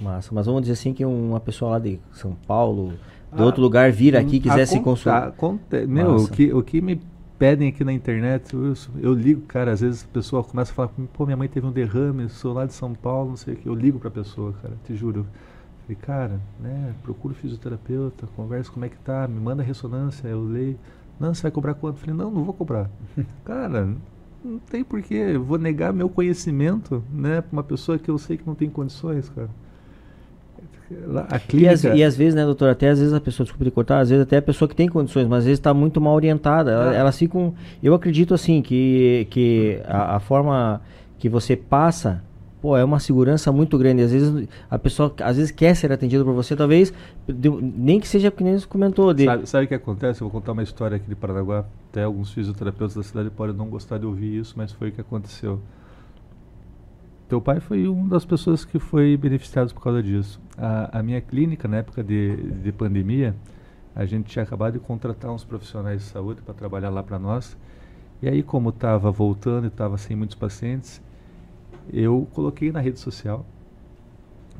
[0.00, 0.30] Massa.
[0.32, 2.92] Mas vamos dizer assim que uma pessoa lá de São Paulo,
[3.32, 5.34] de ah, outro lugar, vir aqui e quiser se consultar.
[5.86, 7.00] Meu, o que, o que me
[7.38, 10.90] pedem aqui na internet, eu, eu, ligo, cara, às vezes a pessoa começa a falar,
[11.12, 13.66] pô, minha mãe teve um derrame, sou lá de São Paulo, não sei o que.
[13.66, 15.24] Eu ligo pra pessoa, cara, te juro.
[15.82, 20.78] Falei, cara, né, procuro fisioterapeuta, conversa como é que tá, me manda ressonância, eu leio.
[21.18, 22.00] Não, você vai cobrar quanto?
[22.00, 22.90] Falei, não, não vou cobrar.
[23.44, 23.88] cara,
[24.44, 28.36] não tem porquê, eu vou negar meu conhecimento, né, pra uma pessoa que eu sei
[28.36, 29.48] que não tem condições, cara.
[31.28, 31.70] A clínica...
[31.70, 34.00] e, as, e às vezes, né, doutor, até às vezes a pessoa, desculpa de cortar,
[34.00, 36.90] às vezes até a pessoa que tem condições, mas às vezes está muito mal orientada.
[36.90, 36.94] Ah.
[36.94, 37.54] elas ficam.
[37.82, 40.80] Eu acredito assim que, que a, a, forma
[41.18, 42.22] que você passa,
[42.62, 44.02] pô, é uma segurança muito grande.
[44.02, 46.92] Às vezes a pessoa às vezes quer ser atendida por você, talvez,
[47.28, 49.12] de, nem que seja porque nem você comentou.
[49.12, 49.26] De...
[49.26, 50.22] Sabe, sabe o que acontece?
[50.22, 51.66] Eu vou contar uma história aqui de Paranaguá.
[51.90, 55.02] Até alguns fisioterapeutas da cidade podem não gostar de ouvir isso, mas foi o que
[55.02, 55.60] aconteceu.
[57.28, 60.40] Teu pai foi uma das pessoas que foi beneficiado por causa disso.
[60.56, 63.36] A, a minha clínica, na época de, de pandemia,
[63.94, 67.54] a gente tinha acabado de contratar uns profissionais de saúde para trabalhar lá para nós.
[68.22, 71.02] E aí, como estava voltando e estava sem muitos pacientes,
[71.92, 73.44] eu coloquei na rede social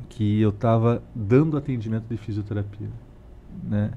[0.07, 2.89] que eu estava dando atendimento de fisioterapia,
[3.63, 3.91] né?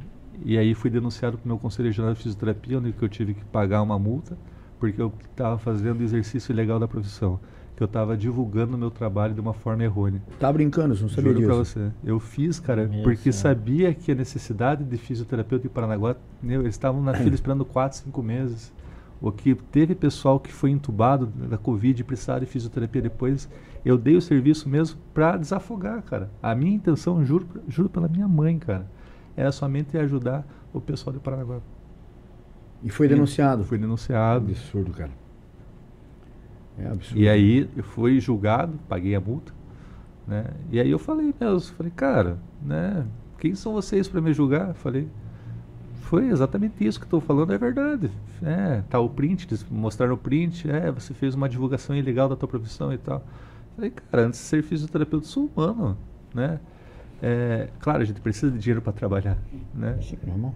[0.45, 3.45] E aí fui denunciado para o meu conselho geral de fisioterapia, onde eu tive que
[3.45, 4.37] pagar uma multa
[4.83, 7.39] porque eu estava fazendo exercício ilegal da profissão
[7.77, 10.23] que eu estava divulgando o meu trabalho de uma forma errônea.
[10.39, 11.49] Tá brincando, você não sabia Juro disso?
[11.49, 11.93] pra você.
[12.05, 17.03] Eu fiz, cara, Meu porque sabia que a necessidade de fisioterapeuta em Paranaguá, eles estavam
[17.03, 18.73] na fila esperando 4, 5 meses.
[19.21, 23.49] O que teve pessoal que foi entubado da Covid e precisava de fisioterapia depois,
[23.85, 26.29] eu dei o serviço mesmo para desafogar, cara.
[26.43, 28.87] A minha intenção, juro, juro pela minha mãe, cara,
[29.37, 31.61] era somente ajudar o pessoal de Paranaguá.
[32.83, 33.65] E foi denunciado?
[33.65, 34.51] foi denunciado.
[34.51, 35.22] Absurdo, cara.
[36.79, 37.21] É absurdo.
[37.21, 39.53] E aí eu fui julgado, paguei a multa.
[40.27, 40.45] Né?
[40.71, 43.07] E aí eu falei mesmo, falei, cara, né?
[43.39, 44.73] Quem são vocês para me julgar?
[44.75, 45.09] Falei,
[46.03, 48.11] foi exatamente isso que estou falando, é verdade.
[48.43, 52.49] É, tá o print, mostraram o print, é, você fez uma divulgação ilegal da tua
[52.49, 53.25] profissão e tal.
[53.75, 55.97] falei, cara, antes de ser fisioterapeuta, sou humano,
[56.35, 56.61] né?
[57.25, 59.39] É, claro, a gente precisa de dinheiro para trabalhar,
[59.73, 59.97] né?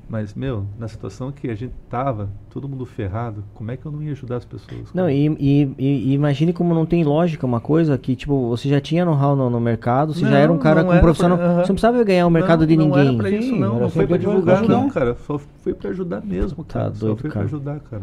[0.08, 3.92] Mas, meu, na situação que a gente tava, todo mundo ferrado, como é que eu
[3.92, 4.92] não ia ajudar as pessoas?
[4.92, 8.80] Não, e, e, e, imagine como não tem lógica uma coisa que, tipo, você já
[8.80, 11.50] tinha know-how no, no, mercado, você não, já era um cara com profissional, pra, uh
[11.50, 11.54] -huh.
[11.54, 13.04] você não precisava ganhar o mercado não, de ninguém.
[13.04, 15.16] Não era pra isso, não, Sim, não foi pra divulgar, não, cara.
[15.24, 16.90] Só foi pra ajudar mesmo, tá cara.
[16.90, 18.02] Tá doido, Só foi pra ajudar, cara.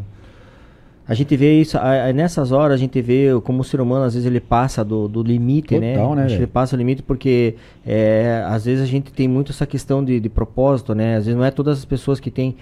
[1.05, 4.05] A gente vê isso, a, a, nessas horas a gente vê como o ser humano,
[4.05, 5.95] às vezes ele passa do, do limite, né?
[5.95, 6.25] Total, né?
[6.25, 10.03] né ele passa o limite porque é, às vezes a gente tem muito essa questão
[10.03, 11.17] de, de propósito, né?
[11.17, 12.55] Às vezes não é todas as pessoas que têm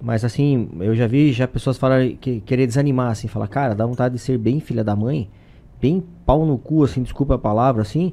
[0.00, 3.84] mas assim, eu já vi já pessoas falar que querer desanimar, assim, falar, cara, dá
[3.84, 5.28] vontade de ser bem filha da mãe,
[5.80, 8.12] bem pau no cu, assim, desculpa a palavra, assim,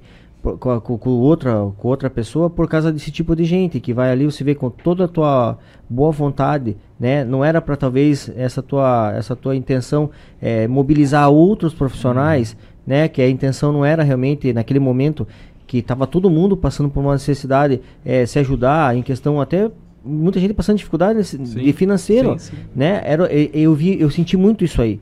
[0.54, 4.26] com, com, outra, com outra pessoa por causa desse tipo de gente que vai ali
[4.26, 5.58] você vê com toda a tua
[5.90, 7.24] boa vontade né?
[7.24, 10.10] Não era para talvez essa tua essa tua intenção
[10.42, 13.08] é, mobilizar outros profissionais né?
[13.08, 15.28] Que a intenção não era realmente naquele momento
[15.66, 19.72] que estava todo mundo passando por uma necessidade é, se ajudar em questão até
[20.04, 22.64] muita gente passando dificuldade sim, de financeiro sim, sim.
[22.76, 23.02] né?
[23.04, 25.00] Era eu, eu vi eu senti muito isso aí.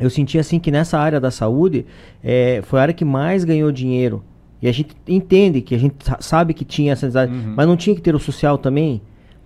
[0.00, 1.84] Eu senti assim que nessa área da saúde
[2.24, 4.24] é, foi a área que mais ganhou dinheiro
[4.62, 7.54] e a gente entende que a gente sabe que tinha essa necessidade, uhum.
[7.56, 9.00] mas não tinha que ter o social também.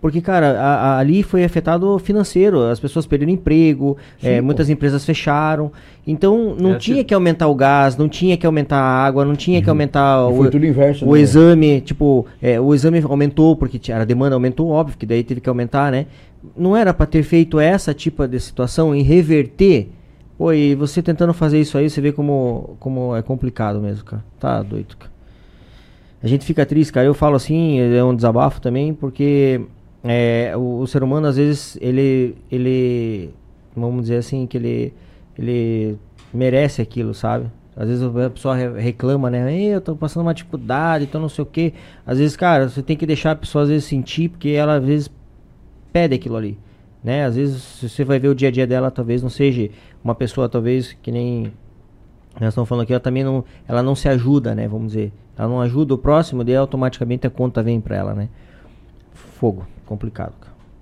[0.05, 4.69] Porque, cara, a, a, ali foi afetado financeiro, as pessoas perderam emprego, Sim, é, muitas
[4.69, 5.73] empresas fecharam.
[6.07, 7.09] Então, não é, tinha tipo...
[7.09, 9.65] que aumentar o gás, não tinha que aumentar a água, não tinha uhum.
[9.65, 11.21] que aumentar o, inverso, o né?
[11.21, 11.81] exame.
[11.81, 15.91] Tipo, é, o exame aumentou porque a demanda aumentou, óbvio, que daí teve que aumentar,
[15.91, 16.05] né?
[16.55, 19.89] Não era para ter feito essa tipo de situação em reverter
[20.37, 24.25] Pô, e você tentando fazer isso aí, você vê como, como é complicado mesmo, cara.
[24.41, 25.13] Tá doido, cara.
[26.23, 27.07] A gente fica triste, cara.
[27.07, 29.61] Eu falo assim, é um desabafo também, porque
[30.03, 33.31] é, o, o, ser humano, às vezes, ele, ele,
[33.77, 34.93] vamos dizer assim, que ele,
[35.39, 35.99] ele
[36.33, 37.47] merece aquilo, sabe?
[37.77, 39.53] Às vezes a pessoa reclama, né?
[39.63, 41.75] Eu tô passando uma dificuldade, então não sei o quê.
[42.07, 44.85] Às vezes, cara, você tem que deixar a pessoa às vezes sentir, porque ela às
[44.85, 45.11] vezes
[45.93, 46.59] pede aquilo ali
[47.05, 47.27] né?
[47.27, 49.69] Às vezes você vai ver o dia a dia dela, talvez não seja
[50.05, 51.51] uma pessoa, talvez que nem
[52.39, 54.69] nós estamos falando aqui, ela também não, ela não se ajuda, né?
[54.69, 58.29] Vamos dizer, ela não ajuda o próximo, daí automaticamente a conta vem para ela, né?
[59.13, 60.35] Fogo, complicado.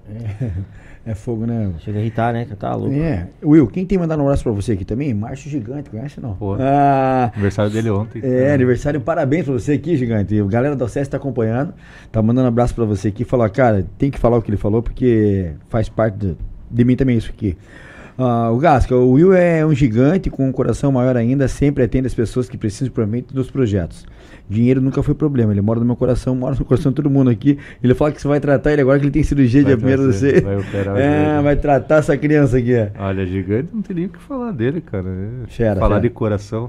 [0.09, 0.51] É.
[1.05, 1.73] É fogo, né?
[1.81, 2.47] Chega a irritar, né?
[2.57, 2.95] Tá louco.
[2.95, 3.27] É.
[3.43, 5.13] Will, quem tem mandado um abraço pra você aqui também?
[5.13, 6.37] Márcio Gigante, conhece não?
[6.37, 8.23] Pô, ah, aniversário dele ontem.
[8.25, 10.39] É, aniversário, parabéns pra você aqui, Gigante.
[10.39, 11.75] A galera da OCS tá acompanhando,
[12.13, 13.25] tá mandando um abraço pra você aqui.
[13.25, 16.37] Falou, cara, tem que falar o que ele falou, porque faz parte de,
[16.71, 17.59] de mim também isso aqui.
[18.19, 22.07] Uh, o Gasca, o Will é um gigante com um coração maior ainda, sempre atende
[22.07, 24.07] as pessoas que precisam provavelmente dos projetos.
[24.49, 27.31] Dinheiro nunca foi problema, ele mora no meu coração, mora no coração de todo mundo
[27.31, 27.59] aqui.
[27.83, 30.03] Ele fala que você vai tratar ele agora que ele tem cirurgia vai de primeira
[30.03, 30.41] você.
[30.41, 32.75] Vai operar É, vai tratar essa criança aqui.
[32.99, 35.09] Olha, gigante não tem nem o que falar dele, cara.
[35.49, 36.69] Xera, falar de coração,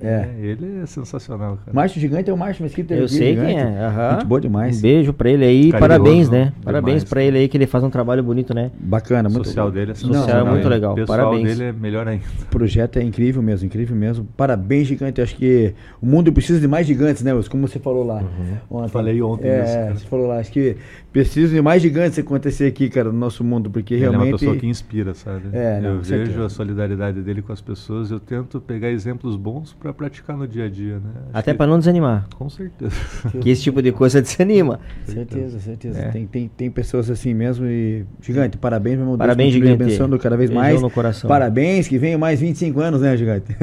[0.00, 0.08] é.
[0.08, 0.34] é.
[0.40, 1.72] Ele é sensacional, cara.
[1.72, 2.94] Márcio Gigante é o Márcio Mesquita.
[2.94, 3.54] Eu sei gigante.
[3.54, 3.64] quem é.
[3.64, 4.12] Uhum.
[4.12, 4.78] Muito boa demais.
[4.78, 5.70] Um beijo pra ele aí.
[5.70, 6.44] Parabéns, né?
[6.44, 8.70] Demais, parabéns pra ele aí que ele faz um trabalho bonito, né?
[8.78, 10.92] Bacana, muito social dele é social é muito legal.
[10.92, 11.58] O pessoal parabéns.
[11.58, 12.24] dele é melhor ainda.
[12.42, 14.26] O projeto é incrível mesmo, incrível mesmo.
[14.36, 15.20] Parabéns, gigante.
[15.20, 18.16] Acho que o mundo precisa de mais gigantes, né, Como você falou lá.
[18.20, 18.78] Uhum.
[18.78, 18.88] Ontem.
[18.90, 20.38] Falei ontem é, isso, Você falou lá.
[20.38, 20.76] Acho que
[21.16, 24.22] precisa de mais gigantes acontecer aqui, cara, no nosso mundo, porque ele realmente.
[24.22, 25.48] É uma pessoa que inspira, sabe?
[25.50, 26.44] É, não, eu vejo certeza.
[26.44, 28.10] a solidariedade dele com as pessoas.
[28.10, 31.10] Eu tento pegar exemplos bons para praticar no dia a dia, né?
[31.28, 32.26] Acho Até para não desanimar.
[32.34, 32.94] Com certeza.
[33.40, 34.78] que esse tipo de coisa desanima.
[35.06, 35.98] Certeza, certeza.
[35.98, 36.08] É.
[36.10, 38.04] Tem, tem, tem pessoas assim mesmo e.
[38.20, 39.18] Gigante, parabéns, meu Deus.
[39.18, 39.82] Parabéns, Deus, Gigante.
[39.84, 40.82] Abençoando cada vez mais.
[40.82, 41.28] no coração.
[41.28, 43.56] Parabéns, que venham mais 25 anos, né, Gigante?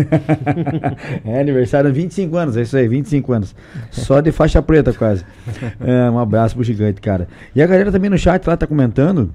[1.24, 3.56] é aniversário 25 anos, é isso aí, 25 anos.
[3.92, 5.24] Só de faixa preta quase.
[5.80, 7.28] É, um abraço pro Gigante, cara.
[7.56, 9.34] E a galera também no chat lá tá comentando.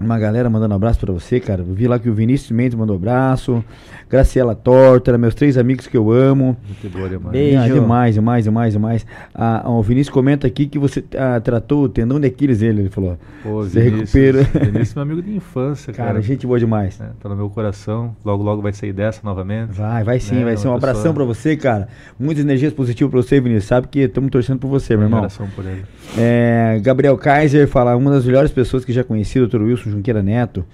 [0.00, 1.62] Uma galera mandando um abraço para você, cara.
[1.62, 3.62] vi lá que o Vinícius Mendes mandou um abraço.
[4.08, 6.56] Graciela Torta, meus três amigos que eu amo.
[6.66, 7.32] Muito boa demais.
[7.32, 7.58] Beijo.
[7.58, 9.06] Ah, demais, demais, demais, demais.
[9.34, 12.88] Ah, o Vinícius comenta aqui que você ah, tratou o tendão de Aquiles dele, ele
[12.88, 13.18] falou.
[13.42, 14.42] Pô, você Vinícius, recupera.
[14.72, 16.08] Vinícius é meu amigo de infância, cara.
[16.08, 16.98] Cara, gente boa demais.
[16.98, 18.16] É, tá no meu coração.
[18.24, 19.72] Logo, logo vai sair dessa novamente.
[19.72, 20.44] Vai, vai sim, né?
[20.44, 20.76] vai ser um pessoa...
[20.76, 21.88] abração para você, cara.
[22.18, 23.66] Muitas energias positivas para você, Vinícius.
[23.66, 25.18] Sabe que estamos torcendo por você, meu irmão.
[25.18, 25.84] abração por ele.
[26.16, 29.60] É, Gabriel Kaiser fala, uma das melhores pessoas que já conheci, o Dr.
[29.60, 30.64] Wilson Junqueira Neto.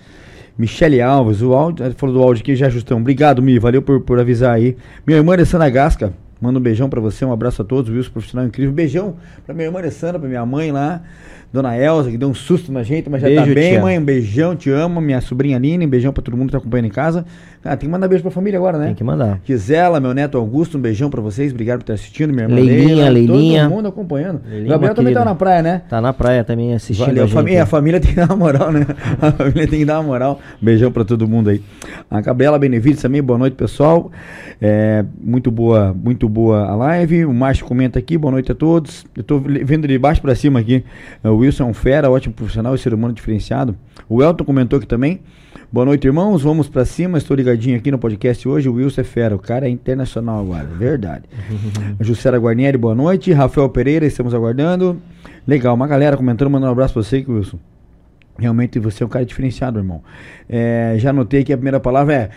[0.58, 3.02] Michele Alves, o áudio, falou do áudio aqui, já ajustamos.
[3.02, 4.76] Obrigado, Mi, valeu por, por avisar aí.
[5.06, 8.46] Minha irmã Alessandra Gasca, manda um beijão para você, um abraço a todos, Wilson, profissional
[8.46, 8.72] incrível.
[8.72, 11.02] Beijão pra minha irmã Alessandra, pra minha mãe lá,
[11.52, 13.98] Dona Elza, que deu um susto na gente, mas já tá Beijo, tá bem, mãe.
[13.98, 15.00] Um beijão, te amo.
[15.00, 17.24] Minha sobrinha Aline, um beijão pra todo mundo que tá acompanhando em casa.
[17.66, 18.86] Ah, tem que mandar beijo pra família agora, né?
[18.86, 19.40] Tem que mandar.
[19.44, 21.52] Gisela, meu neto Augusto, um beijão pra vocês.
[21.52, 22.32] Obrigado por estar assistindo.
[22.32, 23.62] Minha irmã Leilinha, Leilinha.
[23.64, 24.40] Todo mundo acompanhando.
[24.48, 25.82] Leilinha, Gabriel também tá na praia, né?
[25.88, 27.06] Tá na praia também assistindo.
[27.06, 28.86] Valeu, a, família, a família tem que dar uma moral, né?
[29.20, 30.40] A família tem que dar uma moral.
[30.60, 31.60] Beijão pra todo mundo aí.
[32.10, 34.10] A Gabriela Benevides também, boa noite, pessoal.
[34.60, 37.24] É, muito boa, muito boa a live.
[37.24, 39.04] O Márcio comenta aqui, boa noite a todos.
[39.16, 40.84] Eu tô vendo de baixo pra cima aqui.
[41.24, 43.76] O Wilson é um fera, ótimo profissional e ser humano diferenciado.
[44.08, 45.20] O Elton comentou aqui também.
[45.76, 46.42] Boa noite, irmãos.
[46.42, 47.18] Vamos para cima.
[47.18, 48.66] Estou ligadinho aqui no podcast hoje.
[48.66, 49.36] O Wilson é fera.
[49.36, 50.64] O cara é internacional agora.
[50.64, 51.24] Verdade.
[52.00, 53.30] Jussara Guarnieri, boa noite.
[53.30, 54.98] Rafael Pereira, estamos aguardando.
[55.46, 57.58] Legal, uma galera comentando, mandando um abraço para você, Wilson.
[58.38, 60.02] Realmente você é um cara diferenciado, irmão.
[60.48, 62.30] É, já notei que a primeira palavra é.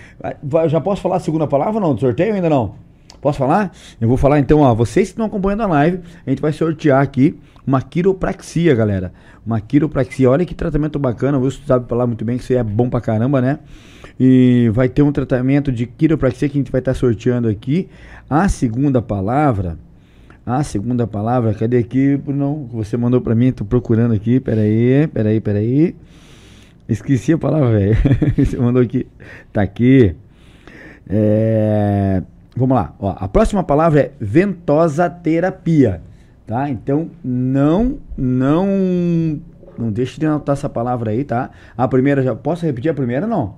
[0.67, 1.95] Já posso falar a segunda palavra não?
[1.95, 2.75] Do sorteio ainda não?
[3.21, 3.71] Posso falar?
[4.01, 4.75] Eu vou falar então, ó.
[4.75, 9.13] Vocês que estão acompanhando a live, a gente vai sortear aqui uma quiropraxia, galera.
[9.45, 10.29] Uma quiropraxia.
[10.29, 11.37] Olha que tratamento bacana.
[11.37, 13.59] Wilson sabe falar muito bem que isso é bom pra caramba, né?
[14.19, 17.89] E vai ter um tratamento de quiropraxia que a gente vai estar tá sorteando aqui.
[18.29, 19.77] A segunda palavra
[20.45, 25.39] A segunda palavra, cadê aqui, Não, Você mandou para mim, tô procurando aqui, peraí, peraí,
[25.39, 25.95] peraí.
[26.87, 27.95] Esqueci a palavra, velho.
[28.35, 29.05] Você mandou aqui.
[29.53, 30.15] Tá aqui.
[31.07, 32.23] É...
[32.55, 32.95] Vamos lá.
[32.99, 36.01] Ó, a próxima palavra é ventosa terapia.
[36.49, 36.67] Tá?
[36.67, 39.39] Então, não, não,
[39.77, 41.51] não deixe de anotar essa palavra aí, tá?
[41.77, 43.27] A primeira, já posso repetir a primeira?
[43.27, 43.57] Não.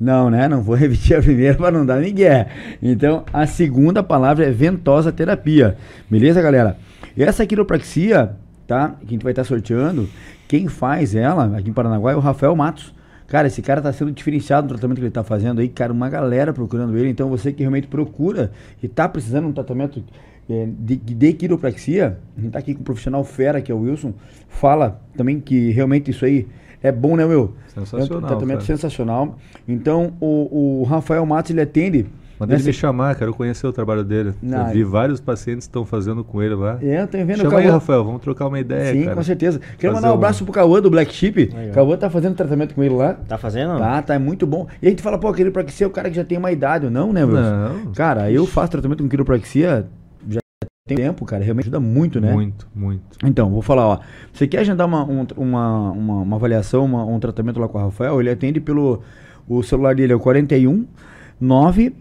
[0.00, 0.48] Não, né?
[0.48, 2.46] Não vou repetir a primeira para não dar ninguém.
[2.82, 5.76] Então, a segunda palavra é ventosa terapia.
[6.10, 6.78] Beleza, galera?
[7.16, 8.34] Essa quiropraxia,
[8.66, 8.96] tá?
[9.02, 10.08] Que a gente vai estar sorteando,
[10.48, 12.92] quem faz ela aqui em Paranaguá é o Rafael Matos.
[13.28, 16.08] Cara, esse cara está sendo diferenciado no tratamento que ele está fazendo aí, cara, uma
[16.08, 17.08] galera procurando ele.
[17.08, 18.50] Então você que realmente procura
[18.82, 20.02] e está precisando de um tratamento
[20.50, 23.80] é, de, de quiropraxia, a gente está aqui com um profissional fera, que é o
[23.80, 24.12] Wilson,
[24.48, 26.46] fala também que realmente isso aí
[26.82, 27.54] é bom, né, Will?
[27.68, 28.20] Sensacional.
[28.20, 28.66] É um tratamento cara.
[28.66, 29.38] sensacional.
[29.68, 32.06] Então, o, o Rafael Matos, ele atende
[32.40, 34.32] Manda ele me chamar, quero conhecer o trabalho dele.
[34.42, 36.78] Não, eu vi vários pacientes que estão fazendo com ele lá.
[36.80, 37.42] É, eu tenho vendo.
[37.42, 39.14] Chama aí, Rafael, vamos trocar uma ideia, Sim, cara.
[39.14, 39.60] com certeza.
[39.76, 41.50] Quero mandar um abraço pro Cauã do Black Sheep.
[41.68, 43.12] O Cauã tá fazendo tratamento com ele lá.
[43.12, 43.76] Tá fazendo?
[43.76, 44.66] Tá, tá, é muito bom.
[44.80, 47.12] E a gente fala, pô, quiropraxia é o cara que já tem uma idade, não,
[47.12, 47.36] né, meu?
[47.36, 47.92] Não.
[47.92, 49.86] Cara, eu faço tratamento com quiropraxia
[50.94, 52.32] tem tempo, cara, realmente ajuda muito, né?
[52.32, 53.02] Muito, muito.
[53.24, 53.98] Então, vou falar, ó.
[54.32, 57.82] Você quer agendar uma, um, uma, uma, uma, avaliação, uma, um tratamento lá com o
[57.82, 58.20] Rafael?
[58.20, 59.02] Ele atende pelo.
[59.48, 60.86] O celular dele é o 41
[61.40, 61.94] 9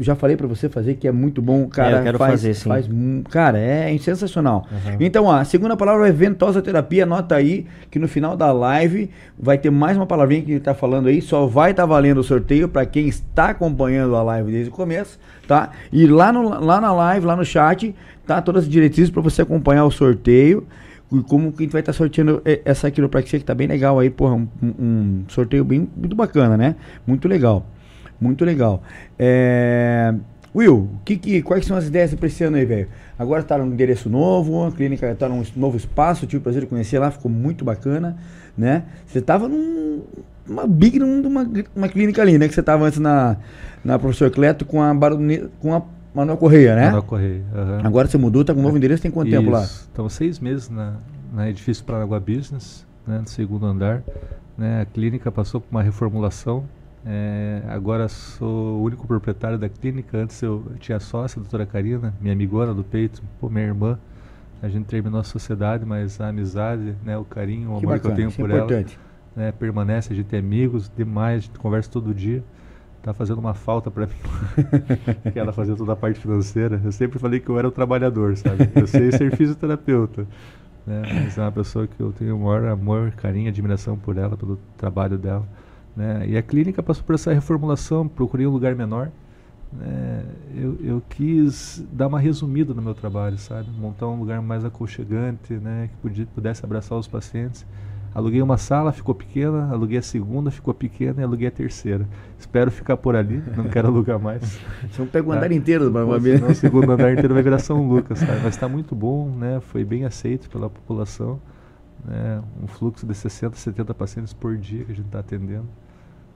[0.00, 1.96] já falei para você fazer que é muito bom, cara.
[1.96, 2.68] É, eu quero faz, fazer, sim.
[2.68, 2.88] Faz,
[3.30, 4.66] cara, é sensacional.
[4.70, 4.96] Uhum.
[5.00, 7.04] Então, a segunda palavra é ventosa terapia.
[7.04, 10.74] Anota aí que no final da live vai ter mais uma palavrinha que ele tá
[10.74, 11.22] falando aí.
[11.22, 14.72] Só vai estar tá valendo o sorteio para quem está acompanhando a live desde o
[14.72, 15.70] começo, tá?
[15.92, 17.94] E lá, no, lá na live, lá no chat,
[18.26, 20.66] tá todas as diretrizes para você acompanhar o sorteio
[21.28, 24.08] como que a gente vai estar tá sorteando essa quiropraxia que tá bem legal aí,
[24.08, 26.76] porra, um, um, sorteio bem muito bacana, né?
[27.06, 27.66] Muito legal.
[28.22, 28.82] Muito legal.
[29.18, 30.14] É...
[30.54, 32.88] Will, que, que, quais são as ideias para esse ano aí, velho?
[33.18, 36.66] Agora está num endereço novo, a clínica está num novo espaço, tive o prazer de
[36.68, 38.18] conhecer lá, ficou muito bacana,
[38.56, 38.84] né?
[39.06, 42.48] Você estava numa big numa uma clínica ali, né?
[42.48, 43.38] Que você estava antes na,
[43.82, 45.82] na Professor Cleto com a, Barone, com a
[46.14, 46.86] Manuel Correia, né?
[46.86, 47.86] Manuel Correia, uhum.
[47.86, 49.38] Agora você mudou, está com um novo endereço, tem quanto Isso.
[49.38, 49.62] tempo lá?
[49.62, 50.96] Estamos seis meses na,
[51.32, 53.20] na edifício Paranaguá Business, né?
[53.20, 54.02] No segundo andar.
[54.58, 54.82] Né?
[54.82, 56.64] A clínica passou por uma reformulação,
[57.04, 60.18] é, agora sou o único proprietário da clínica.
[60.18, 63.98] Antes eu tinha sócia, a doutora Karina, minha amigona do peito, pô, minha irmã.
[64.62, 68.00] A gente terminou a sociedade, mas a amizade, né, o carinho, o que amor bacana,
[68.00, 68.84] que eu tenho por é ela,
[69.34, 70.12] né, permanece.
[70.12, 72.44] A gente é amigos demais, a gente conversa todo dia.
[73.02, 76.80] Tá fazendo uma falta para mim, que ela fazia toda a parte financeira.
[76.84, 78.70] Eu sempre falei que eu era o trabalhador, sabe?
[78.76, 80.24] Eu sei ser fisioterapeuta,
[80.86, 81.02] né?
[81.24, 84.56] Mas é uma pessoa que eu tenho o maior amor, carinho, admiração por ela, pelo
[84.76, 85.44] trabalho dela.
[85.96, 86.26] Né?
[86.28, 89.10] E a clínica passou por essa reformulação, procurei um lugar menor.
[89.72, 90.24] Né?
[90.54, 93.68] Eu, eu quis dar uma resumida no meu trabalho, sabe?
[93.70, 95.90] Montar um lugar mais aconchegante, né?
[96.02, 97.66] que pudesse abraçar os pacientes.
[98.14, 102.06] Aluguei uma sala, ficou pequena, aluguei a segunda, ficou pequena e aluguei a terceira.
[102.38, 104.42] Espero ficar por ali, não quero alugar mais.
[104.90, 105.54] Você não pega o andar tá?
[105.54, 105.90] inteiro do
[106.20, 108.40] Senão o segundo andar inteiro vai virar São Lucas, sabe?
[108.42, 109.60] Mas está muito bom, né?
[109.60, 111.40] Foi bem aceito pela população.
[112.04, 112.42] Né?
[112.62, 115.68] Um fluxo de 60, 70 pacientes por dia que a gente está atendendo.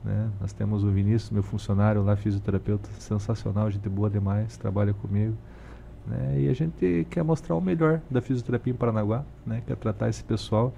[0.04, 0.30] Né?
[0.40, 5.36] Nós temos o Vinícius, meu funcionário lá, fisioterapeuta, sensacional, gente boa demais, trabalha comigo.
[6.06, 6.42] Né?
[6.42, 9.62] E a gente quer mostrar o melhor da fisioterapia em Paranaguá, né?
[9.66, 10.72] quer tratar esse pessoal.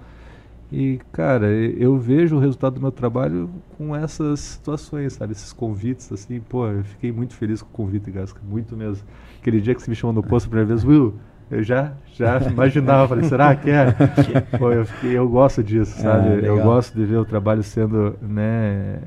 [0.71, 5.31] E, cara, eu vejo o resultado do meu trabalho com essas situações, sabe?
[5.31, 9.03] Esses convites, assim, pô, eu fiquei muito feliz com o convite, Gasca, muito mesmo.
[9.39, 11.15] Aquele dia que você me chamou no posto a primeira vez, Will,
[11.51, 13.91] eu já, já imaginava, falei, será que é?
[14.57, 16.45] Pô, eu, fiquei, eu gosto disso, ah, sabe?
[16.45, 18.99] eu gosto de ver o trabalho sendo né,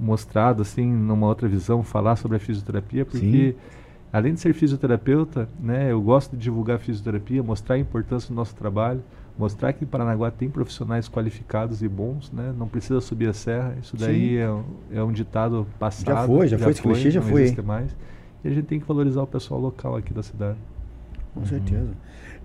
[0.00, 3.76] mostrado assim, numa outra visão, falar sobre a fisioterapia, porque Sim.
[4.12, 8.34] além de ser fisioterapeuta, né, eu gosto de divulgar a fisioterapia, mostrar a importância do
[8.34, 9.02] nosso trabalho,
[9.38, 12.52] mostrar que em Paranaguá tem profissionais qualificados e bons, né?
[12.56, 13.74] Não precisa subir a serra.
[13.80, 14.50] Isso daí é,
[14.92, 16.14] é, um ditado passado.
[16.14, 17.56] Já foi, já, já foi, clichê já foi.
[17.64, 17.96] mais.
[18.44, 20.58] E a gente tem que valorizar o pessoal local aqui da cidade.
[21.34, 21.90] Com certeza.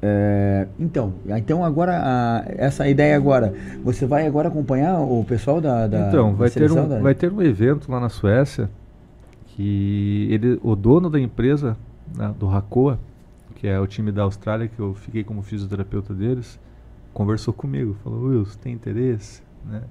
[0.02, 3.54] É, então, então agora a, essa ideia agora,
[3.84, 7.00] você vai agora acompanhar o pessoal da, da então vai ter um da...
[7.00, 8.70] vai ter um evento lá na Suécia
[9.48, 11.78] que ele o dono da empresa
[12.16, 13.00] né, do Racoa
[13.56, 16.60] que é o time da Austrália que eu fiquei como fisioterapeuta deles
[17.14, 19.42] conversou comigo falou Wilson tem interesse?
[19.64, 19.82] né?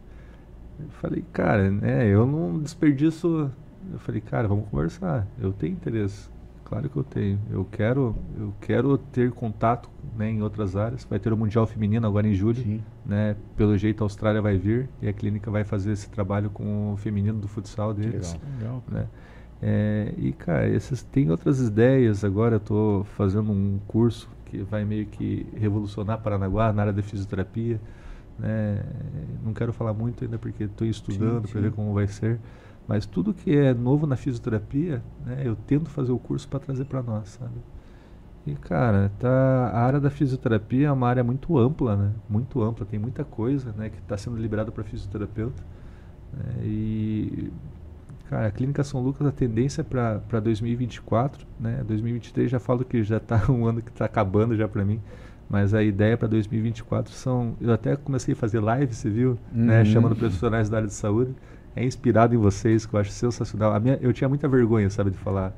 [0.78, 3.50] Eu falei cara né eu não desperdiço
[3.90, 6.28] eu falei cara vamos conversar eu tenho interesse
[6.64, 7.38] Claro que eu tenho.
[7.50, 11.04] Eu quero, eu quero ter contato né, em outras áreas.
[11.04, 12.62] Vai ter o Mundial Feminino agora em julho.
[12.62, 12.82] Sim.
[13.04, 13.36] Né?
[13.56, 16.96] Pelo jeito a Austrália vai vir e a clínica vai fazer esse trabalho com o
[16.96, 18.32] feminino do futsal deles.
[18.32, 18.50] Legal.
[18.58, 19.06] Legal né?
[19.62, 22.24] É, e, cara, esses, tem outras ideias.
[22.24, 27.02] Agora eu estou fazendo um curso que vai meio que revolucionar Paranaguá na área da
[27.02, 27.80] fisioterapia.
[28.38, 28.82] Né?
[29.44, 32.40] Não quero falar muito ainda porque estou estudando para ver como vai ser.
[32.86, 36.84] Mas tudo que é novo na fisioterapia, né, eu tento fazer o curso para trazer
[36.84, 37.54] para nós, sabe?
[38.46, 39.28] E, cara, tá,
[39.72, 42.12] a área da fisioterapia é uma área muito ampla, né?
[42.28, 45.62] Muito ampla, tem muita coisa né, que está sendo liberada para fisioterapeuta.
[46.30, 46.62] Né?
[46.62, 47.50] E
[48.28, 51.84] Cara, a Clínica São Lucas, a tendência é para 2024, né?
[51.86, 55.00] 2023 já falo que já está um ano que está acabando já para mim,
[55.48, 57.54] mas a ideia para 2024 são...
[57.60, 59.38] Eu até comecei a fazer live, você viu?
[59.52, 59.60] Né?
[59.60, 59.66] Uhum.
[59.66, 59.84] Né?
[59.84, 61.34] Chamando profissionais da área de saúde.
[61.76, 63.74] É inspirado em vocês, que eu acho sensacional.
[63.74, 65.52] A minha, eu tinha muita vergonha, sabe, de falar.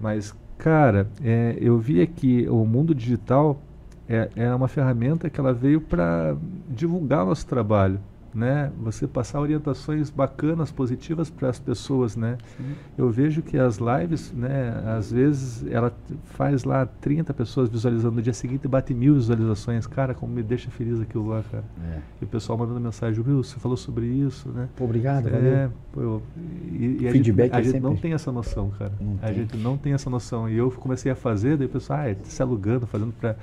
[0.00, 3.60] Mas, cara, é, eu via que o mundo digital
[4.08, 6.36] é, é uma ferramenta que ela veio para
[6.68, 8.00] divulgar nosso trabalho
[8.34, 8.70] né?
[8.78, 12.38] Você passar orientações bacanas, positivas para as pessoas, né?
[12.56, 12.74] Sim.
[12.96, 14.82] Eu vejo que as lives, né?
[14.96, 15.92] Às vezes ela
[16.24, 20.70] faz lá 30 pessoas visualizando no dia seguinte bate mil visualizações, cara, como me deixa
[20.70, 21.64] feliz aquilo lá, cara.
[21.92, 21.98] É.
[22.20, 24.68] E o pessoal mandando mensagem, Will, você falou sobre isso, né?
[24.78, 25.70] Obrigado, é.
[25.92, 26.20] Pô,
[26.72, 28.92] e, e Feedback a gente, a gente não tem essa noção, cara.
[29.00, 29.34] Não a tem.
[29.34, 30.48] gente não tem essa noção.
[30.48, 33.36] E eu comecei a fazer, daí o pessoal, ah, se alugando, fazendo para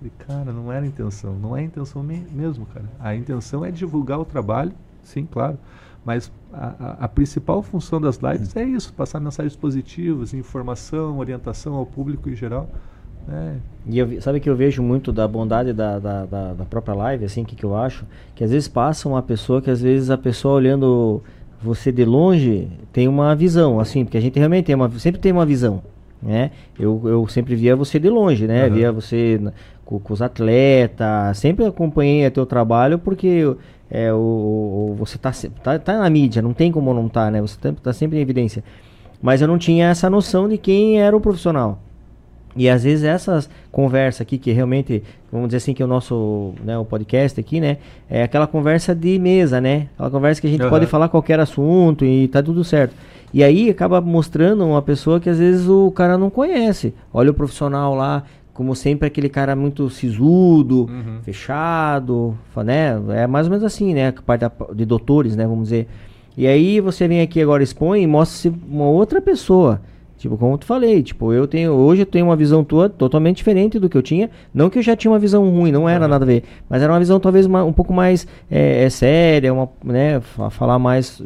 [0.00, 1.34] Falei, cara, não era a intenção.
[1.34, 2.86] Não é a intenção me mesmo, cara.
[2.98, 4.72] A intenção é divulgar o trabalho,
[5.02, 5.58] sim, claro.
[6.02, 11.74] Mas a, a, a principal função das lives é isso, passar mensagens positivas, informação, orientação
[11.74, 12.66] ao público em geral.
[13.28, 13.56] É.
[13.86, 17.26] E eu, sabe que eu vejo muito da bondade da, da, da, da própria live,
[17.26, 18.06] assim, que, que eu acho?
[18.34, 21.22] Que às vezes passa uma pessoa que às vezes a pessoa olhando
[21.62, 25.32] você de longe tem uma visão, assim, porque a gente realmente tem uma, sempre tem
[25.32, 25.82] uma visão,
[26.22, 26.50] né?
[26.78, 28.66] Eu, eu sempre via você de longe, né?
[28.66, 28.74] Uhum.
[28.74, 29.38] Via você
[29.90, 33.54] com, com os atletas, sempre acompanhei o teu trabalho porque
[33.90, 37.30] é, o, o você está tá, tá na mídia, não tem como não estar, tá,
[37.30, 37.40] né?
[37.40, 38.62] Você está tá sempre em evidência.
[39.20, 41.78] Mas eu não tinha essa noção de quem era o profissional.
[42.56, 46.52] E às vezes essas conversas aqui, que realmente, vamos dizer assim, que é o nosso
[46.64, 47.76] né, o podcast aqui, né?
[48.08, 49.88] É aquela conversa de mesa, né?
[49.94, 50.70] Aquela conversa que a gente uhum.
[50.70, 52.94] pode falar qualquer assunto e tá tudo certo.
[53.32, 56.92] E aí acaba mostrando uma pessoa que às vezes o cara não conhece.
[57.14, 61.20] Olha o profissional lá, como sempre, aquele cara muito sisudo, uhum.
[61.22, 63.00] fechado, né?
[63.22, 64.08] É mais ou menos assim, né?
[64.08, 64.44] A parte
[64.74, 65.46] de doutores, né?
[65.46, 65.86] Vamos dizer.
[66.36, 69.80] E aí você vem aqui agora, expõe e mostra uma outra pessoa.
[70.20, 73.38] Tipo, como eu te falei, tipo, eu tenho, hoje eu tenho uma visão tua totalmente
[73.38, 74.28] diferente do que eu tinha.
[74.52, 76.92] Não que eu já tinha uma visão ruim, não era nada a ver, mas era
[76.92, 80.20] uma visão talvez uma, um pouco mais é, é séria, uma, né,
[80.50, 81.22] falar mais.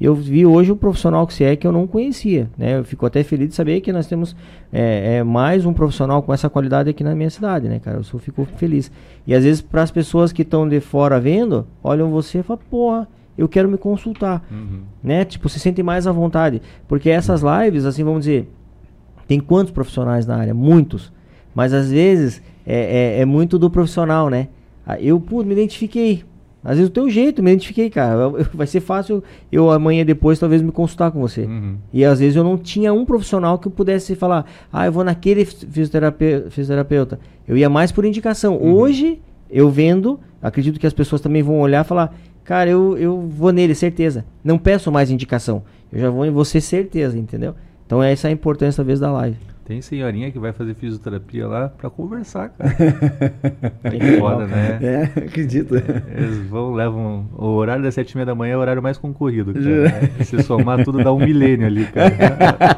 [0.00, 2.78] Eu vi hoje o profissional que você é que eu não conhecia, né?
[2.78, 4.36] Eu fico até feliz de saber que nós temos
[4.72, 7.96] é, é mais um profissional com essa qualidade aqui na minha cidade, né, cara?
[7.96, 8.92] Eu só fico feliz.
[9.26, 12.62] E às vezes para as pessoas que estão de fora vendo, olham você e falam,
[12.70, 13.08] porra
[13.38, 14.80] eu quero me consultar, uhum.
[15.02, 15.24] né?
[15.24, 18.52] Tipo, se sente mais à vontade, porque essas lives, assim, vamos dizer,
[19.28, 20.52] tem quantos profissionais na área?
[20.52, 21.12] Muitos,
[21.54, 24.48] mas às vezes é, é, é muito do profissional, né?
[24.84, 26.24] Ah, eu, pô, me identifiquei.
[26.62, 28.28] Às vezes o teu jeito, me identifiquei, cara.
[28.52, 31.42] Vai ser fácil eu amanhã depois talvez me consultar com você.
[31.42, 31.76] Uhum.
[31.92, 35.04] E às vezes eu não tinha um profissional que eu pudesse falar, ah, eu vou
[35.04, 36.50] naquele fisioterapeuta.
[36.50, 37.20] fisioterapeuta.
[37.46, 38.56] Eu ia mais por indicação.
[38.56, 38.74] Uhum.
[38.74, 39.20] Hoje,
[39.50, 42.14] eu vendo, acredito que as pessoas também vão olhar e falar,
[42.44, 44.24] cara, eu, eu vou nele, certeza.
[44.42, 45.62] Não peço mais indicação.
[45.92, 47.54] Eu já vou em você, certeza, entendeu?
[47.86, 49.38] Então essa é a importância, talvez, da live.
[49.68, 52.74] Tem senhorinha que vai fazer fisioterapia lá para conversar, cara.
[53.82, 54.78] Tem foda, né?
[54.80, 55.74] É, acredito.
[55.76, 57.26] Eles vão, levam.
[57.36, 60.24] O horário das sete e meia da manhã é o horário mais concorrido, cara.
[60.24, 62.14] Se somar tudo, dá um milênio ali, cara.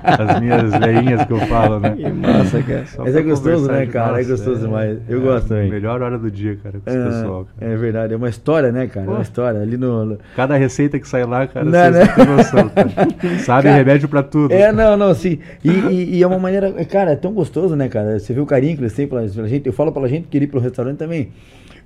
[0.03, 1.95] As minhas veinhas que eu falo, né?
[1.95, 2.85] Que massa, cara.
[2.87, 4.09] Só Mas é gostoso, né, cara?
[4.09, 4.99] Nossa, é gostoso é, demais.
[5.09, 5.71] Eu é, gosto também.
[5.71, 7.47] Melhor hora do dia, cara, com esse é, pessoal.
[7.57, 7.73] Cara.
[7.73, 8.15] É verdade.
[8.15, 9.07] É uma história, né, cara?
[9.07, 9.61] É uma história.
[9.61, 10.19] Ali no.
[10.35, 12.05] Cada receita que sai lá, cara, não, vocês né?
[12.05, 12.91] não tem noção, cara.
[13.47, 14.53] Sabe cara, remédio pra tudo.
[14.53, 15.39] É, não, não, sim.
[15.63, 18.19] E, e, e é uma maneira Cara, é tão gostoso, né, cara?
[18.19, 19.67] Você vê o carinho que eles têm pela, pela gente.
[19.67, 21.31] Eu falo pela gente que ir pro restaurante também.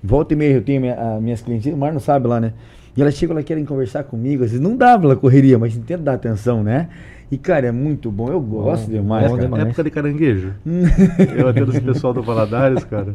[0.03, 2.53] Volta e meia eu tenho minha, a, minhas clientes, o Mar não sabe lá, né?
[2.97, 4.45] E elas chegam, elas querem conversar comigo.
[4.45, 6.89] Às vezes não dá pela correria, mas tenta dar atenção, né?
[7.35, 8.29] E, cara, é muito bom.
[8.29, 9.63] Eu gosto bom, demais, bom, cara.
[9.63, 10.53] Época de caranguejo.
[11.37, 13.13] eu atendo esse pessoal do Valadares, cara.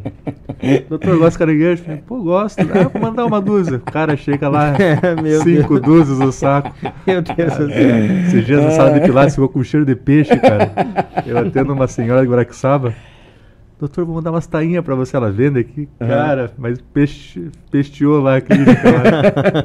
[0.90, 1.84] Doutor, gosta de caranguejo?
[2.06, 2.60] Pô, gosto.
[2.60, 3.78] Ah, vou mandar uma dúzia.
[3.78, 6.06] O cara chega lá, é, cinco Deus.
[6.06, 6.70] dúzias no saco.
[7.06, 7.96] Meu Deus do céu.
[8.26, 10.70] Esses dias você sabe que lá ficou com cheiro de peixe, cara.
[11.24, 12.92] Eu atendo uma senhora de Guaraxaba.
[13.80, 15.88] Doutor, vou mandar umas tainhas pra você, ela vende aqui.
[16.00, 16.06] Uhum.
[16.06, 18.72] Cara, mas peste, pesteou lá a clínica.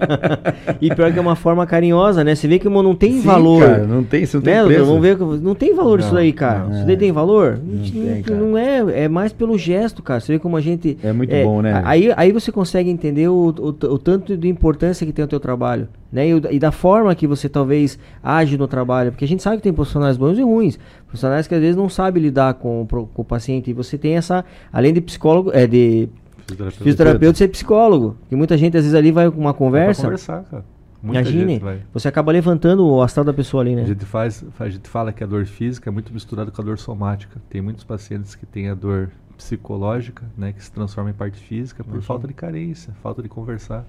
[0.81, 2.33] e pior que é uma forma carinhosa, né?
[2.33, 3.61] Você vê que não tem Sim, valor.
[3.61, 4.65] Cara, não tem, isso não tem né?
[4.65, 4.85] preço.
[4.85, 6.63] Vamos ver, não tem valor não, isso aí, cara.
[6.63, 7.59] Não, isso daí tem valor?
[7.63, 10.19] Não, não, tem, não, é, é mais pelo gesto, cara.
[10.19, 10.97] Você vê como a gente...
[11.03, 11.81] É muito é, bom, né?
[11.85, 15.39] Aí, aí você consegue entender o, o, o tanto de importância que tem o teu
[15.39, 16.29] trabalho né?
[16.29, 19.63] E, e, da forma que você talvez age no trabalho, porque a gente sabe que
[19.63, 23.25] tem profissionais bons e ruins, profissionais que às vezes não sabem lidar com, com o
[23.25, 26.09] paciente, e você tem essa, além de psicólogo, é de
[26.45, 30.03] fisioterapeuta, fisioterapeuta ser psicólogo, que muita gente às vezes ali vai com uma conversa.
[30.03, 30.65] Vai conversar, cara.
[31.01, 31.61] Muita Imagine,
[31.93, 33.83] você acaba levantando o astral da pessoa ali, né?
[33.83, 36.65] A gente, faz, a gente fala que a dor física é muito misturada com a
[36.65, 37.39] dor somática.
[37.47, 41.83] Tem muitos pacientes que têm a dor psicológica, né, que se transforma em parte física
[41.83, 42.07] por Imagine.
[42.07, 43.85] falta de carência, falta de conversar.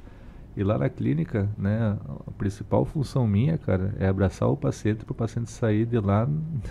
[0.57, 5.13] E lá na clínica, né, a principal função minha, cara, é abraçar o paciente para
[5.13, 6.27] o paciente sair de lá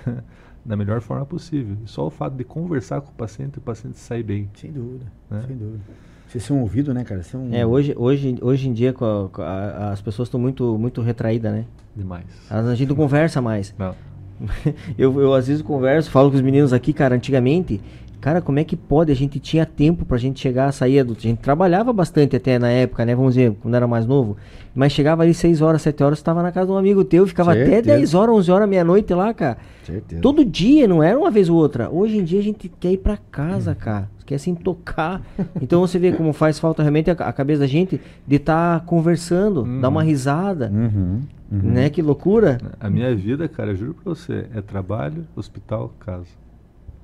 [0.66, 1.78] da melhor forma possível.
[1.86, 4.49] E só o fato de conversar com o paciente, o paciente sair bem.
[4.56, 5.44] Sem dúvida, né?
[5.45, 5.84] sem dúvida.
[6.28, 7.22] Você ser um ouvido, né, cara?
[7.22, 7.53] Ser um...
[7.53, 11.02] É, hoje, hoje, hoje em dia com a, com a, as pessoas estão muito, muito
[11.02, 11.66] retraídas, né?
[11.95, 12.26] Demais.
[12.49, 13.74] A gente não conversa mais.
[13.78, 13.95] Não.
[14.98, 17.80] eu, eu às vezes converso, falo com os meninos aqui, cara, antigamente
[18.26, 19.11] Cara, como é que pode?
[19.11, 21.14] A gente tinha tempo pra gente chegar, sair do.
[21.15, 23.14] A gente trabalhava bastante até na época, né?
[23.14, 24.35] Vamos dizer, quando era mais novo.
[24.73, 27.53] Mas chegava ali 6 horas, 7 horas, estava na casa de um amigo teu, ficava
[27.53, 27.77] Certeza.
[27.77, 29.60] até 10 horas, 11 horas, meia-noite lá, cara.
[29.84, 30.23] Certeza.
[30.23, 31.88] Todo dia, não era uma vez ou outra.
[31.88, 33.77] Hoje em dia a gente quer ir pra casa, uhum.
[33.77, 34.10] cara.
[34.26, 35.22] Quer assim tocar.
[35.61, 38.85] então você vê como faz falta realmente a, a cabeça da gente de estar tá
[38.88, 39.81] conversando, uhum.
[39.81, 40.72] dar uma risada.
[40.73, 41.22] Uhum.
[41.52, 41.60] Uhum.
[41.61, 41.91] Né?
[41.91, 42.57] Que loucura.
[42.80, 46.43] A minha vida, cara, eu juro pra você, é trabalho, hospital, casa.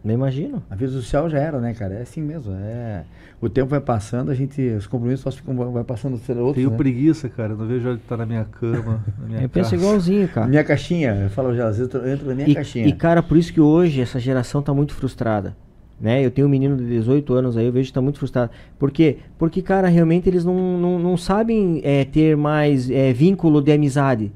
[0.03, 0.63] Não imagino.
[0.69, 1.95] A vida social já era, né, cara?
[1.95, 2.53] É assim mesmo.
[2.53, 3.03] É...
[3.39, 4.61] O tempo vai passando, a gente.
[4.61, 6.55] Os compromissos só ficam, vai passando ser outros.
[6.55, 6.77] Tenho né?
[6.77, 7.55] preguiça, cara.
[7.55, 9.03] Não vejo onde tá na minha cama.
[9.19, 10.47] Na minha eu penso igualzinho, cara.
[10.47, 12.87] Minha caixinha, eu falo já, às vezes eu entro na minha e, caixinha.
[12.87, 15.55] E, cara, por isso que hoje essa geração tá muito frustrada.
[15.99, 16.25] Né?
[16.25, 18.51] Eu tenho um menino de 18 anos aí, eu vejo que tá muito frustrado.
[18.79, 19.17] Por quê?
[19.37, 24.31] Porque, cara, realmente eles não, não, não sabem é, ter mais é, vínculo de amizade.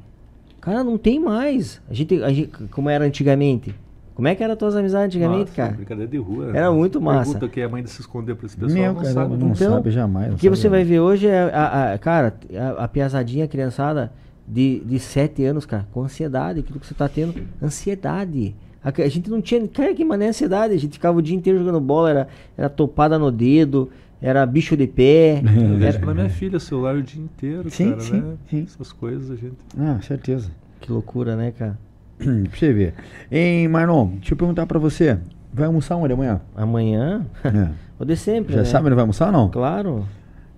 [0.62, 1.82] Cara, não tem mais.
[1.90, 3.74] A gente, a gente, como era antigamente.
[4.16, 5.74] Como é que eram tuas amizades antigamente, Nossa, cara?
[5.74, 6.52] Brincadeira de rua.
[6.54, 7.34] Era muito massa.
[7.34, 9.36] Pergunta que a mãe se esconder pra esse pessoal, Meu, não cara, sabe.
[9.36, 10.34] Não então, sabe jamais.
[10.34, 14.14] O que você vai ver hoje é, a, a cara, a, a piazadinha, criançada
[14.48, 18.56] de, de 7 anos, cara, com ansiedade, aquilo que você tá tendo, ansiedade.
[18.82, 21.60] A, a gente não tinha, cara, que mané ansiedade, a gente ficava o dia inteiro
[21.60, 22.28] jogando bola, era,
[22.58, 23.90] era topada no dedo,
[24.22, 25.42] era bicho de pé.
[25.44, 28.36] Eu vejo pela minha filha, celular o dia inteiro, sim, cara, sim, né?
[28.50, 28.64] Sim.
[28.64, 29.58] Essas coisas a gente...
[29.78, 30.50] Ah, certeza.
[30.80, 31.78] Que loucura, né, cara?
[32.50, 32.94] pra você ver.
[33.32, 35.18] Hein, Marlon, deixa eu perguntar pra você.
[35.54, 36.42] Vai almoçar onde amanhã?
[36.56, 37.26] Amanhã?
[37.44, 37.70] É.
[37.98, 38.54] Vou de sempre.
[38.54, 38.66] Já né?
[38.66, 39.50] sabe onde vai almoçar ou não?
[39.50, 40.06] Claro.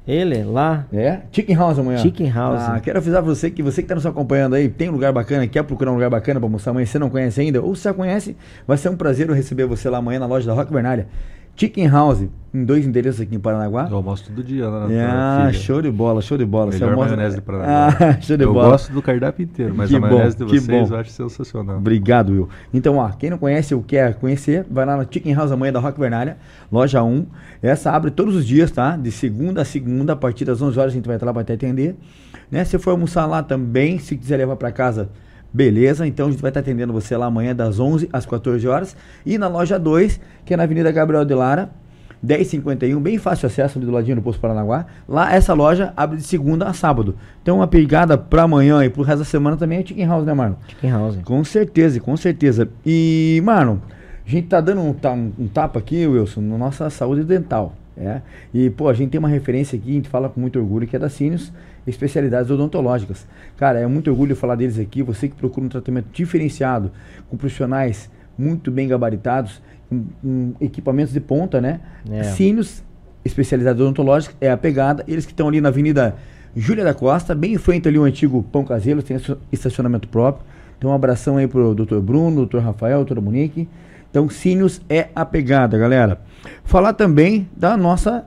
[0.08, 0.86] Ele, lá.
[0.92, 1.20] É?
[1.32, 2.00] Chicken House amanhã.
[2.00, 2.62] Chicken House.
[2.62, 5.46] Ah, quero avisar você que você que está nos acompanhando aí, tem um lugar bacana,
[5.48, 7.94] quer procurar um lugar bacana para almoçar amanhã, você não conhece ainda, ou se já
[7.94, 11.08] conhece, vai ser um prazer eu receber você lá amanhã na loja da Rock Bernalha.
[11.58, 12.22] Chicken House,
[12.54, 13.88] em dois endereços aqui em Paranaguá.
[13.90, 16.72] Eu almoço todo dia lá na Ah, show de bola, show de bola.
[16.72, 17.16] Melhor almoça...
[17.16, 17.98] maionese de Paranaguá.
[18.00, 18.68] Ah, show de eu bola.
[18.68, 21.78] Eu gosto do cardápio inteiro, mas que a maionese bom, de vocês eu acho sensacional.
[21.78, 22.48] Obrigado, Will.
[22.72, 25.80] Então, ó, quem não conhece ou quer conhecer, vai lá na Chicken House amanhã da
[25.80, 26.38] Rock Vernalha,
[26.72, 27.26] loja 1.
[27.64, 28.96] Essa abre todos os dias, tá?
[28.96, 31.44] De segunda a segunda, a partir das 11 horas a gente vai estar lá para
[31.44, 31.96] te atender.
[32.52, 32.64] Né?
[32.66, 35.10] Se for almoçar lá também, se quiser levar para casa
[35.54, 38.96] Beleza, então a gente vai estar atendendo você lá amanhã das 11 às 14 horas.
[39.26, 41.70] E na loja 2, que é na Avenida Gabriel de Lara,
[42.22, 44.86] 1051, bem fácil acesso ali do ladinho do Posto Paranaguá.
[45.08, 47.16] Lá essa loja abre de segunda a sábado.
[47.42, 50.34] Então uma pegada para amanhã e pro resto da semana também é Chicken House, né,
[50.34, 50.56] Marlon?
[50.68, 51.18] Chicken House.
[51.24, 52.70] Com certeza, com certeza.
[52.86, 53.78] E, Marlon,
[54.26, 57.74] a gente tá dando um, um, um tapa aqui, Wilson, na nossa saúde dental.
[58.00, 58.22] É?
[58.54, 60.96] E, pô, a gente tem uma referência aqui, a gente fala com muito orgulho, que
[60.96, 61.52] é da Cínios,
[61.88, 63.26] especialidades odontológicas.
[63.56, 65.02] Cara, é muito orgulho falar deles aqui.
[65.02, 66.92] Você que procura um tratamento diferenciado,
[67.30, 71.80] com profissionais muito bem gabaritados, com, com equipamentos de ponta, né?
[72.12, 72.24] É.
[72.24, 72.84] Cínios,
[73.24, 75.04] especialidades odontológicas, é a pegada.
[75.08, 76.16] Eles que estão ali na Avenida
[76.56, 79.18] Júlia da Costa, bem em frente ali o antigo Pão Caseiro, tem
[79.52, 80.46] estacionamento próprio.
[80.78, 82.00] Então um abração aí pro Dr.
[82.00, 82.60] Bruno, Dr.
[82.60, 83.20] Rafael, Dr.
[83.20, 83.68] Monique.
[84.10, 86.20] Então, Cínios é a pegada, galera.
[86.64, 88.26] Falar também da nossa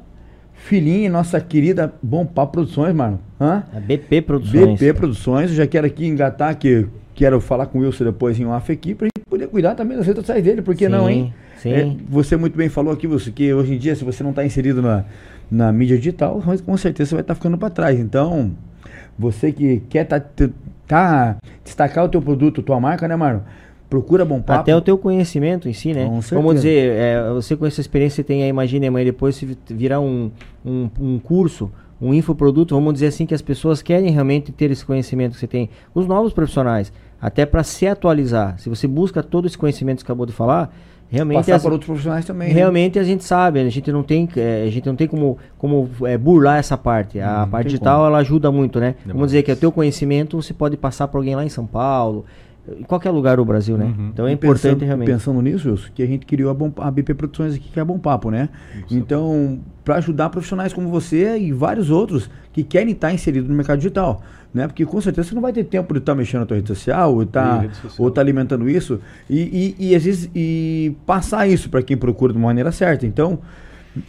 [0.61, 3.19] filhinha, nossa querida Bom Papo Produções, mano.
[3.41, 3.65] Hã?
[3.75, 4.79] A BP Produções.
[4.79, 8.47] BP Produções, eu já quero aqui engatar que quero falar com o Wilson depois em
[8.47, 11.09] off aqui pra gente poder cuidar também das redes sociais dele, por que sim, não,
[11.09, 11.35] hein?
[11.59, 11.73] Sim.
[11.73, 14.45] É, você muito bem falou aqui, Wilson, que hoje em dia, se você não está
[14.45, 15.05] inserido na,
[15.51, 17.99] na mídia digital, com certeza você vai estar tá ficando para trás.
[17.99, 18.53] Então,
[19.19, 20.23] você que quer tá,
[20.87, 23.41] tá, destacar o teu produto, tua marca, né, Marlon?
[23.91, 24.61] Procura bom papo.
[24.61, 26.07] Até o teu conhecimento em si, né?
[26.07, 29.99] Com Vamos dizer, é, você com essa experiência você tem, imagine amanhã depois se virar
[30.01, 30.31] um,
[30.65, 34.85] um, um curso, um infoproduto, vamos dizer assim, que as pessoas querem realmente ter esse
[34.85, 35.69] conhecimento que você tem.
[35.93, 38.59] Os novos profissionais, até para se atualizar.
[38.59, 40.73] Se você busca todo esse conhecimento que você acabou de falar,
[41.11, 42.49] realmente Passar as, para outros profissionais também.
[42.49, 42.55] né?
[42.55, 43.03] Realmente né?
[43.03, 46.17] a gente sabe, a gente não tem, é, a gente não tem como, como é,
[46.17, 47.19] burlar essa parte.
[47.21, 48.07] A Hum, parte digital como.
[48.07, 48.95] ela ajuda muito, né?
[49.01, 49.13] Demais.
[49.15, 52.25] Vamos dizer que o teu conhecimento você pode passar para alguém lá em São Paulo,
[52.69, 53.87] em qualquer lugar do Brasil, né?
[53.87, 54.11] Uhum.
[54.13, 55.11] Então é importante pensando, realmente.
[55.11, 57.83] Pensando nisso, Wilson, que a gente criou a, Bom, a BP Produções aqui, que é
[57.83, 58.49] a Bom Papo, né?
[58.91, 63.79] Então, para ajudar profissionais como você e vários outros que querem estar inseridos no mercado
[63.79, 64.23] digital,
[64.53, 64.67] né?
[64.67, 67.15] Porque com certeza você não vai ter tempo de estar mexendo na tua rede social
[67.15, 67.67] ou E estar
[68.15, 72.39] tá alimentando isso e, e, e às vezes e passar isso para quem procura de
[72.39, 73.07] uma maneira certa.
[73.07, 73.39] Então,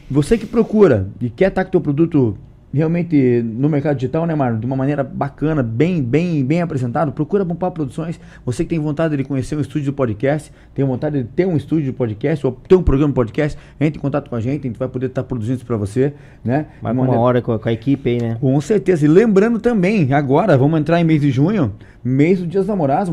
[0.10, 2.38] você que procura e quer estar com o teu produto
[2.74, 4.60] realmente no mercado digital, né, Marlon?
[4.60, 8.20] De uma maneira bacana, bem, bem, bem apresentado, procura Bompar Produções.
[8.46, 11.58] Você que tem vontade de conhecer um estúdio de podcast, tem vontade de ter um
[11.58, 14.62] estúdio de podcast ou ter um programa de podcast, entre em contato com a gente,
[14.66, 16.68] a gente vai poder estar produzindo isso para você, né?
[16.80, 18.38] De uma maneira- hora com a, com a equipe aí, né?
[18.40, 19.06] Com certeza.
[19.06, 21.74] E lembrando também, agora, vamos entrar em mês de junho,
[22.04, 23.12] mês do Dias dos Namorados,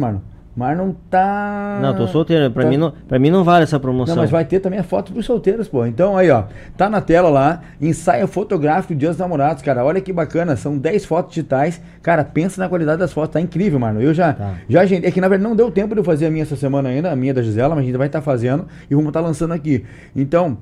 [0.59, 0.78] Marlon.
[0.78, 1.78] Marlon tá...
[1.80, 2.51] Não, tô solteiro.
[2.51, 4.14] Pra, tá- mim não, pra mim não vale essa promoção.
[4.16, 5.86] não, mas vai ter também a foto dos solteiros, pô.
[5.86, 6.44] Então aí, ó,
[6.76, 9.85] tá na tela lá, ensaio fotográfico Dias dos Namorados, cara.
[9.85, 11.80] Olha que bacana, são 10 fotos digitais.
[12.02, 14.01] Cara, pensa na qualidade das fotos, tá incrível, mano.
[14.02, 14.55] Eu já, Tá.
[14.68, 16.56] já agendei, é que na verdade não deu tempo de eu fazer a minha essa
[16.56, 19.20] semana ainda, a minha da Gisela, mas a gente vai estar fazendo e vamos estar
[19.20, 19.85] lançando aqui.
[20.14, 20.59] Então,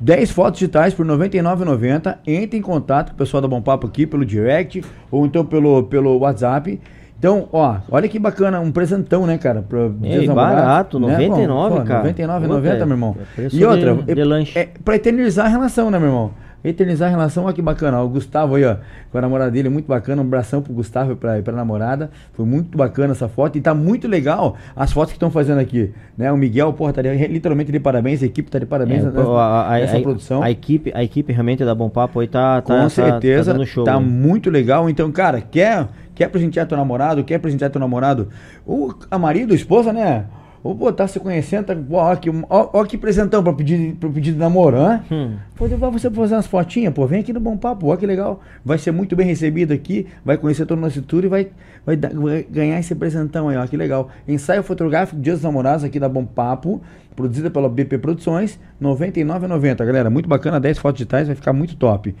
[0.00, 2.18] 10 fotos digitais por R$ 99,90.
[2.26, 5.84] Entre em contato com o pessoal da Bom Papo aqui pelo direct ou então pelo,
[5.84, 6.80] pelo WhatsApp.
[7.22, 9.62] Então, ó, olha que bacana, um presentão, né, cara?
[9.62, 11.12] Pro Dia Ei, barato, né?
[11.12, 12.02] 99, Pô, cara.
[12.02, 13.16] 99,90, Puta, meu irmão.
[13.38, 14.58] é E de- outra, de é, lanche.
[14.58, 16.30] é pra eternizar a relação, né, meu irmão?
[16.64, 18.00] Eternizar a relação, olha que bacana.
[18.00, 18.76] ó, O Gustavo aí, ó,
[19.12, 20.20] com a namorada dele, muito bacana.
[20.22, 22.10] Um abração pro Gustavo e pra, pra namorada.
[22.32, 23.56] Foi muito bacana essa foto.
[23.56, 25.92] E tá muito legal as fotos que estão fazendo aqui.
[26.18, 26.30] Né?
[26.30, 28.22] O Miguel, porra, tá de- literalmente de parabéns.
[28.22, 30.40] A equipe tá de parabéns É, nessa, pô, a, a- nessa a- produção.
[30.42, 33.58] a equipe, a equipe realmente da Bom Papo aí tá, tá, Com tá- certeza, tá
[33.58, 33.82] dando show.
[33.84, 34.06] tá né?
[34.06, 34.88] muito legal.
[34.88, 38.28] Então, cara, quer, quer presentear teu namorado, quer presentear teu namorado,
[38.66, 40.26] ou a marido, esposa, né?
[40.64, 44.08] Ou, pô, tá se conhecendo, tá, ó, que, ó, ó que presentão pra pedir, pra
[44.08, 45.02] pedir de namoro, hã?
[45.10, 45.34] Hum.
[45.56, 48.40] Pô, vai você fazer umas fotinhas, pô, vem aqui no Bom Papo, ó que legal.
[48.64, 51.48] Vai ser muito bem recebido aqui, vai conhecer todo o nosso tour e vai,
[51.84, 54.08] vai, vai ganhar esse presentão aí, ó, que legal.
[54.28, 56.80] Ensaio fotográfico Dias dos Namorados aqui da Bom Papo,
[57.16, 60.10] produzida pela BP Produções, R$ 99,90, galera.
[60.10, 62.14] Muito bacana, 10 fotos digitais, vai ficar muito top.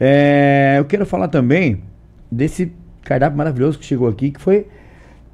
[0.00, 1.82] É, eu quero falar também
[2.30, 2.72] desse
[3.04, 4.66] cardápio maravilhoso que chegou aqui, que foi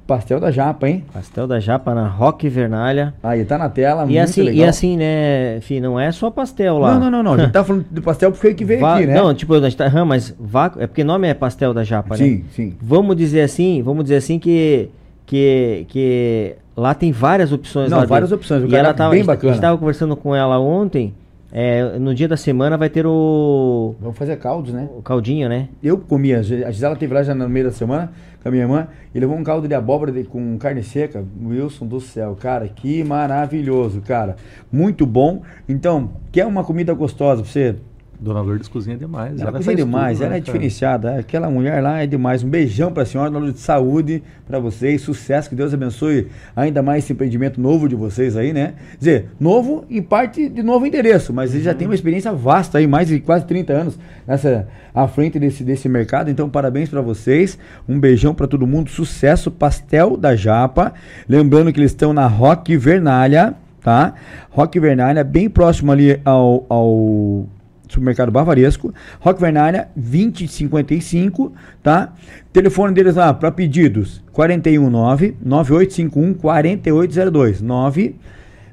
[0.07, 1.03] pastel da japa, hein?
[1.13, 3.13] Pastel da Japa na Rock Vernalha.
[3.21, 4.65] Aí, tá na tela, E muito assim, legal.
[4.65, 6.95] e assim, né, fi, não é só pastel lá.
[6.95, 7.33] Não, não, não, não.
[7.33, 9.13] A gente tá falando do pastel porque que veio Vá- aqui, né?
[9.13, 11.83] Não, tipo, a gente tá, aham, mas vá, é porque o nome é pastel da
[11.83, 12.23] Japa, né?
[12.23, 12.73] sim, sim.
[12.81, 14.89] Vamos dizer assim, vamos dizer assim que
[15.27, 18.35] que, que lá tem várias opções Não, várias dentro.
[18.37, 19.53] opções, o E ela tava, bem a gente- A bacana.
[19.53, 21.13] gente tava conversando com ela ontem,
[21.51, 24.87] é, no dia da semana vai ter o, Vamos fazer caldos, né?
[24.97, 25.69] o caldinho, né?
[25.81, 28.11] Eu comi, a Gi- a Gisela teve lá já no meio da semana
[28.41, 31.23] com a minha irmã e levou um caldo de abóbora de- com carne seca.
[31.43, 34.35] Wilson do céu, cara, que maravilhoso, cara.
[34.71, 35.41] Muito bom.
[35.67, 37.75] Então, quer uma comida gostosa pra você?
[38.19, 39.39] Dona Lourdes cozinha demais.
[39.39, 40.45] Ela faz cozinha demais, tudo, ela né, é cara?
[40.51, 41.15] diferenciada.
[41.19, 42.43] Aquela mulher lá é demais.
[42.43, 46.81] Um beijão pra senhora, Dona Lourdes, de saúde pra vocês, sucesso, que Deus abençoe ainda
[46.81, 48.73] mais esse empreendimento novo de vocês aí, né?
[48.91, 52.77] Quer dizer, novo em parte de novo endereço, mas ele já tem uma experiência vasta
[52.77, 56.29] aí, mais de quase 30 anos nessa à frente desse, desse mercado.
[56.29, 57.57] Então, parabéns pra vocês.
[57.87, 60.93] Um beijão pra todo mundo, sucesso, pastel da Japa.
[61.27, 64.13] Lembrando que eles estão na Rock Vernalha, tá?
[64.49, 67.45] Rock Vernalha, bem próximo ali ao- ao
[67.89, 71.51] supermercado Bavaresco, Rock Vernália 2055,
[71.83, 72.13] tá?
[72.53, 78.15] Telefone deles lá para pedidos 419 9851 4802 9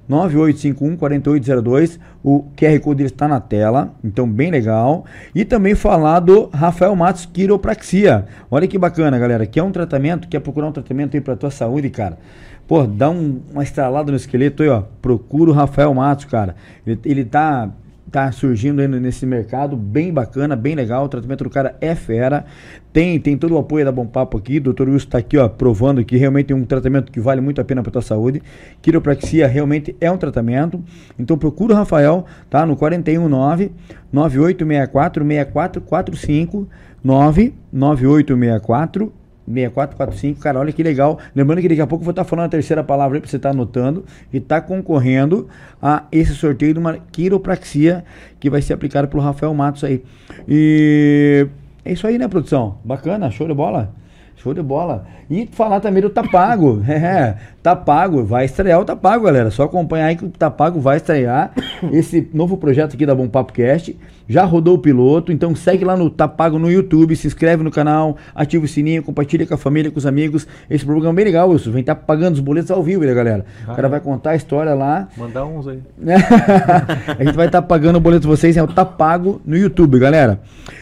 [0.08, 1.98] 9851 4802.
[2.22, 5.04] O QR Code deles está na tela, então bem legal.
[5.34, 8.26] E também falar do Rafael Matos Quiropraxia.
[8.50, 9.46] Olha que bacana, galera.
[9.46, 12.18] Quer um tratamento, quer procurar um tratamento aí para tua saúde, cara?
[12.66, 14.82] Pô, dá um, uma estralada no esqueleto aí, ó.
[15.00, 16.56] Procura o Rafael Matos, cara.
[16.84, 17.70] Ele, ele tá
[18.10, 22.44] tá surgindo aí nesse mercado, bem bacana, bem legal, o tratamento do cara é fera,
[22.92, 24.88] tem, tem todo o apoio da Bom Papo aqui, o Dr.
[24.88, 27.82] Wilson tá aqui, ó, provando que realmente é um tratamento que vale muito a pena
[27.82, 28.42] para tua saúde,
[28.80, 30.82] quiropraxia realmente é um tratamento,
[31.18, 33.72] então procura o Rafael, tá, no 419
[34.12, 36.68] 9864 6445
[37.04, 39.12] 99864
[39.46, 41.18] 6445, cara, olha que legal.
[41.34, 43.36] Lembrando que daqui a pouco eu vou estar falando a terceira palavra aí pra você
[43.36, 45.48] estar anotando e tá concorrendo
[45.80, 48.04] a esse sorteio de uma quiropraxia
[48.40, 50.02] que vai ser aplicada pelo Rafael Matos aí.
[50.48, 51.46] E
[51.84, 52.78] é isso aí, né, produção?
[52.84, 53.94] Bacana, show de bola.
[54.36, 55.06] Show de bola.
[55.30, 56.82] E falar também do Tapago.
[56.88, 59.50] É, Tapago, vai estrear o Tapago, galera.
[59.50, 61.52] Só acompanhar aí que o Tapago vai estrear
[61.92, 63.96] esse novo projeto aqui da Bom Papo Cast.
[64.28, 68.16] Já rodou o piloto, então segue lá no Tapago no YouTube, se inscreve no canal,
[68.34, 70.46] ativa o sininho, compartilha com a família, com os amigos.
[70.68, 71.70] Esse programa é bem legal, Wilson.
[71.70, 73.44] Vem estar tá pagando os boletos ao vivo, né, galera?
[73.64, 75.08] O cara vai contar a história lá.
[75.16, 75.80] Mandar uns aí.
[77.18, 79.98] a gente vai estar tá pagando o boleto de vocês, é o Tapago no YouTube,
[79.98, 80.40] galera.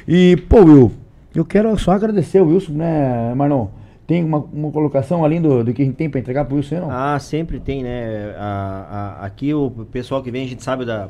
[0.09, 0.93] E, pô, Will,
[1.35, 3.69] eu quero só agradecer o Wilson, né, Marlon?
[4.06, 6.56] Tem uma, uma colocação além do, do que a gente tem para entregar para o
[6.56, 6.90] Wilson, não?
[6.90, 8.35] Ah, sempre tem, né?
[8.36, 11.09] A, a, aqui o pessoal que vem, a gente sabe da,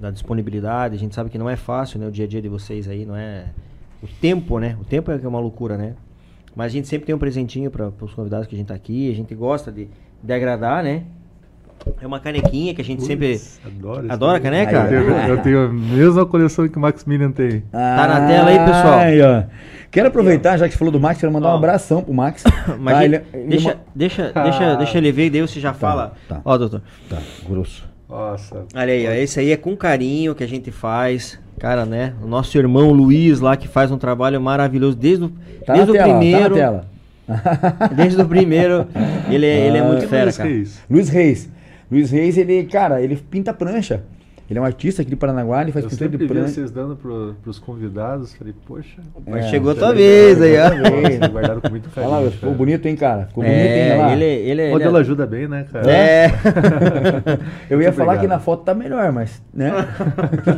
[0.00, 2.06] da disponibilidade, a gente sabe que não é fácil, né?
[2.06, 3.46] O dia a dia de vocês aí, não é...
[4.02, 4.76] O tempo, né?
[4.80, 5.94] O tempo é é uma loucura, né?
[6.54, 9.10] Mas a gente sempre tem um presentinho para os convidados que a gente tá aqui,
[9.10, 9.88] a gente gosta de,
[10.22, 11.04] de agradar, né?
[12.00, 13.40] É uma canequinha que a gente sempre.
[13.64, 14.76] Adoro Adora caneca?
[14.76, 17.62] Eu tenho, eu tenho, a mesma coleção que o Maximilian tem.
[17.72, 18.98] Ah, tá na tela aí, pessoal.
[18.98, 19.42] Aí, ó.
[19.90, 21.52] Quero aproveitar, já que você falou do Max, quero mandar ó.
[21.52, 22.44] um abração pro Max.
[22.78, 23.76] Mas ah, ele, ele deixa, uma...
[23.94, 24.42] deixa, ah.
[24.42, 26.12] deixa, deixa ele ver e daí você já tá, fala.
[26.28, 26.40] Tá.
[26.44, 26.82] Ó, doutor.
[27.08, 27.16] Tá,
[27.48, 27.88] grosso.
[28.08, 28.64] Nossa.
[28.74, 31.38] Olha aí, ó, esse aí é com carinho que a gente faz.
[31.58, 32.14] Cara, né?
[32.22, 35.32] O nosso irmão Luiz lá que faz um trabalho maravilhoso desde o,
[35.64, 36.42] tá desde o tela, primeiro.
[36.42, 36.86] Tá na tela.
[37.94, 38.86] Desde o primeiro,
[39.28, 40.48] ele é, ele é muito ah, fera, Luiz cara.
[40.48, 40.80] Reis.
[40.88, 41.50] Luiz Reis.
[41.90, 44.04] Luiz Reis, ele, cara, ele pinta prancha.
[44.50, 46.48] Ele é um artista aqui de Paranaguá, ele faz eu pintura de prancha.
[46.48, 49.02] vocês dando pro, pros convidados, falei, poxa.
[49.26, 51.28] É, chegou a tua vez aí, ó.
[51.28, 52.14] Guardaram com muito carinho.
[52.14, 53.26] Olha lá, ficou bonito, hein, cara?
[53.26, 53.98] Ficou bonito, é, hein?
[53.98, 54.12] Lá.
[54.14, 55.92] Ele, ele, ele, ele ajuda bem, né, cara?
[55.92, 56.32] É.
[57.68, 59.70] eu ia falar que na foto tá melhor, mas, né?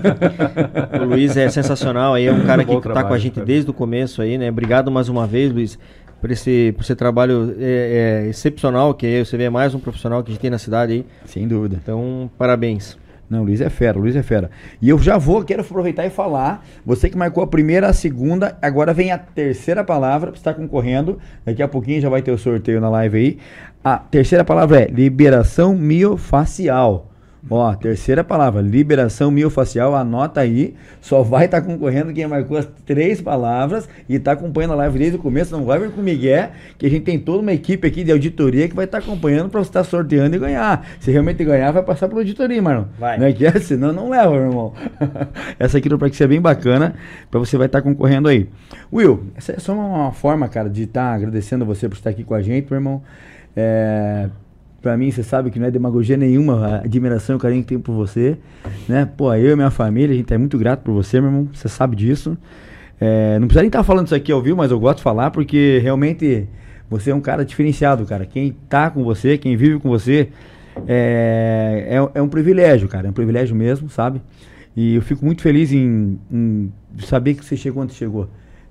[1.02, 3.47] o Luiz é sensacional aí, é um cara que tá trabalho, com a gente cara.
[3.47, 4.51] desde o começo aí, né?
[4.51, 5.77] Obrigado mais uma vez, Luiz
[6.21, 10.31] por esse, por esse trabalho é, é, excepcional, que você vê mais um profissional que
[10.31, 11.07] a gente tem na cidade aí.
[11.25, 11.79] Sem dúvida.
[11.83, 12.99] Então, parabéns.
[13.29, 14.51] Não, Luiz é fera, Luiz é fera.
[14.83, 16.67] E eu já vou, quero aproveitar e falar.
[16.85, 21.17] Você que marcou a primeira, a segunda, agora vem a terceira palavra estar concorrendo.
[21.45, 23.39] Daqui a pouquinho já vai ter o sorteio na live aí.
[23.85, 27.10] A terceira palavra é liberação miofacial.
[27.49, 30.75] Ó, terceira palavra, liberação miofacial, anota aí.
[31.01, 34.99] Só vai estar tá concorrendo quem marcou as três palavras e está acompanhando a live
[34.99, 35.53] desde o começo.
[35.53, 38.12] Não vai vir com o Miguel, que a gente tem toda uma equipe aqui de
[38.12, 40.87] auditoria que vai estar tá acompanhando para você estar tá sorteando e ganhar.
[41.01, 42.89] Se realmente ganhar, vai passar pela auditoria, mano.
[42.99, 43.19] Vai.
[43.19, 43.53] Não é que é?
[43.61, 44.75] Senão não leva, meu irmão.
[45.59, 46.95] essa aqui para que ser bem bacana,
[47.31, 48.49] para você vai estar tá concorrendo aí.
[48.93, 52.23] Will, essa é só uma forma, cara, de estar tá agradecendo você por estar aqui
[52.23, 53.03] com a gente, meu irmão.
[53.57, 54.29] É,
[54.81, 57.69] Pra mim, você sabe que não é demagogia nenhuma a admiração e o carinho que
[57.69, 58.39] tenho por você.
[58.89, 59.05] Né?
[59.05, 61.48] Pô, eu e minha família, a gente é muito grato por você, meu irmão.
[61.52, 62.36] Você sabe disso.
[62.98, 65.02] É, não precisa nem estar tá falando isso aqui ao vivo, mas eu gosto de
[65.02, 66.48] falar porque realmente
[66.89, 68.24] você é um cara diferenciado, cara.
[68.24, 70.28] Quem tá com você, quem vive com você,
[70.89, 73.07] é, é, é um privilégio, cara.
[73.07, 74.23] É um privilégio mesmo, sabe?
[74.74, 78.28] E eu fico muito feliz em, em saber que você chegou onde chegou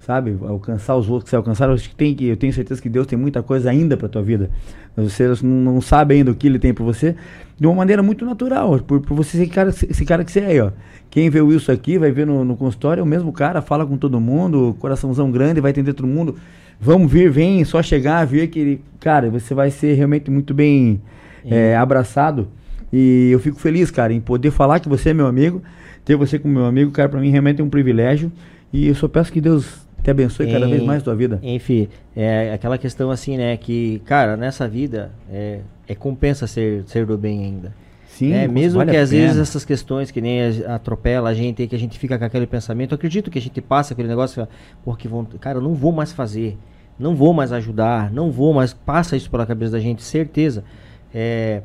[0.09, 0.35] sabe?
[0.41, 1.71] Alcançar os outros que você alcançaram.
[1.71, 4.49] Acho que tem, eu tenho certeza que Deus tem muita coisa ainda para tua vida.
[4.97, 7.15] Você não, não sabe ainda o que Ele tem para você
[7.59, 10.39] de uma maneira muito natural, por, por você ser esse cara, esse cara que você
[10.39, 10.71] é ó.
[11.11, 13.85] Quem vê o Wilson aqui, vai ver no, no consultório, é o mesmo cara, fala
[13.85, 16.35] com todo mundo, coraçãozão grande, vai atender todo mundo.
[16.81, 18.81] Vamos vir, vem, só chegar, ver que ele.
[18.99, 20.99] Cara, você vai ser realmente muito bem
[21.45, 22.47] é, abraçado.
[22.91, 25.61] E eu fico feliz, cara, em poder falar que você é meu amigo,
[26.03, 28.31] ter você como meu amigo, cara, para mim realmente é um privilégio.
[28.73, 31.39] E eu só peço que Deus te abençoe cada vez mais tua vida.
[31.41, 33.55] Enfim, é aquela questão assim, né?
[33.57, 37.73] Que, cara, nessa vida é, é compensa ser, ser do bem ainda.
[38.07, 41.75] Sim, é, mesmo vale que às vezes essas questões que nem atropela a gente, que
[41.75, 44.45] a gente fica com aquele pensamento, eu acredito que a gente passa aquele negócio,
[44.83, 46.57] porque vão, cara, eu não vou mais fazer,
[46.97, 50.65] não vou mais ajudar, não vou mais, passa isso pela cabeça da gente, certeza.
[51.13, 51.61] É,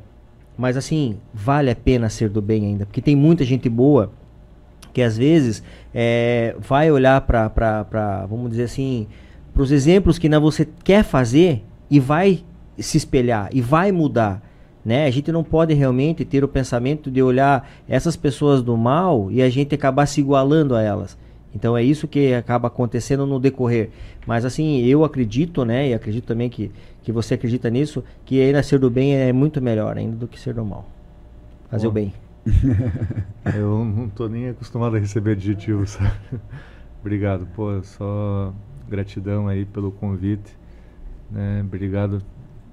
[0.57, 4.13] mas assim, vale a pena ser do bem ainda, porque tem muita gente boa
[4.95, 5.63] que às vezes
[5.93, 9.09] é, vai olhar para, vamos dizer assim,
[9.53, 12.45] para os exemplos que você quer fazer e vai
[12.79, 14.41] se espelhar e vai mudar.
[14.85, 15.07] Né?
[15.07, 19.43] A gente não pode realmente ter o pensamento de olhar essas pessoas do mal e
[19.43, 21.19] a gente acabar se igualando a elas.
[21.55, 23.91] Então é isso que acaba acontecendo no decorrer.
[24.27, 25.89] Mas assim, eu acredito, né?
[25.89, 26.71] E acredito também que,
[27.03, 30.39] que você acredita nisso, que ainda ser do bem é muito melhor ainda do que
[30.39, 30.85] ser do mal.
[31.71, 31.91] Fazer Bom.
[31.91, 32.24] o bem.
[33.57, 35.99] eu não tô nem acostumado a receber adjetivos.
[37.01, 38.53] Obrigado, pô, só
[38.89, 40.57] gratidão aí pelo convite.
[41.31, 41.63] Né?
[41.63, 42.23] Obrigado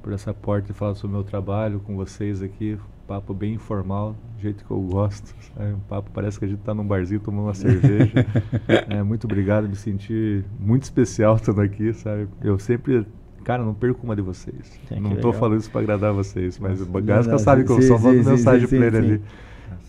[0.02, 2.78] por essa porta e falar sobre o meu trabalho com vocês aqui.
[3.08, 5.36] Papo bem informal, do jeito que eu gosto.
[5.54, 5.74] Sabe?
[5.74, 8.26] Um papo parece que a gente está num barzinho tomando uma cerveja.
[8.90, 12.28] é, muito obrigado, me senti muito especial estando aqui, sabe?
[12.42, 13.06] Eu sempre
[13.44, 14.80] Cara, não perco uma de vocês.
[14.92, 18.24] não estou falando isso para agradar vocês, mas o Gasca sabe que eu só mando
[18.24, 19.22] mensagem para ele ali.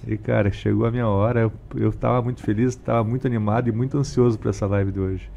[0.06, 3.72] E cara, chegou a minha hora, eu, eu tava muito feliz, tava muito animado e
[3.72, 5.30] muito ansioso para essa live de hoje.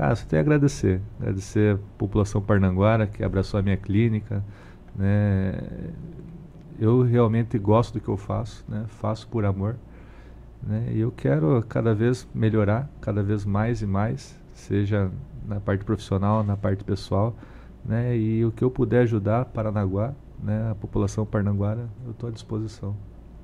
[0.00, 1.00] Cara, só tenho a agradecer.
[1.20, 4.42] Agradecer a população parnanguara que abraçou a minha clínica.
[4.96, 5.60] Né?
[6.78, 8.86] Eu realmente gosto do que eu faço, né?
[8.88, 9.76] faço por amor.
[10.62, 10.92] Né?
[10.94, 15.10] E eu quero cada vez melhorar, cada vez mais e mais, seja
[15.46, 17.36] na parte profissional, na parte pessoal.
[17.84, 18.16] Né?
[18.16, 20.70] E o que eu puder ajudar Paranaguá, né?
[20.70, 22.96] a população parnanguara, eu estou à disposição.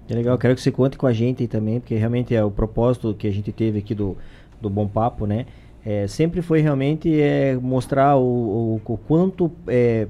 [0.08, 2.50] É legal, quero que você conte com a gente aí também, porque realmente é o
[2.50, 4.16] propósito que a gente teve aqui do,
[4.60, 5.46] do Bom Papo, né?
[5.84, 10.08] É, sempre foi realmente é, mostrar o, o, o quanto é,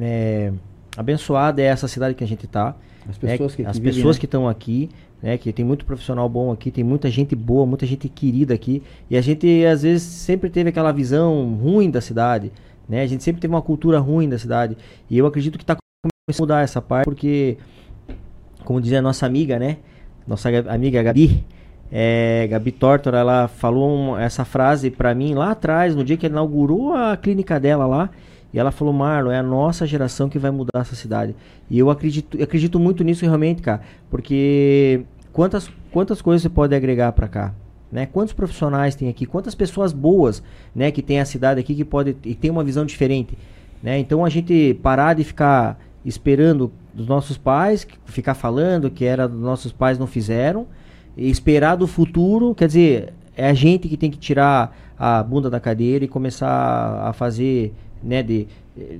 [0.00, 0.52] é,
[0.96, 2.74] abençoada é essa cidade que a gente está.
[3.08, 3.32] As né?
[3.32, 4.20] pessoas que, as que pessoas né?
[4.20, 4.90] que estão aqui,
[5.22, 5.36] né?
[5.36, 8.82] Que tem muito profissional bom aqui, tem muita gente boa, muita gente querida aqui.
[9.10, 12.52] E a gente às vezes sempre teve aquela visão ruim da cidade,
[12.88, 13.02] né?
[13.02, 14.76] A gente sempre teve uma cultura ruim da cidade.
[15.10, 17.58] E eu acredito que está começando a mudar essa parte, porque
[18.62, 19.78] como dizia a nossa amiga, né?
[20.26, 21.44] Nossa amiga Gabi,
[21.90, 26.24] é, Gabi Tortora, ela falou um, essa frase para mim lá atrás, no dia que
[26.24, 28.10] ela inaugurou a clínica dela lá.
[28.52, 31.34] E ela falou, Marlon, é a nossa geração que vai mudar essa cidade.
[31.70, 33.80] E eu acredito, acredito muito nisso realmente, cara.
[34.10, 35.02] Porque
[35.32, 37.54] quantas, quantas coisas você pode agregar para cá?
[37.90, 38.06] Né?
[38.06, 39.26] Quantos profissionais tem aqui?
[39.26, 40.42] Quantas pessoas boas
[40.74, 43.36] né, que tem a cidade aqui que pode e tem uma visão diferente?
[43.82, 43.98] Né?
[43.98, 49.40] Então a gente parar de ficar esperando dos nossos pais, ficar falando que era dos
[49.40, 50.66] nossos pais não fizeram,
[51.16, 55.50] e esperar do futuro, quer dizer, é a gente que tem que tirar a bunda
[55.50, 58.46] da cadeira e começar a fazer, né, de,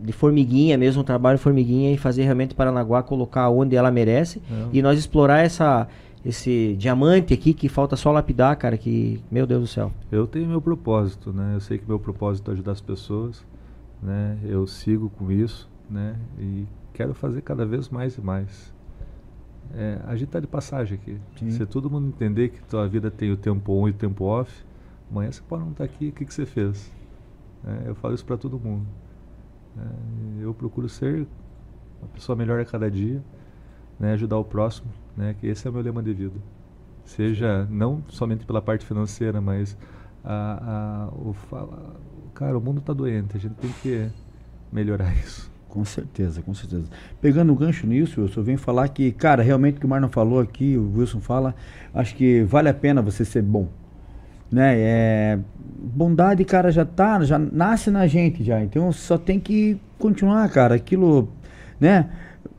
[0.02, 4.43] de formiguinha mesmo, um trabalho formiguinha e fazer realmente Paranaguá colocar onde ela merece
[4.73, 5.89] e nós explorar essa
[6.24, 9.93] esse diamante aqui que falta só lapidar, cara, que meu Deus do céu.
[10.10, 11.56] Eu tenho meu propósito, né?
[11.56, 13.44] Eu sei que meu propósito é ajudar as pessoas,
[14.01, 14.39] né?
[14.44, 16.14] Eu sigo com isso, né?
[16.39, 18.73] E quero fazer cada vez mais e mais.
[19.74, 21.19] É, a gente está de passagem aqui.
[21.36, 21.51] Sim.
[21.51, 24.64] Se todo mundo entender que tua vida tem o tempo on e o tempo off,
[25.10, 26.93] amanhã você pode não estar tá aqui, o que, que você fez?
[27.64, 28.86] É, eu falo isso para todo mundo.
[29.78, 31.27] É, eu procuro ser
[32.01, 33.23] uma pessoa melhor a cada dia,
[33.98, 36.39] né, ajudar o próximo, né, que esse é o meu lema de vida.
[37.05, 39.77] Seja não somente pela parte financeira, mas
[40.24, 41.35] a, a, o,
[42.35, 44.10] cara, o mundo está doente, a gente tem que
[44.70, 45.52] melhorar isso.
[45.73, 46.85] Com certeza, com certeza.
[47.19, 50.11] Pegando o gancho nisso, eu só venho falar que, cara, realmente o que o Marlon
[50.11, 51.55] falou aqui, o Wilson fala,
[51.94, 53.66] acho que vale a pena você ser bom.
[54.51, 54.74] Né?
[54.77, 55.39] É,
[55.82, 58.62] bondade, cara, já tá, já nasce na gente já.
[58.62, 60.74] Então só tem que continuar, cara.
[60.74, 61.31] Aquilo,
[61.81, 62.11] né?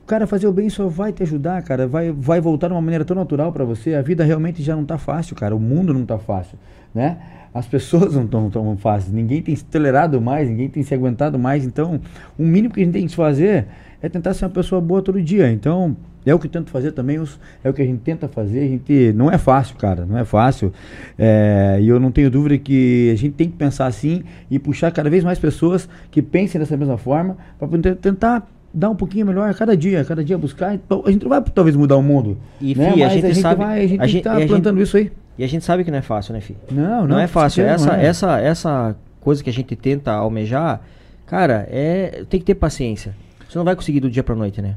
[0.07, 1.85] Cara fazer o bem só vai te ajudar, cara.
[1.87, 3.93] Vai, vai voltar de uma maneira tão natural para você.
[3.93, 5.55] A vida realmente já não tá fácil, cara.
[5.55, 6.57] O mundo não tá fácil,
[6.93, 7.17] né?
[7.53, 11.37] as pessoas não estão tão fáceis, ninguém tem se tolerado mais, ninguém tem se aguentado
[11.37, 11.63] mais.
[11.63, 12.01] Então,
[12.37, 13.67] o mínimo que a gente tem que fazer
[14.01, 15.51] é tentar ser uma pessoa boa todo dia.
[15.51, 15.95] Então,
[16.25, 17.21] é o que eu tento fazer também,
[17.63, 18.61] é o que a gente tenta fazer.
[18.61, 20.73] A gente não é fácil, cara, não é fácil.
[21.17, 24.91] É, e eu não tenho dúvida que a gente tem que pensar assim e puxar
[24.91, 29.49] cada vez mais pessoas que pensem dessa mesma forma para tentar dar um pouquinho melhor
[29.49, 30.79] a cada dia, cada dia buscar.
[31.05, 32.37] A gente não vai talvez mudar o mundo.
[32.59, 32.91] E né?
[32.91, 34.97] Fih, a gente, a gente sabe, vai, a gente, a gente tá plantando gente, isso
[34.97, 35.11] aí.
[35.37, 36.59] E a gente sabe que não é fácil, né, filho?
[36.71, 37.07] Não, não.
[37.07, 37.63] Não é fácil.
[37.63, 38.05] essa, é.
[38.05, 40.81] essa, essa coisa que a gente tenta almejar,
[41.25, 43.15] cara, é tem que ter paciência.
[43.47, 44.75] Você não vai conseguir do dia pra noite, né?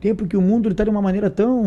[0.00, 1.62] Tem porque o mundo está de uma maneira tão.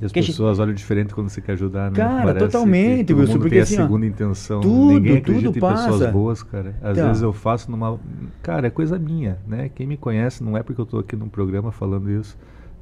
[0.00, 0.62] E as pessoas gente...
[0.62, 1.96] olham diferente quando você quer ajudar, né?
[1.96, 3.32] Cara, Parece totalmente, Wilson.
[3.32, 4.60] Mundo porque tem assim, a segunda ó, intenção.
[4.60, 5.88] Tudo, Ninguém acredita tudo em passa.
[5.92, 6.74] pessoas boas, cara.
[6.82, 7.06] Às então.
[7.08, 8.00] vezes eu faço numa.
[8.42, 9.70] Cara, é coisa minha, né?
[9.72, 12.36] Quem me conhece, não é porque eu estou aqui num programa falando isso.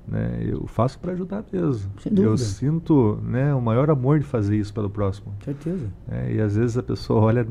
[0.09, 0.45] Né?
[0.47, 1.91] Eu faço para ajudar mesmo.
[2.17, 5.35] Eu sinto né, o maior amor de fazer isso pelo próximo.
[5.45, 5.87] Certeza.
[6.09, 7.47] É, e às vezes a pessoa olha,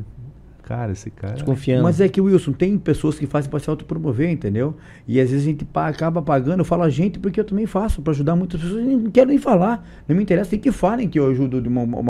[0.65, 1.35] cara, esse cara.
[1.35, 1.83] Desconfiando.
[1.83, 4.75] Mas é que, Wilson, tem pessoas que fazem para se autopromover, entendeu?
[5.07, 8.01] E às vezes a gente acaba pagando, eu falo a gente porque eu também faço
[8.01, 9.87] para ajudar muitas pessoas e não quero nem falar.
[10.07, 12.07] Não me interessa, tem que falem que eu ajudo de uma, uma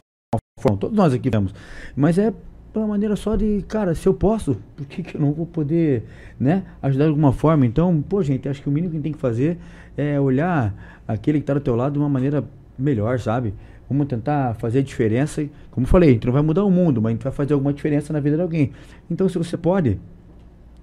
[0.61, 0.77] forma.
[0.77, 1.53] Todos nós aqui temos.
[1.95, 2.33] Mas é
[2.71, 6.03] pela maneira só de, cara, se eu posso, por que, que eu não vou poder,
[6.39, 7.65] né, ajudar de alguma forma?
[7.65, 9.57] Então, pô, gente, acho que o mínimo que a gente tem que fazer
[9.97, 12.43] é olhar aquele que está do teu lado de uma maneira
[12.77, 13.53] melhor, sabe?
[13.89, 15.45] Vamos tentar fazer a diferença.
[15.71, 17.53] Como eu falei, a gente não vai mudar o mundo, mas a gente vai fazer
[17.53, 18.71] alguma diferença na vida de alguém.
[19.09, 19.99] Então, se você pode,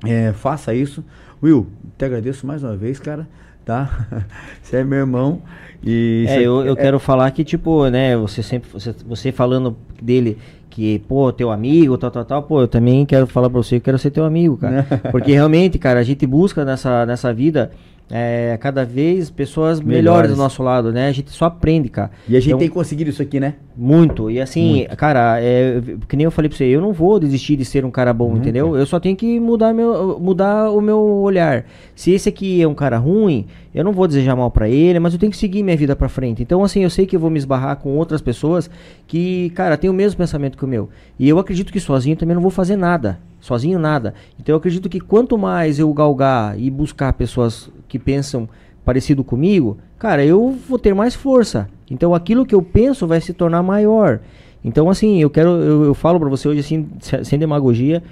[0.04, 1.04] é, faça isso.
[1.42, 1.66] Will,
[1.98, 3.28] te agradeço mais uma vez, cara.
[3.64, 4.06] Tá?
[4.62, 5.42] você é meu irmão.
[5.82, 6.76] E é, eu, eu é...
[6.76, 10.38] quero falar que, tipo, né, você sempre, você, você falando dele
[10.72, 13.84] que, pô, teu amigo, tal, tal, tal, pô, eu também quero falar pra você que
[13.84, 14.86] quero ser teu amigo, cara.
[15.12, 17.70] Porque realmente, cara, a gente busca nessa, nessa vida
[18.10, 20.04] é, cada vez pessoas melhores.
[20.04, 20.30] melhores.
[20.30, 21.08] do nosso lado, né?
[21.08, 22.10] A gente só aprende, cara.
[22.26, 23.54] E a gente então, tem conseguido isso aqui, né?
[23.76, 24.30] Muito.
[24.30, 24.96] E assim, muito.
[24.96, 27.90] cara, é, que nem eu falei pra você, eu não vou desistir de ser um
[27.90, 28.74] cara bom, entendeu?
[28.76, 31.66] Eu só tenho que mudar, meu, mudar o meu olhar.
[31.94, 35.12] Se esse aqui é um cara ruim, eu não vou desejar mal para ele, mas
[35.12, 36.42] eu tenho que seguir minha vida para frente.
[36.42, 38.70] Então, assim, eu sei que eu vou me esbarrar com outras pessoas
[39.06, 40.88] que, cara, tem o mesmo pensamento psicológico meu.
[41.18, 43.18] E eu acredito que sozinho também não vou fazer nada.
[43.40, 44.14] Sozinho nada.
[44.38, 48.48] Então eu acredito que quanto mais eu galgar e buscar pessoas que pensam
[48.84, 51.68] parecido comigo, cara, eu vou ter mais força.
[51.90, 54.20] Então aquilo que eu penso vai se tornar maior.
[54.64, 56.88] Então assim, eu quero, eu, eu falo para você hoje assim,
[57.24, 58.02] sem demagogia,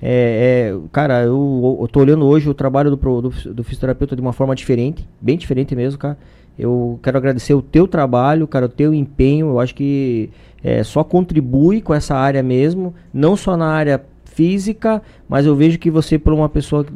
[0.00, 4.22] é, é, cara, eu, eu tô olhando hoje o trabalho do, do, do fisioterapeuta de
[4.22, 6.16] uma forma diferente, bem diferente mesmo, cara.
[6.58, 9.48] Eu quero agradecer o teu trabalho, cara, o teu empenho.
[9.48, 10.30] Eu acho que
[10.62, 15.78] é, só contribui com essa área mesmo, não só na área física, mas eu vejo
[15.78, 16.86] que você, por uma pessoa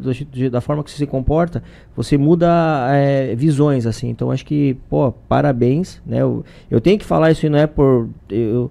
[0.51, 1.63] da forma que você se comporta,
[1.95, 2.49] você muda
[2.91, 4.11] é, visões, assim.
[4.11, 6.23] Então acho que, pô, parabéns, né?
[6.23, 8.71] Eu, eu tenho que falar isso e não é por eu,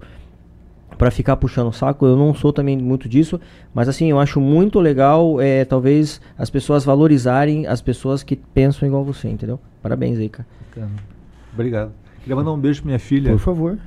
[1.02, 3.40] para ficar puxando o saco, eu não sou também muito disso,
[3.74, 8.86] mas assim, eu acho muito legal, é, talvez as pessoas valorizarem as pessoas que pensam
[8.86, 9.58] igual você, entendeu?
[9.82, 10.46] Parabéns aí, cara.
[11.52, 11.90] Obrigado.
[12.20, 13.32] Queria mandar um beijo pra minha filha.
[13.32, 13.78] Por favor.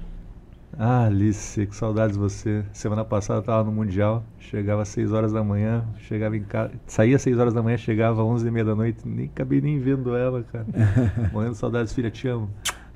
[0.78, 2.66] Ah, Alice, que saudades de você.
[2.74, 6.74] Semana passada eu tava no Mundial, chegava às 6 horas da manhã, chegava em casa,
[6.86, 9.62] saía às 6 horas da manhã, chegava às 11 e meia da noite, nem acabei
[9.62, 10.66] nem vendo ela, cara.
[11.32, 12.50] Morrendo de saudades, filha, te amo.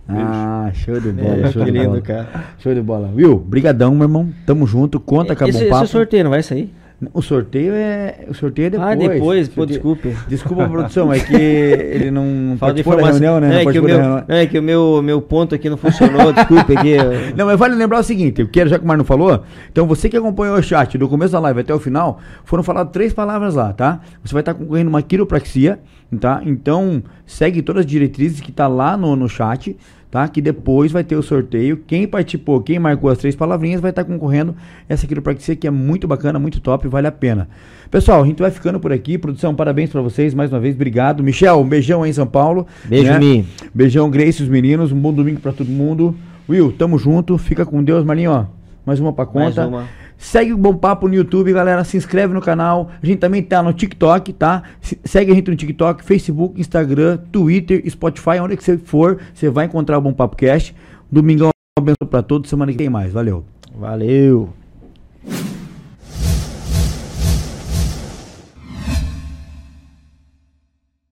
[0.09, 2.01] Ah, show de bola, é, show de lindo, bola.
[2.01, 2.27] cara.
[2.57, 3.11] Show de bola.
[3.15, 4.29] Will, brigadão, meu irmão.
[4.45, 5.83] Tamo junto, conta com a Bom Papo.
[5.83, 6.73] Esse sorteio não vai sair?
[7.13, 8.25] O sorteio é.
[8.27, 8.89] O sorteio é depois.
[8.89, 10.13] Ah, depois, pô, desculpe.
[10.27, 13.47] Desculpa, produção, é que ele não Fala de reunião, né?
[13.47, 16.75] Não, é, que o meu, é que o meu, meu ponto aqui não funcionou, desculpe
[16.75, 16.97] aqui.
[17.37, 20.09] Não, mas vale lembrar o seguinte, eu quero, já que o Marno falou, então você
[20.09, 23.55] que acompanhou o chat do começo da live até o final, foram faladas três palavras
[23.55, 24.01] lá, tá?
[24.23, 25.79] Você vai estar concorrendo uma quiropraxia,
[26.19, 26.41] tá?
[26.45, 29.77] Então, segue todas as diretrizes que tá lá no, no chat
[30.11, 30.27] tá?
[30.27, 31.77] Que depois vai ter o sorteio.
[31.85, 34.55] Quem participou, quem marcou as três palavrinhas vai estar tá concorrendo
[34.87, 37.47] essa quiropraxia que é muito bacana, muito top, vale a pena.
[37.91, 39.17] Pessoal, a gente vai ficando por aqui.
[39.17, 40.75] Produção, parabéns para vocês mais uma vez.
[40.75, 41.23] Obrigado.
[41.23, 42.67] Michel, um beijão aí em São Paulo.
[42.85, 43.19] Beijo, né?
[43.19, 43.47] Mi.
[43.73, 44.91] Beijão, Grace, os meninos.
[44.91, 46.15] Um bom domingo para todo mundo.
[46.47, 47.37] Will, tamo junto.
[47.37, 48.45] Fica com Deus, Marinho, ó.
[48.85, 49.41] Mais uma pra conta.
[49.41, 49.87] Mais uma.
[50.19, 51.83] Segue o Bom Papo no YouTube, galera.
[51.85, 52.91] Se inscreve no canal.
[53.01, 54.63] A gente também tá no TikTok, tá?
[55.05, 59.65] Segue a gente no TikTok, Facebook, Instagram, Twitter, Spotify, onde que você for, você vai
[59.65, 60.75] encontrar o Bom Papo Cast.
[61.09, 62.49] Domingão abençoe pra todos.
[62.49, 63.13] Semana que tem mais.
[63.13, 63.45] Valeu.
[63.73, 64.49] Valeu.